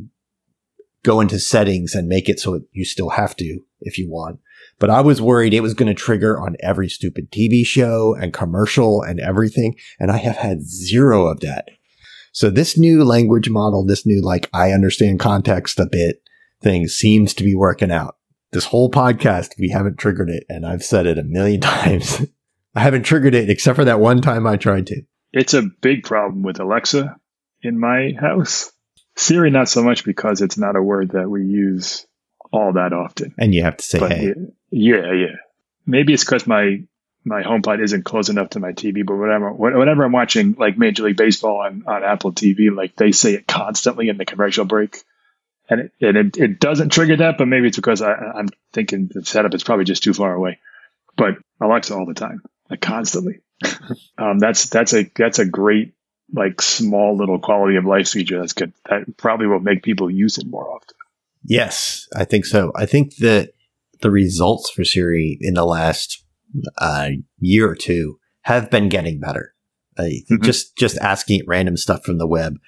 go 1.02 1.20
into 1.20 1.38
settings 1.38 1.94
and 1.94 2.08
make 2.08 2.28
it 2.28 2.40
so 2.40 2.60
you 2.72 2.84
still 2.84 3.10
have 3.10 3.36
to 3.36 3.60
if 3.80 3.98
you 3.98 4.10
want. 4.10 4.40
But 4.78 4.90
I 4.90 5.00
was 5.00 5.20
worried 5.20 5.54
it 5.54 5.60
was 5.60 5.74
going 5.74 5.88
to 5.88 5.94
trigger 5.94 6.40
on 6.40 6.56
every 6.60 6.88
stupid 6.88 7.30
TV 7.30 7.64
show 7.64 8.14
and 8.14 8.32
commercial 8.32 9.02
and 9.02 9.20
everything. 9.20 9.76
And 9.98 10.10
I 10.10 10.16
have 10.18 10.36
had 10.36 10.62
zero 10.62 11.26
of 11.26 11.40
that. 11.40 11.68
So 12.32 12.48
this 12.48 12.78
new 12.78 13.04
language 13.04 13.50
model, 13.50 13.84
this 13.84 14.06
new, 14.06 14.22
like, 14.22 14.48
I 14.52 14.72
understand 14.72 15.20
context 15.20 15.80
a 15.80 15.86
bit 15.86 16.22
thing 16.62 16.86
seems 16.88 17.34
to 17.34 17.44
be 17.44 17.54
working 17.54 17.90
out. 17.90 18.16
This 18.52 18.64
whole 18.64 18.90
podcast, 18.90 19.50
we 19.58 19.68
haven't 19.68 19.98
triggered 19.98 20.30
it. 20.30 20.44
And 20.48 20.66
I've 20.66 20.82
said 20.82 21.06
it 21.06 21.18
a 21.18 21.22
million 21.22 21.60
times. 21.60 22.26
I 22.74 22.80
haven't 22.80 23.02
triggered 23.02 23.34
it 23.34 23.50
except 23.50 23.76
for 23.76 23.84
that 23.84 24.00
one 24.00 24.20
time 24.20 24.46
I 24.46 24.56
tried 24.56 24.86
to. 24.88 25.02
It's 25.32 25.54
a 25.54 25.62
big 25.62 26.04
problem 26.04 26.42
with 26.42 26.60
Alexa 26.60 27.16
in 27.62 27.78
my 27.78 28.12
house. 28.18 28.72
Siri, 29.16 29.50
not 29.50 29.68
so 29.68 29.82
much 29.82 30.04
because 30.04 30.40
it's 30.40 30.58
not 30.58 30.76
a 30.76 30.82
word 30.82 31.10
that 31.10 31.28
we 31.28 31.44
use 31.44 32.06
all 32.52 32.72
that 32.72 32.92
often. 32.92 33.34
And 33.38 33.54
you 33.54 33.62
have 33.62 33.76
to 33.76 33.84
say, 33.84 33.98
But 33.98 34.12
hey, 34.12 34.34
yeah, 34.70 35.12
yeah. 35.12 35.36
Maybe 35.86 36.12
it's 36.12 36.24
because 36.24 36.46
my 36.46 36.84
my 37.24 37.42
HomePod 37.42 37.82
isn't 37.82 38.04
close 38.04 38.28
enough 38.28 38.50
to 38.50 38.60
my 38.60 38.72
TV. 38.72 39.04
But 39.04 39.16
whenever 39.16 39.52
whenever 39.52 40.04
I'm 40.04 40.12
watching 40.12 40.56
like 40.58 40.78
Major 40.78 41.04
League 41.04 41.16
Baseball 41.16 41.60
on, 41.60 41.84
on 41.86 42.02
Apple 42.02 42.32
TV, 42.32 42.74
like 42.74 42.96
they 42.96 43.12
say 43.12 43.34
it 43.34 43.46
constantly 43.46 44.08
in 44.08 44.16
the 44.16 44.24
commercial 44.24 44.64
break, 44.64 45.02
and 45.70 45.80
it 45.80 45.92
and 46.00 46.16
it, 46.16 46.36
it 46.36 46.60
doesn't 46.60 46.90
trigger 46.90 47.16
that. 47.18 47.38
But 47.38 47.48
maybe 47.48 47.68
it's 47.68 47.76
because 47.76 48.02
I, 48.02 48.12
I'm 48.12 48.48
thinking 48.72 49.08
the 49.12 49.24
setup 49.24 49.54
is 49.54 49.64
probably 49.64 49.84
just 49.84 50.02
too 50.02 50.12
far 50.12 50.34
away. 50.34 50.58
But 51.16 51.34
Alexa 51.62 51.94
all 51.94 52.06
the 52.06 52.14
time, 52.14 52.42
like 52.68 52.80
constantly. 52.80 53.40
um, 54.18 54.38
that's 54.38 54.68
that's 54.68 54.92
a 54.92 55.10
that's 55.16 55.38
a 55.38 55.44
great 55.44 55.94
like 56.32 56.60
small 56.60 57.16
little 57.16 57.38
quality 57.38 57.76
of 57.76 57.84
life 57.84 58.08
feature. 58.08 58.38
That's 58.38 58.52
good. 58.52 58.72
That 58.88 59.16
probably 59.16 59.46
will 59.46 59.60
make 59.60 59.82
people 59.82 60.10
use 60.10 60.38
it 60.38 60.46
more 60.46 60.68
often. 60.70 60.96
Yes, 61.44 62.06
I 62.14 62.24
think 62.24 62.44
so. 62.44 62.72
I 62.76 62.86
think 62.86 63.16
that 63.16 63.52
the 64.02 64.10
results 64.10 64.70
for 64.70 64.84
Siri 64.84 65.38
in 65.40 65.54
the 65.54 65.64
last 65.64 66.24
uh, 66.78 67.10
year 67.38 67.68
or 67.68 67.74
two 67.74 68.18
have 68.42 68.70
been 68.70 68.88
getting 68.88 69.20
better. 69.20 69.54
Mhm. 69.98 70.42
Just 70.42 70.76
just 70.76 70.98
asking 70.98 71.42
random 71.46 71.76
stuff 71.76 72.04
from 72.04 72.18
the 72.18 72.26
web. 72.26 72.58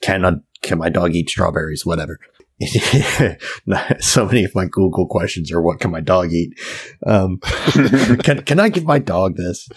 Can 0.00 0.24
a, 0.24 0.42
can 0.62 0.78
my 0.78 0.88
dog 0.88 1.14
eat 1.14 1.30
strawberries? 1.30 1.86
Whatever. 1.86 2.18
so 4.00 4.26
many 4.26 4.44
of 4.44 4.54
my 4.54 4.66
Google 4.66 5.06
questions 5.08 5.50
are, 5.52 5.60
"What 5.60 5.80
can 5.80 5.90
my 5.90 6.00
dog 6.00 6.32
eat?" 6.32 6.58
Um, 7.04 7.38
can 8.22 8.42
can 8.42 8.60
I 8.60 8.68
give 8.68 8.84
my 8.84 8.98
dog 8.98 9.36
this? 9.36 9.68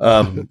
Um, 0.00 0.48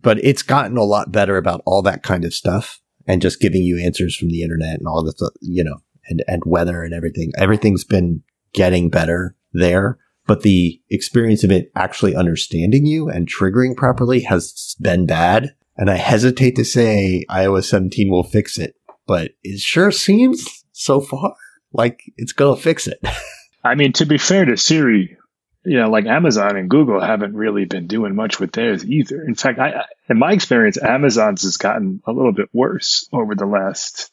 but 0.00 0.22
it's 0.24 0.42
gotten 0.42 0.76
a 0.76 0.84
lot 0.84 1.12
better 1.12 1.36
about 1.36 1.62
all 1.66 1.82
that 1.82 2.02
kind 2.02 2.24
of 2.24 2.34
stuff 2.34 2.80
and 3.06 3.22
just 3.22 3.40
giving 3.40 3.62
you 3.62 3.78
answers 3.78 4.16
from 4.16 4.28
the 4.28 4.42
internet 4.42 4.78
and 4.78 4.86
all 4.86 5.04
the 5.04 5.12
th- 5.12 5.32
you 5.42 5.62
know 5.62 5.76
and 6.08 6.24
and 6.26 6.42
weather 6.46 6.82
and 6.82 6.94
everything. 6.94 7.32
Everything's 7.36 7.84
been 7.84 8.22
getting 8.54 8.88
better 8.88 9.36
there, 9.52 9.98
but 10.26 10.40
the 10.40 10.80
experience 10.90 11.44
of 11.44 11.50
it 11.50 11.70
actually 11.76 12.16
understanding 12.16 12.86
you 12.86 13.08
and 13.08 13.28
triggering 13.28 13.76
properly 13.76 14.20
has 14.22 14.74
been 14.80 15.06
bad. 15.06 15.54
And 15.76 15.90
I 15.90 15.96
hesitate 15.96 16.56
to 16.56 16.64
say 16.64 17.24
iOS 17.30 17.64
17 17.64 18.10
will 18.10 18.22
fix 18.22 18.58
it, 18.58 18.74
but 19.06 19.32
it 19.42 19.60
sure 19.60 19.90
seems 19.90 20.61
so 20.82 21.00
far 21.00 21.34
like 21.72 22.02
it's 22.16 22.32
going 22.32 22.56
to 22.56 22.62
fix 22.62 22.86
it. 22.86 22.98
I 23.64 23.74
mean, 23.76 23.92
to 23.94 24.04
be 24.06 24.18
fair 24.18 24.44
to 24.44 24.56
Siri, 24.56 25.16
you 25.64 25.78
know, 25.78 25.88
like 25.88 26.06
Amazon 26.06 26.56
and 26.56 26.68
Google 26.68 27.00
haven't 27.00 27.34
really 27.34 27.64
been 27.64 27.86
doing 27.86 28.14
much 28.16 28.40
with 28.40 28.52
theirs 28.52 28.84
either. 28.84 29.22
In 29.24 29.34
fact, 29.36 29.58
I, 29.58 29.70
I- 29.70 29.84
in 30.08 30.18
my 30.18 30.32
experience, 30.32 30.76
Amazon's 30.82 31.42
has 31.42 31.56
gotten 31.56 32.02
a 32.06 32.12
little 32.12 32.32
bit 32.32 32.48
worse 32.52 33.08
over 33.12 33.34
the 33.34 33.46
last 33.46 34.10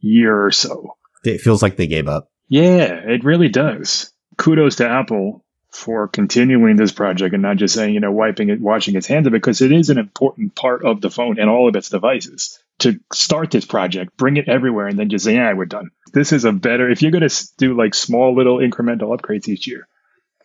year 0.00 0.44
or 0.46 0.50
so. 0.52 0.96
it 1.24 1.40
feels 1.40 1.62
like 1.62 1.76
they 1.76 1.86
gave 1.86 2.06
up. 2.08 2.28
Yeah, 2.48 2.84
it 2.94 3.24
really 3.24 3.48
does. 3.48 4.12
Kudos 4.36 4.76
to 4.76 4.88
Apple 4.88 5.44
for 5.70 6.08
continuing 6.08 6.76
this 6.76 6.92
project 6.92 7.32
and 7.32 7.42
not 7.42 7.56
just 7.56 7.74
saying, 7.74 7.94
you 7.94 8.00
know, 8.00 8.12
wiping 8.12 8.48
it, 8.50 8.60
washing 8.60 8.96
its 8.96 9.06
hands 9.06 9.26
of 9.26 9.32
it, 9.34 9.36
because 9.36 9.60
it 9.62 9.72
is 9.72 9.88
an 9.90 9.98
important 9.98 10.54
part 10.54 10.84
of 10.84 11.00
the 11.00 11.10
phone 11.10 11.38
and 11.38 11.48
all 11.48 11.68
of 11.68 11.76
its 11.76 11.88
devices. 11.90 12.58
To 12.80 12.98
start 13.12 13.50
this 13.50 13.64
project, 13.64 14.16
bring 14.16 14.36
it 14.36 14.48
everywhere, 14.48 14.86
and 14.86 14.98
then 14.98 15.10
just 15.10 15.24
say, 15.24 15.34
yeah, 15.34 15.52
we're 15.52 15.66
done. 15.66 15.90
This 16.12 16.32
is 16.32 16.44
a 16.44 16.52
better, 16.52 16.90
if 16.90 17.02
you're 17.02 17.10
going 17.10 17.28
to 17.28 17.48
do 17.58 17.76
like 17.76 17.94
small 17.94 18.34
little 18.34 18.58
incremental 18.58 19.16
upgrades 19.16 19.48
each 19.48 19.66
year, 19.66 19.86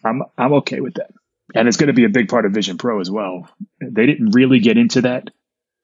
I'm, 0.03 0.21
I'm 0.37 0.53
okay 0.55 0.81
with 0.81 0.95
that. 0.95 1.11
And 1.53 1.67
it's 1.67 1.77
going 1.77 1.87
to 1.87 1.93
be 1.93 2.05
a 2.05 2.09
big 2.09 2.27
part 2.27 2.45
of 2.45 2.51
Vision 2.51 2.77
Pro 2.77 2.99
as 2.99 3.09
well. 3.09 3.49
They 3.79 4.05
didn't 4.05 4.35
really 4.35 4.59
get 4.59 4.77
into 4.77 5.01
that, 5.01 5.29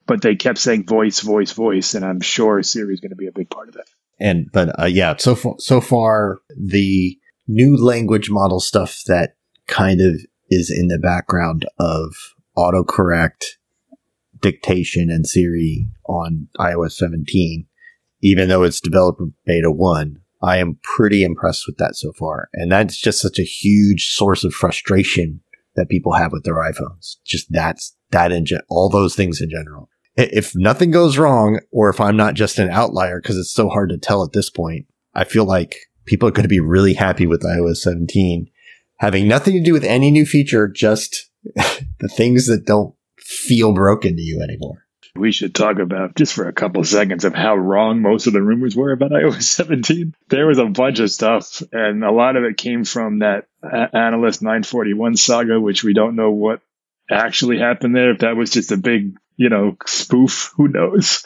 but 0.06 0.22
they 0.22 0.36
kept 0.36 0.58
saying 0.58 0.88
voice, 0.88 1.22
voice, 1.22 1.52
voice, 1.52 1.94
and 1.94 2.04
I'm 2.04 2.20
sure 2.20 2.62
Siri 2.64 2.94
is 2.94 3.00
going 3.00 3.12
to 3.12 3.16
be 3.16 3.28
a 3.28 3.32
big 3.32 3.50
part 3.50 3.70
of 3.70 3.76
that. 3.76 3.86
And 4.20 4.52
but 4.52 4.80
uh, 4.80 4.86
yeah, 4.86 5.16
so 5.18 5.56
so 5.58 5.82
far 5.82 6.40
the 6.50 7.18
new 7.48 7.78
language 7.78 8.30
model 8.30 8.60
stuff 8.60 9.02
that 9.08 9.36
kind 9.68 10.02
of 10.02 10.20
is 10.50 10.70
in 10.70 10.90
the 10.90 11.00
background 11.00 11.66
of 11.80 12.14
autocorrect 12.58 13.58
dictation 14.42 15.10
and 15.10 15.26
Siri 15.26 15.88
on 16.06 16.48
iOS 16.58 16.94
17, 16.94 17.68
even 18.22 18.50
though 18.50 18.64
it's 18.64 18.82
developer 18.82 19.26
beta 19.46 19.72
one. 19.72 20.18
I 20.44 20.58
am 20.58 20.80
pretty 20.96 21.24
impressed 21.24 21.66
with 21.68 21.78
that 21.78 21.96
so 21.96 22.14
far. 22.14 22.50
And 22.54 22.72
that's 22.72 23.00
just 23.00 23.22
such 23.22 23.38
a 23.38 23.44
huge 23.44 24.08
source 24.08 24.44
of 24.44 24.54
frustration 24.54 25.42
that 25.76 25.90
people 25.90 26.14
have 26.14 26.32
with 26.32 26.44
their 26.44 26.56
iPhones. 26.56 27.18
Just 27.26 27.48
that's 27.52 27.96
that 28.10 28.32
in 28.32 28.46
all 28.70 28.90
those 28.90 29.16
things 29.16 29.40
in 29.42 29.50
general. 29.50 29.90
If 30.18 30.54
nothing 30.56 30.92
goes 30.92 31.18
wrong, 31.18 31.60
or 31.72 31.90
if 31.90 32.02
I'm 32.02 32.18
not 32.18 32.34
just 32.34 32.60
an 32.60 32.70
outlier, 32.70 33.22
because 33.22 33.38
it's 33.38 33.54
so 33.54 33.70
hard 33.70 33.90
to 33.90 33.98
tell 33.98 34.24
at 34.24 34.34
this 34.34 34.50
point, 34.50 34.88
I 35.14 35.24
feel 35.24 35.46
like 35.46 35.76
people 36.06 36.28
are 36.28 36.32
going 36.32 36.44
to 36.44 36.50
be 36.50 36.60
really 36.60 36.94
happy 36.94 37.26
with 37.26 37.44
iOS 37.44 37.78
17, 37.78 38.50
having 38.98 39.28
nothing 39.28 39.54
to 39.54 39.64
do 39.64 39.74
with 39.74 39.86
any 39.86 40.12
new 40.12 40.26
feature, 40.26 40.68
just 40.68 41.30
the 41.56 42.10
things 42.10 42.48
that 42.48 42.66
don't 42.66 42.94
feel 43.32 43.74
broken 43.74 44.16
to 44.16 44.22
you 44.22 44.42
anymore. 44.42 44.86
We 45.16 45.32
should 45.32 45.54
talk 45.54 45.80
about 45.80 46.16
just 46.16 46.34
for 46.34 46.48
a 46.48 46.54
couple 46.54 46.84
seconds 46.84 47.26
of 47.26 47.34
how 47.34 47.56
wrong 47.56 48.02
most 48.02 48.28
of 48.28 48.34
the 48.34 48.42
rumors 48.42 48.76
were 48.76 48.92
about 48.92 49.12
iOS 49.12 49.44
17. 49.44 50.14
There 50.30 50.48
was 50.48 50.58
a 50.58 50.66
bunch 50.66 51.00
of 51.00 51.12
stuff, 51.12 51.62
and 51.72 52.04
a 52.04 52.12
lot 52.12 52.36
of 52.36 52.44
it 52.44 52.58
came 52.58 52.86
from 52.86 53.20
that 53.20 53.48
a- 53.64 53.96
Analyst 53.96 54.42
941 54.42 55.18
saga, 55.18 55.60
which 55.60 55.84
we 55.84 55.94
don't 55.94 56.16
know 56.16 56.32
what 56.32 56.62
actually 57.10 57.60
happened 57.60 57.96
there. 57.96 58.12
If 58.12 58.20
that 58.20 58.38
was 58.38 58.52
just 58.52 58.72
a 58.72 58.78
big, 58.78 59.18
you 59.36 59.50
know, 59.50 59.76
spoof, 59.86 60.54
who 60.56 60.68
knows? 60.68 61.26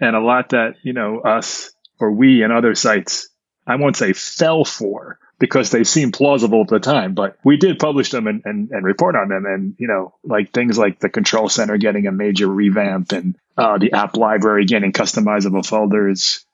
And 0.00 0.16
a 0.16 0.20
lot 0.20 0.50
that, 0.50 0.74
you 0.82 0.92
know, 0.92 1.20
us 1.20 1.72
or 2.00 2.10
we 2.10 2.42
and 2.42 2.52
other 2.52 2.74
sites, 2.74 3.28
I 3.66 3.76
won't 3.76 3.96
say 3.96 4.12
fell 4.12 4.64
for 4.64 5.18
because 5.38 5.70
they 5.70 5.84
seemed 5.84 6.12
plausible 6.14 6.62
at 6.62 6.68
the 6.68 6.78
time, 6.80 7.14
but 7.14 7.36
we 7.44 7.56
did 7.56 7.78
publish 7.78 8.10
them 8.10 8.26
and, 8.26 8.42
and, 8.44 8.70
and 8.70 8.84
report 8.84 9.16
on 9.16 9.28
them. 9.28 9.44
And, 9.46 9.74
you 9.78 9.88
know, 9.88 10.14
like 10.24 10.52
things 10.52 10.78
like 10.78 11.00
the 11.00 11.08
control 11.08 11.48
center 11.48 11.76
getting 11.76 12.06
a 12.06 12.12
major 12.12 12.46
revamp 12.46 13.12
and 13.12 13.36
uh, 13.56 13.78
the 13.78 13.92
app 13.92 14.16
library 14.16 14.64
getting 14.64 14.92
customizable 14.92 15.66
folders, 15.66 16.44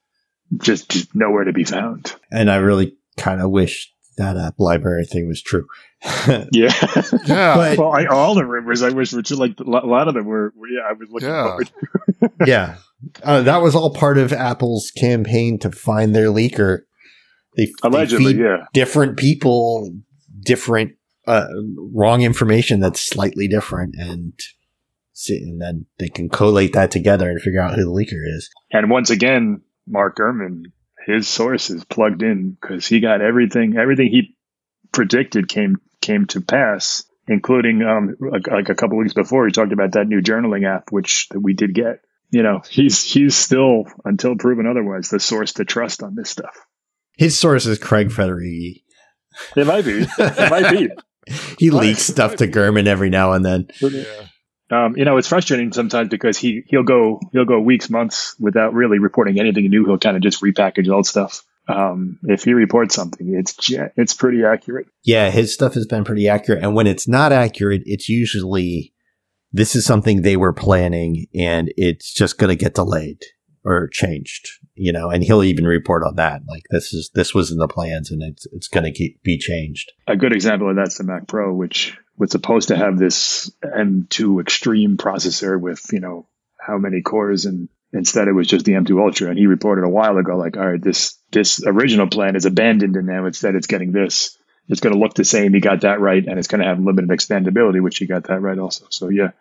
just, 0.57 0.91
just 0.91 1.14
nowhere 1.14 1.45
to 1.45 1.53
be 1.53 1.64
found. 1.64 2.14
And 2.31 2.51
I 2.51 2.57
really 2.57 2.97
kind 3.16 3.41
of 3.41 3.51
wish 3.51 3.93
that 4.16 4.37
app 4.37 4.55
library 4.59 5.05
thing 5.07 5.28
was 5.28 5.43
true. 5.43 5.66
Yeah. 6.53 6.72
Yeah. 7.26 7.55
But- 7.57 7.78
well, 7.78 7.93
I, 7.93 8.07
all 8.07 8.35
the 8.35 8.45
rumors 8.47 8.83
I 8.83 8.89
wish 8.91 9.12
were 9.12 9.22
true. 9.22 9.37
Like 9.37 9.61
a 9.61 9.64
lot 9.64 10.09
of 10.09 10.14
them 10.14 10.24
were, 10.24 10.53
were 10.57 10.68
yeah, 10.68 10.81
I 10.89 10.93
was 10.95 11.09
looking 11.11 11.28
Yeah. 11.28 11.45
forward. 11.45 11.70
yeah. 12.47 12.76
Uh, 13.22 13.43
that 13.43 13.62
was 13.62 13.74
all 13.74 13.93
part 13.95 14.16
of 14.18 14.33
Apple's 14.33 14.91
campaign 14.91 15.59
to 15.61 15.70
find 15.70 16.14
their 16.14 16.26
leaker. 16.28 16.81
They, 17.57 17.66
they 17.66 17.72
Allegedly, 17.82 18.32
feed 18.34 18.42
yeah. 18.42 18.66
different 18.72 19.16
people 19.16 19.90
different 20.42 20.92
uh, 21.26 21.46
wrong 21.94 22.22
information 22.22 22.80
that's 22.80 23.01
slightly 23.01 23.48
different 23.48 23.94
and 23.98 24.32
see, 25.12 25.36
and 25.42 25.61
then 25.61 25.86
they 25.98 26.09
can 26.09 26.28
collate 26.28 26.72
that 26.72 26.90
together 26.90 27.30
and 27.30 27.40
figure 27.40 27.61
out 27.61 27.74
who 27.74 27.84
the 27.84 27.90
leaker 27.90 28.22
is. 28.24 28.51
And 28.72 28.90
once 28.90 29.11
again, 29.11 29.62
Mark 29.86 30.16
Gurman, 30.16 30.64
his 31.07 31.28
source 31.28 31.70
is 31.70 31.84
plugged 31.84 32.22
in 32.22 32.57
because 32.61 32.86
he 32.86 33.01
got 33.01 33.20
everything. 33.20 33.76
Everything 33.76 34.09
he 34.09 34.36
predicted 34.92 35.48
came 35.48 35.76
came 36.01 36.26
to 36.26 36.40
pass, 36.40 37.05
including 37.28 37.82
um 37.82 38.16
like, 38.20 38.48
like 38.48 38.68
a 38.68 38.74
couple 38.74 38.96
weeks 38.98 39.14
before 39.14 39.46
he 39.46 39.53
talked 39.53 39.72
about 39.72 39.92
that 39.92 40.09
new 40.09 40.22
journaling 40.22 40.66
app, 40.66 40.90
which 40.90 41.28
that 41.30 41.40
we 41.40 41.55
did 41.55 41.74
get. 41.74 42.01
You 42.30 42.42
know, 42.42 42.62
he's 42.68 43.03
he's 43.03 43.36
still 43.36 43.84
until 44.05 44.36
proven 44.36 44.66
otherwise 44.66 45.09
the 45.11 45.20
source 45.20 45.55
to 45.55 45.64
trust 45.64 46.03
on 46.03 46.14
this 46.14 46.30
stuff. 46.30 46.57
His 47.16 47.38
source 47.38 47.66
is 47.66 47.78
Craig 47.78 48.08
Federighi. 48.08 48.82
It 49.56 49.66
might 49.66 49.84
be. 49.84 50.06
It 50.18 50.50
might 50.50 50.70
be. 50.70 50.90
He 51.58 51.70
leaks 51.70 52.02
stuff 52.02 52.36
to 52.36 52.48
Gurman 52.48 52.86
every 52.86 53.08
now 53.08 53.32
and 53.32 53.44
then. 53.44 53.68
yeah. 53.80 54.02
Um, 54.72 54.96
you 54.96 55.04
know, 55.04 55.16
it's 55.16 55.28
frustrating 55.28 55.72
sometimes 55.72 56.08
because 56.08 56.38
he 56.38 56.62
he'll 56.66 56.82
go 56.82 57.20
he'll 57.32 57.44
go 57.44 57.61
weeks, 57.61 57.90
months 57.90 58.34
without 58.40 58.72
really 58.72 58.98
reporting 58.98 59.38
anything 59.38 59.68
new. 59.68 59.84
He'll 59.84 59.98
kind 59.98 60.16
of 60.16 60.22
just 60.22 60.42
repackage 60.42 60.88
old 60.88 61.06
stuff. 61.06 61.44
Um, 61.68 62.18
if 62.24 62.44
he 62.44 62.52
reports 62.54 62.94
something, 62.94 63.34
it's 63.34 63.56
it's 63.96 64.14
pretty 64.14 64.44
accurate. 64.44 64.86
Yeah, 65.04 65.30
his 65.30 65.52
stuff 65.52 65.74
has 65.74 65.86
been 65.86 66.04
pretty 66.04 66.28
accurate. 66.28 66.62
And 66.62 66.74
when 66.74 66.86
it's 66.86 67.06
not 67.06 67.32
accurate, 67.32 67.82
it's 67.84 68.08
usually 68.08 68.92
this 69.52 69.74
is 69.74 69.84
something 69.84 70.22
they 70.22 70.36
were 70.36 70.52
planning 70.52 71.26
and 71.34 71.72
it's 71.76 72.12
just 72.12 72.38
going 72.38 72.56
to 72.56 72.56
get 72.56 72.74
delayed 72.74 73.22
or 73.64 73.88
changed, 73.88 74.48
you 74.81 74.93
know, 74.93 75.11
and 75.11 75.22
he'll 75.22 75.45
even 75.45 75.66
report 75.66 76.03
on 76.03 76.16
that. 76.16 76.41
Like 76.49 76.64
this 76.70 76.95
is, 76.95 77.11
this 77.14 77.35
was 77.35 77.51
in 77.51 77.59
the 77.59 77.68
plans 77.68 78.11
and 78.11 78.22
it's, 78.22 78.47
it's 78.47 78.68
going 78.68 78.91
to 78.91 79.11
be 79.22 79.37
changed. 79.39 79.93
A 80.07 80.16
good 80.16 80.33
example 80.33 80.70
of 80.70 80.76
that's 80.76 80.97
the 80.97 81.05
Mac 81.05 81.26
Pro, 81.28 81.53
which 81.53 81.99
was 82.16 82.31
supposed 82.31 82.68
to 82.68 82.76
have 82.76 82.99
this 82.99 83.51
M2 83.62 84.41
Extreme 84.41 84.97
processor 84.97 85.61
with 85.61 85.85
you 85.93 86.01
know 86.01 86.26
how 86.59 86.78
many 86.78 87.03
cores, 87.03 87.47
and 87.47 87.68
instead 87.93 88.28
it 88.28 88.33
was 88.33 88.47
just 88.47 88.64
the 88.64 88.72
M2 88.72 88.99
Ultra. 88.99 89.31
And 89.31 89.39
he 89.39 89.47
reported 89.47 89.85
a 89.85 89.89
while 89.89 90.16
ago, 90.16 90.37
like, 90.37 90.57
all 90.57 90.70
right, 90.70 90.83
this 90.83 91.18
this 91.31 91.62
original 91.64 92.09
plan 92.09 92.37
is 92.37 92.47
abandoned, 92.47 92.97
and 92.97 93.07
now 93.07 93.26
instead 93.26 93.55
it's 93.55 93.66
getting 93.66 93.93
this. 93.93 94.37
It's 94.68 94.81
going 94.81 94.95
to 94.95 95.01
look 95.01 95.14
the 95.14 95.24
same. 95.24 95.53
He 95.53 95.61
got 95.61 95.81
that 95.81 96.01
right, 96.01 96.24
and 96.24 96.39
it's 96.39 96.47
going 96.47 96.61
to 96.61 96.68
have 96.68 96.78
limited 96.78 97.11
expandability, 97.11 97.83
which 97.83 97.99
he 97.99 98.07
got 98.07 98.24
that 98.24 98.41
right 98.41 98.59
also. 98.59 98.87
So 98.91 99.09
yeah, 99.09 99.33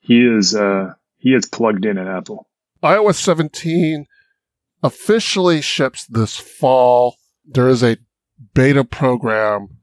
he 0.00 0.20
is 0.20 0.54
uh, 0.54 0.94
he 1.18 1.30
is 1.30 1.46
plugged 1.46 1.86
in 1.86 1.98
at 1.98 2.06
Apple. 2.06 2.46
iOS 2.82 3.14
17 3.16 4.06
officially 4.82 5.60
ships 5.60 6.06
this 6.06 6.36
fall. 6.36 7.16
There 7.44 7.68
is 7.68 7.82
a 7.82 7.98
beta 8.54 8.84
program 8.84 9.78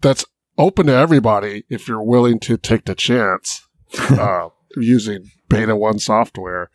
that's 0.00 0.24
open 0.58 0.86
to 0.86 0.92
everybody 0.92 1.64
if 1.68 1.88
you're 1.88 2.02
willing 2.02 2.38
to 2.40 2.56
take 2.56 2.84
the 2.84 2.94
chance 2.94 3.66
uh, 3.98 4.48
using 4.76 5.30
Beta 5.48 5.76
1 5.76 5.98
software. 5.98 6.70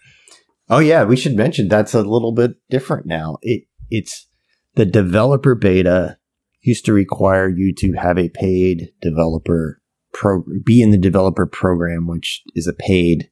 Oh 0.69 0.79
yeah, 0.79 1.03
we 1.03 1.15
should 1.15 1.35
mention 1.35 1.67
that's 1.67 1.93
a 1.93 2.01
little 2.01 2.31
bit 2.31 2.55
different 2.69 3.05
now. 3.05 3.37
It 3.41 3.65
it's 3.91 4.27
the 4.73 4.85
developer 4.85 5.53
beta 5.53 6.17
used 6.61 6.85
to 6.85 6.93
require 6.93 7.47
you 7.47 7.73
to 7.75 7.93
have 7.93 8.17
a 8.17 8.29
paid 8.29 8.89
developer 8.99 9.81
pro 10.11 10.43
be 10.63 10.81
in 10.81 10.89
the 10.89 10.97
developer 10.97 11.45
program, 11.45 12.07
which 12.07 12.41
is 12.55 12.67
a 12.67 12.73
paid 12.73 13.29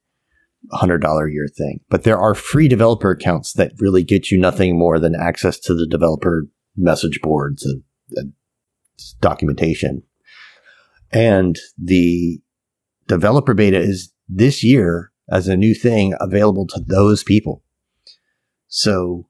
hundred 0.71 0.99
dollar 0.99 1.27
a 1.27 1.31
year 1.31 1.47
thing. 1.47 1.79
But 1.89 2.03
there 2.03 2.17
are 2.17 2.35
free 2.35 2.67
developer 2.67 3.11
accounts 3.11 3.53
that 3.53 3.73
really 3.79 4.03
get 4.03 4.31
you 4.31 4.37
nothing 4.37 4.77
more 4.77 4.99
than 4.99 5.15
access 5.15 5.59
to 5.61 5.73
the 5.73 5.87
developer 5.87 6.47
message 6.75 7.21
boards 7.21 7.65
and, 7.65 7.83
and 8.11 8.33
documentation. 9.21 10.03
And 11.11 11.57
the 11.77 12.39
developer 13.07 13.53
beta 13.53 13.79
is 13.79 14.11
this 14.27 14.63
year 14.63 15.11
as 15.29 15.47
a 15.47 15.57
new 15.57 15.73
thing 15.73 16.13
available 16.19 16.65
to 16.67 16.81
those 16.85 17.23
people. 17.23 17.63
So 18.67 19.27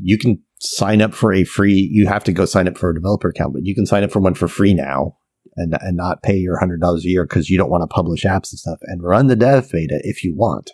you 0.00 0.18
can 0.18 0.42
sign 0.60 1.02
up 1.02 1.12
for 1.12 1.32
a 1.32 1.44
free, 1.44 1.88
you 1.92 2.06
have 2.06 2.24
to 2.24 2.32
go 2.32 2.46
sign 2.46 2.66
up 2.66 2.78
for 2.78 2.90
a 2.90 2.94
developer 2.94 3.28
account, 3.28 3.52
but 3.52 3.64
you 3.64 3.74
can 3.74 3.86
sign 3.86 4.02
up 4.02 4.10
for 4.10 4.20
one 4.20 4.34
for 4.34 4.48
free 4.48 4.74
now 4.74 5.17
and, 5.58 5.76
and 5.80 5.96
not 5.96 6.22
pay 6.22 6.36
your 6.36 6.58
$100 6.58 6.98
a 6.98 7.00
year 7.02 7.24
because 7.24 7.50
you 7.50 7.58
don't 7.58 7.70
want 7.70 7.82
to 7.82 7.94
publish 7.94 8.24
apps 8.24 8.52
and 8.52 8.58
stuff 8.58 8.78
and 8.82 9.02
run 9.02 9.26
the 9.26 9.36
dev 9.36 9.70
beta 9.70 10.00
if 10.04 10.24
you 10.24 10.34
want. 10.34 10.70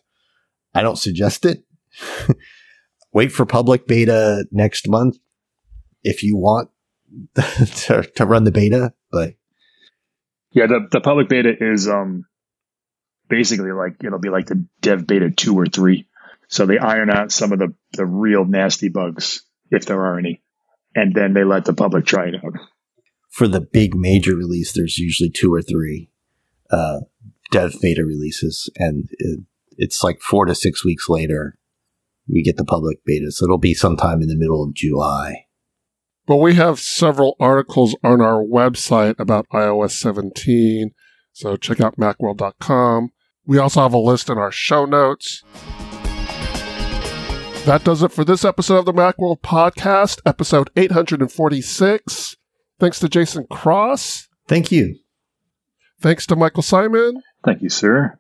I 0.75 0.83
don't 0.83 0.99
suggest 0.99 1.45
it. 1.45 1.65
Wait 3.13 3.33
for 3.33 3.47
public 3.47 3.87
beta 3.87 4.45
next 4.51 4.89
month 4.89 5.19
if 6.03 6.23
you 6.23 6.37
want 6.37 6.71
to, 7.35 8.03
to 8.17 8.27
run 8.27 8.45
the 8.45 8.53
beta, 8.53 8.93
but 9.11 9.35
Yeah, 10.53 10.67
the 10.67 10.89
the 10.91 11.01
public 11.01 11.29
beta 11.29 11.53
is 11.59 11.89
um 11.89 12.27
basically 13.29 13.73
like 13.73 14.03
it'll 14.05 14.19
be 14.19 14.31
like 14.31 14.47
the 14.47 14.67
dev 14.81 15.07
beta 15.07 15.31
two 15.31 15.57
or 15.59 15.67
three. 15.67 16.09
So 16.49 16.67
they 16.67 16.79
iron 16.79 17.11
out 17.11 17.33
some 17.33 17.53
of 17.53 17.59
the 17.59 17.75
the 17.93 18.05
real 18.05 18.45
nasty 18.45 18.89
bugs 18.89 19.45
if 19.71 19.87
there 19.87 20.01
are 20.01 20.19
any, 20.19 20.43
and 20.95 21.15
then 21.15 21.33
they 21.33 21.45
let 21.45 21.65
the 21.65 21.73
public 21.73 22.05
try 22.05 22.27
it 22.29 22.35
out. 22.35 22.55
For 23.35 23.49
the 23.49 23.61
big 23.61 23.97
major 23.97 24.37
release, 24.37 24.73
there's 24.73 24.97
usually 24.97 25.29
two 25.29 25.53
or 25.53 25.61
three 25.61 26.09
uh, 26.71 27.01
dev 27.51 27.75
beta 27.83 28.05
releases, 28.05 28.71
and 28.77 29.09
it, 29.11 29.41
it's 29.77 30.05
like 30.05 30.21
four 30.21 30.45
to 30.45 30.55
six 30.55 30.85
weeks 30.85 31.09
later 31.09 31.59
we 32.29 32.45
get 32.45 32.57
the 32.57 32.65
public 32.65 33.05
beta. 33.05 33.33
So 33.33 33.45
it'll 33.45 33.59
be 33.59 33.75
sometime 33.75 34.23
in 34.23 34.29
the 34.29 34.37
middle 34.37 34.63
of 34.63 34.73
July. 34.73 35.47
But 36.27 36.37
we 36.37 36.55
have 36.55 36.79
several 36.79 37.35
articles 37.41 37.97
on 38.05 38.21
our 38.21 38.41
website 38.41 39.19
about 39.19 39.49
iOS 39.53 39.91
17, 39.91 40.93
so 41.33 41.57
check 41.57 41.81
out 41.81 41.97
macworld.com. 41.97 43.11
We 43.45 43.59
also 43.59 43.83
have 43.83 43.93
a 43.93 43.99
list 43.99 44.31
in 44.31 44.39
our 44.39 44.53
show 44.53 44.85
notes. 44.85 45.43
That 47.67 47.83
does 47.83 48.05
it 48.05 48.13
for 48.13 48.25
this 48.25 48.45
episode 48.45 48.79
of 48.79 48.85
the 48.85 48.93
Macworld 48.93 49.41
Podcast, 49.41 50.21
episode 50.25 50.71
846. 50.77 52.37
Thanks 52.85 52.99
to 52.99 53.09
Jason 53.09 53.47
Cross. 53.51 54.29
Thank 54.47 54.71
you. 54.71 54.97
Thanks 56.03 56.27
to 56.27 56.37
Michael 56.37 56.63
Simon. 56.63 57.23
Thank 57.43 57.63
you, 57.63 57.71
sir. 57.71 58.19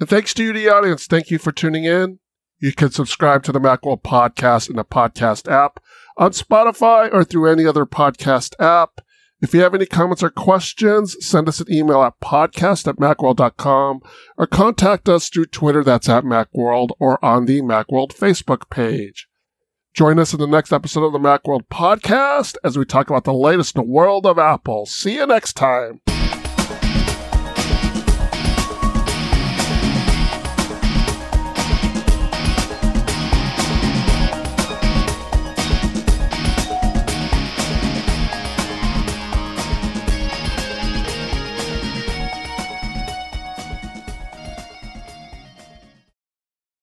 And 0.00 0.08
thanks 0.08 0.32
to 0.32 0.42
you, 0.42 0.54
the 0.54 0.70
audience. 0.70 1.06
Thank 1.06 1.30
you 1.30 1.36
for 1.36 1.52
tuning 1.52 1.84
in. 1.84 2.20
You 2.58 2.72
can 2.72 2.90
subscribe 2.90 3.42
to 3.42 3.52
the 3.52 3.60
Macworld 3.60 4.00
Podcast 4.00 4.70
in 4.70 4.76
the 4.76 4.84
podcast 4.86 5.46
app 5.46 5.78
on 6.16 6.30
Spotify 6.30 7.12
or 7.12 7.22
through 7.22 7.52
any 7.52 7.66
other 7.66 7.84
podcast 7.84 8.54
app. 8.58 9.02
If 9.42 9.52
you 9.52 9.60
have 9.60 9.74
any 9.74 9.84
comments 9.84 10.22
or 10.22 10.30
questions, 10.30 11.14
send 11.20 11.46
us 11.46 11.60
an 11.60 11.70
email 11.70 12.02
at 12.02 12.18
podcast 12.18 12.88
at 12.88 12.96
macworld.com 12.96 14.00
or 14.38 14.46
contact 14.46 15.06
us 15.06 15.28
through 15.28 15.46
Twitter, 15.48 15.84
that's 15.84 16.08
at 16.08 16.24
Macworld, 16.24 16.92
or 16.98 17.22
on 17.22 17.44
the 17.44 17.60
Macworld 17.60 18.14
Facebook 18.14 18.70
page. 18.70 19.28
Join 19.92 20.20
us 20.20 20.32
in 20.32 20.38
the 20.38 20.46
next 20.46 20.72
episode 20.72 21.04
of 21.04 21.12
the 21.12 21.18
Macworld 21.18 21.66
Podcast 21.66 22.56
as 22.62 22.78
we 22.78 22.84
talk 22.84 23.10
about 23.10 23.24
the 23.24 23.34
latest 23.34 23.74
in 23.74 23.82
the 23.82 23.90
world 23.90 24.24
of 24.24 24.38
Apple. 24.38 24.86
See 24.86 25.14
you 25.14 25.26
next 25.26 25.54
time. 25.54 26.00